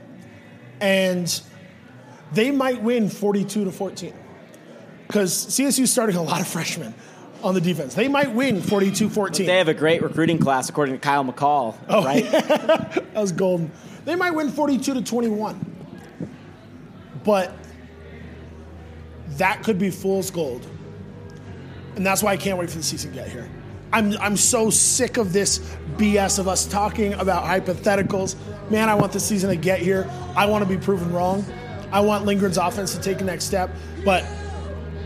And 0.81 1.41
they 2.33 2.51
might 2.51 2.83
win 2.83 3.09
42 3.09 3.65
to 3.65 3.73
14 3.73 4.13
because 5.07 5.33
CSU's 5.33 5.91
starting 5.91 6.17
a 6.17 6.23
lot 6.23 6.41
of 6.41 6.49
freshmen 6.49 6.95
on 7.43 7.55
the 7.55 7.61
defense. 7.61 7.95
They 7.95 8.09
might 8.09 8.35
win 8.35 8.63
42 8.63 9.09
14. 9.11 9.47
They 9.47 9.59
have 9.59 9.69
a 9.69 9.75
great 9.75 10.03
recruiting 10.03 10.39
class, 10.39 10.69
according 10.69 10.95
to 10.95 11.01
Kyle 11.01 11.25
McCall, 11.25 11.77
right? 11.89 12.25
That 13.15 13.21
was 13.21 13.33
golden. 13.33 13.71
They 14.05 14.17
might 14.17 14.33
win 14.33 14.51
42 14.51 14.95
to 14.95 15.03
21. 15.03 15.73
But 17.23 17.55
that 19.37 19.63
could 19.63 19.79
be 19.79 19.91
fool's 19.91 20.31
gold. 20.31 20.67
And 21.97 22.05
that's 22.05 22.23
why 22.23 22.33
I 22.33 22.37
can't 22.37 22.59
wait 22.59 22.71
for 22.71 22.79
the 22.79 22.83
season 22.83 23.11
to 23.11 23.17
get 23.17 23.29
here. 23.29 23.49
I'm, 23.93 24.13
I'm 24.19 24.37
so 24.37 24.71
sick 24.71 25.19
of 25.19 25.33
this 25.33 25.61
BS 25.97 26.41
of 26.41 26.49
us 26.49 26.67
talking 26.67 27.15
about 27.15 27.45
hypotheticals. 27.45 28.35
Man, 28.69 28.89
I 28.89 28.95
want 28.95 29.13
the 29.13 29.21
season 29.21 29.51
to 29.51 29.57
get 29.57 29.79
here. 29.79 30.11
I 30.37 30.47
want 30.47 30.67
to 30.67 30.69
be 30.69 30.83
proven 30.83 31.13
wrong. 31.13 31.45
I 31.93 32.01
want 32.01 32.25
Lindgren's 32.25 32.59
offense 32.59 32.93
to 32.97 33.01
take 33.01 33.19
the 33.19 33.25
next 33.25 33.45
step. 33.45 33.71
But 34.05 34.25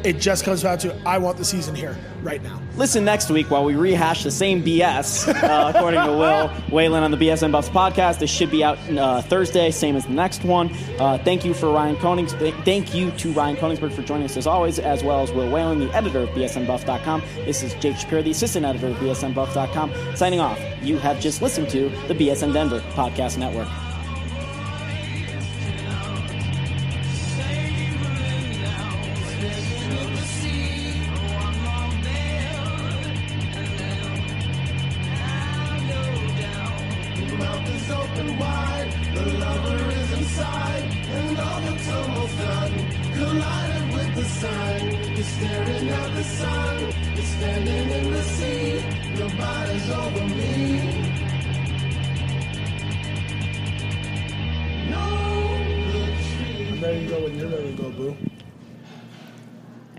it 0.05 0.18
just 0.18 0.44
comes 0.44 0.62
down 0.62 0.78
to 0.78 0.94
I 1.07 1.18
want 1.18 1.38
the 1.38 1.44
season 1.44 1.74
here 1.74 1.96
right 2.22 2.42
now. 2.42 2.61
Listen 2.76 3.05
next 3.05 3.30
week 3.30 3.51
while 3.51 3.64
we 3.64 3.74
rehash 3.74 4.22
the 4.22 4.30
same 4.30 4.62
BS, 4.62 5.28
uh, 5.28 5.72
according 5.74 6.03
to 6.05 6.12
Will 6.12 6.49
Whalen 6.70 7.03
on 7.03 7.11
the 7.11 7.16
BSN 7.16 7.53
Buffs 7.53 7.68
podcast. 7.68 8.18
This 8.18 8.30
should 8.30 8.51
be 8.51 8.62
out 8.62 8.78
uh, 8.90 9.22
Thursday, 9.22 9.70
same 9.70 9.96
as 9.96 10.05
the 10.05 10.12
next 10.12 10.44
one. 10.44 10.70
Uh, 10.99 11.18
thank 11.18 11.44
you 11.44 11.55
for 11.55 11.70
Ryan 11.72 11.96
Konings. 11.96 12.30
Thank 12.64 12.94
you 12.94 13.11
to 13.12 13.32
Ryan 13.32 13.57
Koenigsberg 13.57 13.92
for 13.92 14.03
joining 14.03 14.24
us 14.24 14.36
as 14.36 14.46
always, 14.46 14.78
as 14.78 15.03
well 15.03 15.20
as 15.20 15.32
Will 15.32 15.51
Whalen, 15.51 15.80
the 15.80 15.92
editor 15.94 16.20
of 16.20 16.28
BSNBuff.com. 16.30 17.22
This 17.44 17.62
is 17.62 17.74
Jake 17.74 17.96
Shapiro, 17.96 18.22
the 18.22 18.30
assistant 18.30 18.64
editor 18.64 18.88
of 18.88 18.96
BSNBuff.com, 18.96 20.16
signing 20.16 20.40
off. 20.40 20.61
You 20.82 20.99
have 20.99 21.20
just 21.20 21.42
listened 21.42 21.68
to 21.70 21.88
the 22.07 22.14
BSN 22.14 22.53
Denver 22.53 22.80
Podcast 22.92 23.38
Network. 23.38 23.68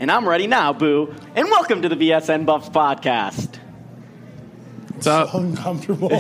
And 0.10 0.18
I'm 0.18 0.28
ready 0.28 0.48
now, 0.48 0.74
Boo. 0.74 1.14
And 1.36 1.48
welcome 1.52 1.84
to 1.84 1.90
the 1.90 1.96
BSN 1.96 2.44
Buffs 2.44 2.68
podcast. 2.70 3.58
What's 4.88 5.06
up? 5.06 5.36
Uncomfortable. 5.36 6.10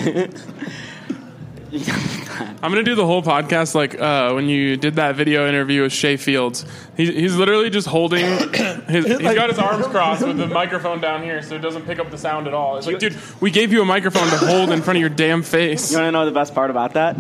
I'm 2.62 2.72
gonna 2.72 2.84
do 2.84 2.94
the 2.94 3.08
whole 3.08 3.24
podcast 3.24 3.74
like 3.74 4.00
uh, 4.00 4.34
when 4.34 4.48
you 4.48 4.78
did 4.78 4.98
that 4.98 5.16
video 5.16 5.50
interview 5.50 5.82
with 5.82 5.92
Shay 5.92 6.18
Fields. 6.18 6.66
He's, 6.98 7.10
he's 7.10 7.36
literally 7.36 7.72
just 7.72 7.88
holding 7.88 8.26
his. 8.88 9.08
He's 9.08 9.18
got 9.34 9.50
his 9.50 9.58
arms 9.58 9.88
crossed 9.88 10.24
with 10.24 10.38
the 10.38 10.46
microphone 10.46 11.02
down 11.02 11.24
here, 11.24 11.42
so 11.42 11.56
it 11.56 11.60
doesn't 11.64 11.88
pick 11.88 11.98
up 11.98 12.12
the 12.12 12.18
sound 12.20 12.46
at 12.46 12.54
all. 12.54 12.78
It's 12.78 12.86
like, 12.86 13.00
dude, 13.00 13.18
we 13.42 13.50
gave 13.50 13.74
you 13.74 13.82
a 13.82 13.86
microphone 13.86 14.30
to 14.30 14.38
hold 14.38 14.70
in 14.70 14.84
front 14.84 14.98
of 14.98 15.02
your 15.02 15.10
damn 15.10 15.42
face. 15.42 15.92
You 15.92 15.98
want 15.98 16.10
to 16.10 16.12
know 16.12 16.26
the 16.28 16.32
best 16.32 16.54
part 16.54 16.70
about 16.70 16.94
that? 16.94 17.18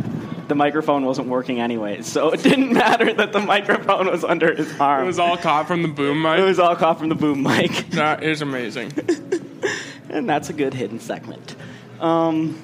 The 0.49 0.55
microphone 0.55 1.05
wasn't 1.05 1.27
working 1.29 1.59
anyways, 1.61 2.05
so 2.07 2.31
it 2.31 2.41
didn't 2.43 2.73
matter 2.85 3.13
that 3.13 3.31
the 3.31 3.39
microphone 3.39 4.07
was 4.09 4.23
under 4.23 4.53
his 4.53 4.77
arm. 4.79 5.03
It 5.03 5.05
was 5.07 5.19
all 5.19 5.37
caught 5.37 5.67
from 5.67 5.83
the 5.83 5.87
boom 5.87 6.21
mic. 6.21 6.39
It 6.39 6.43
was 6.43 6.59
all 6.59 6.75
caught 6.75 6.99
from 6.99 7.07
the 7.09 7.15
boom 7.15 7.43
mic, 7.43 7.71
That 7.91 8.23
is 8.23 8.41
amazing. 8.41 8.91
and 10.09 10.27
that's 10.27 10.49
a 10.49 10.53
good 10.53 10.73
hidden 10.73 10.99
segment. 10.99 11.55
Um, 12.01 12.59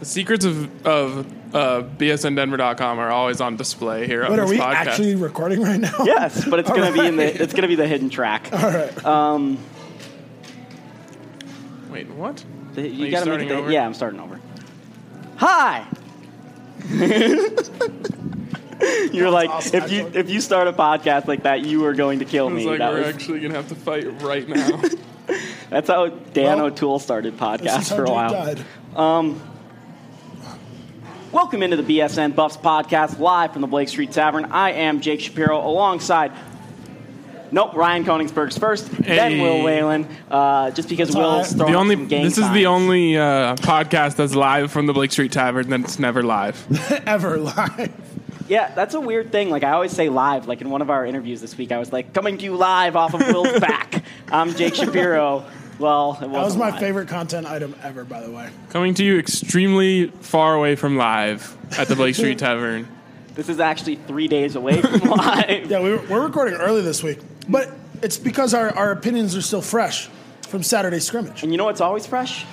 The 0.00 0.04
secrets 0.06 0.44
of 0.44 0.86
of 0.86 1.26
uh, 1.54 1.84
BSNDenver.com 1.98 2.98
are 2.98 3.10
always 3.10 3.40
on 3.40 3.56
display 3.56 4.06
here 4.08 4.24
on 4.24 4.30
But 4.30 4.40
are 4.40 4.46
we 4.48 4.58
podcast. 4.58 4.74
actually 4.74 5.14
recording 5.14 5.62
right 5.62 5.80
now? 5.80 5.94
yes, 6.04 6.44
but 6.48 6.58
it's 6.58 6.68
gonna 6.68 6.92
be 6.92 7.06
in 7.06 7.16
the 7.16 7.42
it's 7.42 7.54
gonna 7.54 7.68
be 7.68 7.76
the 7.76 7.86
hidden 7.86 8.10
track. 8.10 8.48
All 8.52 8.58
right. 8.58 9.04
Um, 9.06 9.58
Wait, 11.90 12.08
what? 12.10 12.44
the- 12.74 12.82
you 12.88 13.06
you 13.06 13.10
gotta 13.12 13.30
make 13.30 13.42
it. 13.42 13.48
The, 13.50 13.54
over? 13.54 13.70
yeah, 13.70 13.86
I'm 13.86 13.94
starting 13.94 14.18
over. 14.20 14.40
Hi. 15.36 15.86
You're 19.12 19.30
like, 19.30 19.48
awesome, 19.50 19.82
if 19.82 19.90
you 19.90 20.10
if 20.14 20.28
you 20.30 20.40
start 20.40 20.68
a 20.68 20.72
podcast 20.72 21.26
like 21.26 21.44
that, 21.44 21.64
you 21.64 21.84
are 21.86 21.94
going 21.94 22.18
to 22.18 22.24
kill 22.26 22.50
me. 22.50 22.66
like, 22.66 22.78
That 22.78 22.92
we're 22.92 22.98
was- 23.06 23.14
actually 23.14 23.40
gonna 23.40 23.54
have 23.54 23.68
to 23.68 23.74
fight 23.74 24.20
right 24.22 24.46
now. 24.48 24.82
that's 25.70 25.88
how 25.88 26.08
Dan 26.08 26.58
Well, 26.58 26.66
O'Toole 26.66 26.98
started 26.98 27.34
This 27.34 27.40
podcasts 27.40 27.94
for 27.96 28.04
a 28.04 28.10
while. 28.10 28.32
died. 28.32 28.60
Um, 28.94 29.40
welcome 31.32 31.62
into 31.62 31.76
the 31.76 31.98
BSN 31.98 32.34
Buffs 32.34 32.56
podcast 32.58 33.18
live 33.18 33.52
from 33.52 33.62
the 33.62 33.66
Blake 33.68 33.88
Street 33.88 34.12
Tavern. 34.12 34.44
I 34.46 34.72
am 34.72 35.00
Jake 35.00 35.20
Shapiro 35.20 35.58
alongside. 35.66 36.32
Nope, 37.52 37.74
Ryan 37.74 38.04
Koenigsberg's 38.04 38.58
first, 38.58 38.88
then 38.90 39.40
Will 39.40 39.62
Whalen. 39.62 40.06
Uh, 40.30 40.70
just 40.72 40.88
because 40.88 41.08
That's 41.08 41.16
Will's 41.18 41.48
right. 41.52 41.56
throwing 41.58 41.72
the 41.72 41.78
only 41.78 41.94
some 41.96 42.08
gang 42.08 42.24
this 42.24 42.38
is 42.38 42.44
signs. 42.44 42.54
the 42.54 42.66
only 42.66 43.16
uh, 43.16 43.56
podcast 43.56 44.16
that's 44.16 44.34
live 44.34 44.70
from 44.72 44.86
the 44.86 44.92
Blake 44.92 45.12
Street 45.12 45.32
Tavern 45.32 45.68
that's 45.70 45.98
never 45.98 46.22
live. 46.22 46.66
Ever 47.06 47.38
live. 47.38 47.92
Yeah, 48.48 48.72
that's 48.74 48.94
a 48.94 49.00
weird 49.00 49.32
thing. 49.32 49.50
Like 49.50 49.64
I 49.64 49.72
always 49.72 49.92
say 49.92 50.08
live. 50.08 50.46
Like 50.46 50.60
in 50.60 50.70
one 50.70 50.82
of 50.82 50.90
our 50.90 51.04
interviews 51.04 51.40
this 51.40 51.56
week, 51.58 51.72
I 51.72 51.78
was 51.78 51.92
like, 51.92 52.12
coming 52.12 52.38
to 52.38 52.44
you 52.44 52.54
live 52.56 52.94
off 52.96 53.12
of 53.14 53.20
Will's 53.20 53.58
back. 53.60 54.04
I'm 54.30 54.54
Jake 54.54 54.74
Shapiro. 54.76 55.44
Well, 55.78 56.12
it 56.14 56.20
That 56.20 56.30
was 56.30 56.42
wasn't 56.56 56.60
my 56.64 56.70
live. 56.70 56.80
favorite 56.80 57.08
content 57.08 57.46
item 57.46 57.74
ever, 57.82 58.04
by 58.04 58.22
the 58.22 58.30
way. 58.30 58.48
Coming 58.70 58.94
to 58.94 59.04
you 59.04 59.18
extremely 59.18 60.06
far 60.08 60.54
away 60.54 60.74
from 60.76 60.96
live 60.96 61.56
at 61.78 61.88
the 61.88 61.96
Blake 61.96 62.14
Street 62.14 62.38
Tavern. 62.40 62.88
This 63.34 63.50
is 63.50 63.60
actually 63.60 63.96
three 63.96 64.28
days 64.28 64.56
away 64.56 64.80
from 64.80 65.00
live. 65.10 65.70
Yeah, 65.70 65.80
we 65.80 65.90
were, 65.90 66.02
we're 66.08 66.24
recording 66.24 66.54
early 66.54 66.80
this 66.80 67.02
week, 67.02 67.18
but 67.48 67.72
it's 68.02 68.18
because 68.18 68.54
our, 68.54 68.70
our 68.76 68.90
opinions 68.92 69.34
are 69.36 69.42
still 69.42 69.62
fresh 69.62 70.08
from 70.48 70.62
Saturday 70.62 71.00
scrimmage. 71.00 71.42
And 71.42 71.52
you 71.52 71.58
know 71.58 71.64
what's 71.64 71.80
always 71.80 72.06
fresh? 72.06 72.44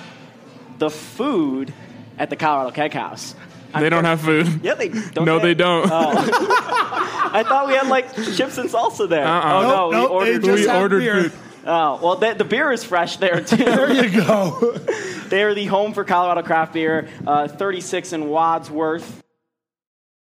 The 0.78 0.90
food 0.90 1.72
at 2.18 2.30
the 2.30 2.36
Colorado 2.36 2.70
Keg 2.70 2.92
House. 2.92 3.34
They 3.78 3.88
don't 3.88 4.04
have 4.04 4.20
food. 4.20 4.46
Yeah, 4.62 4.74
they 4.74 4.88
don't. 4.88 5.24
No, 5.24 5.38
they 5.40 5.54
don't. 5.54 5.90
I 5.90 7.42
thought 7.46 7.66
we 7.66 7.74
had 7.74 7.88
like 7.88 8.14
chips 8.36 8.56
and 8.58 8.70
salsa 8.70 9.08
there. 9.08 9.26
Uh-uh. 9.26 9.62
Oh 9.64 9.90
no, 9.90 9.90
Nope, 9.90 10.10
we 10.10 10.14
ordered. 10.16 10.42
they 10.42 10.46
just 10.46 10.62
We 10.62 10.68
have 10.68 10.80
ordered 10.82 11.00
beer. 11.00 11.22
food. 11.24 11.32
Oh 11.66 11.98
well, 12.02 12.16
the, 12.16 12.34
the 12.34 12.44
beer 12.44 12.70
is 12.70 12.84
fresh 12.84 13.16
there 13.16 13.40
too. 13.40 13.56
There 13.64 13.92
you 13.92 14.22
go. 14.22 14.72
they 15.28 15.42
are 15.42 15.54
the 15.54 15.66
home 15.66 15.92
for 15.94 16.04
Colorado 16.04 16.42
craft 16.42 16.72
beer. 16.74 17.08
Uh, 17.26 17.48
36 17.48 18.12
in 18.12 18.28
Wadsworth. 18.28 19.23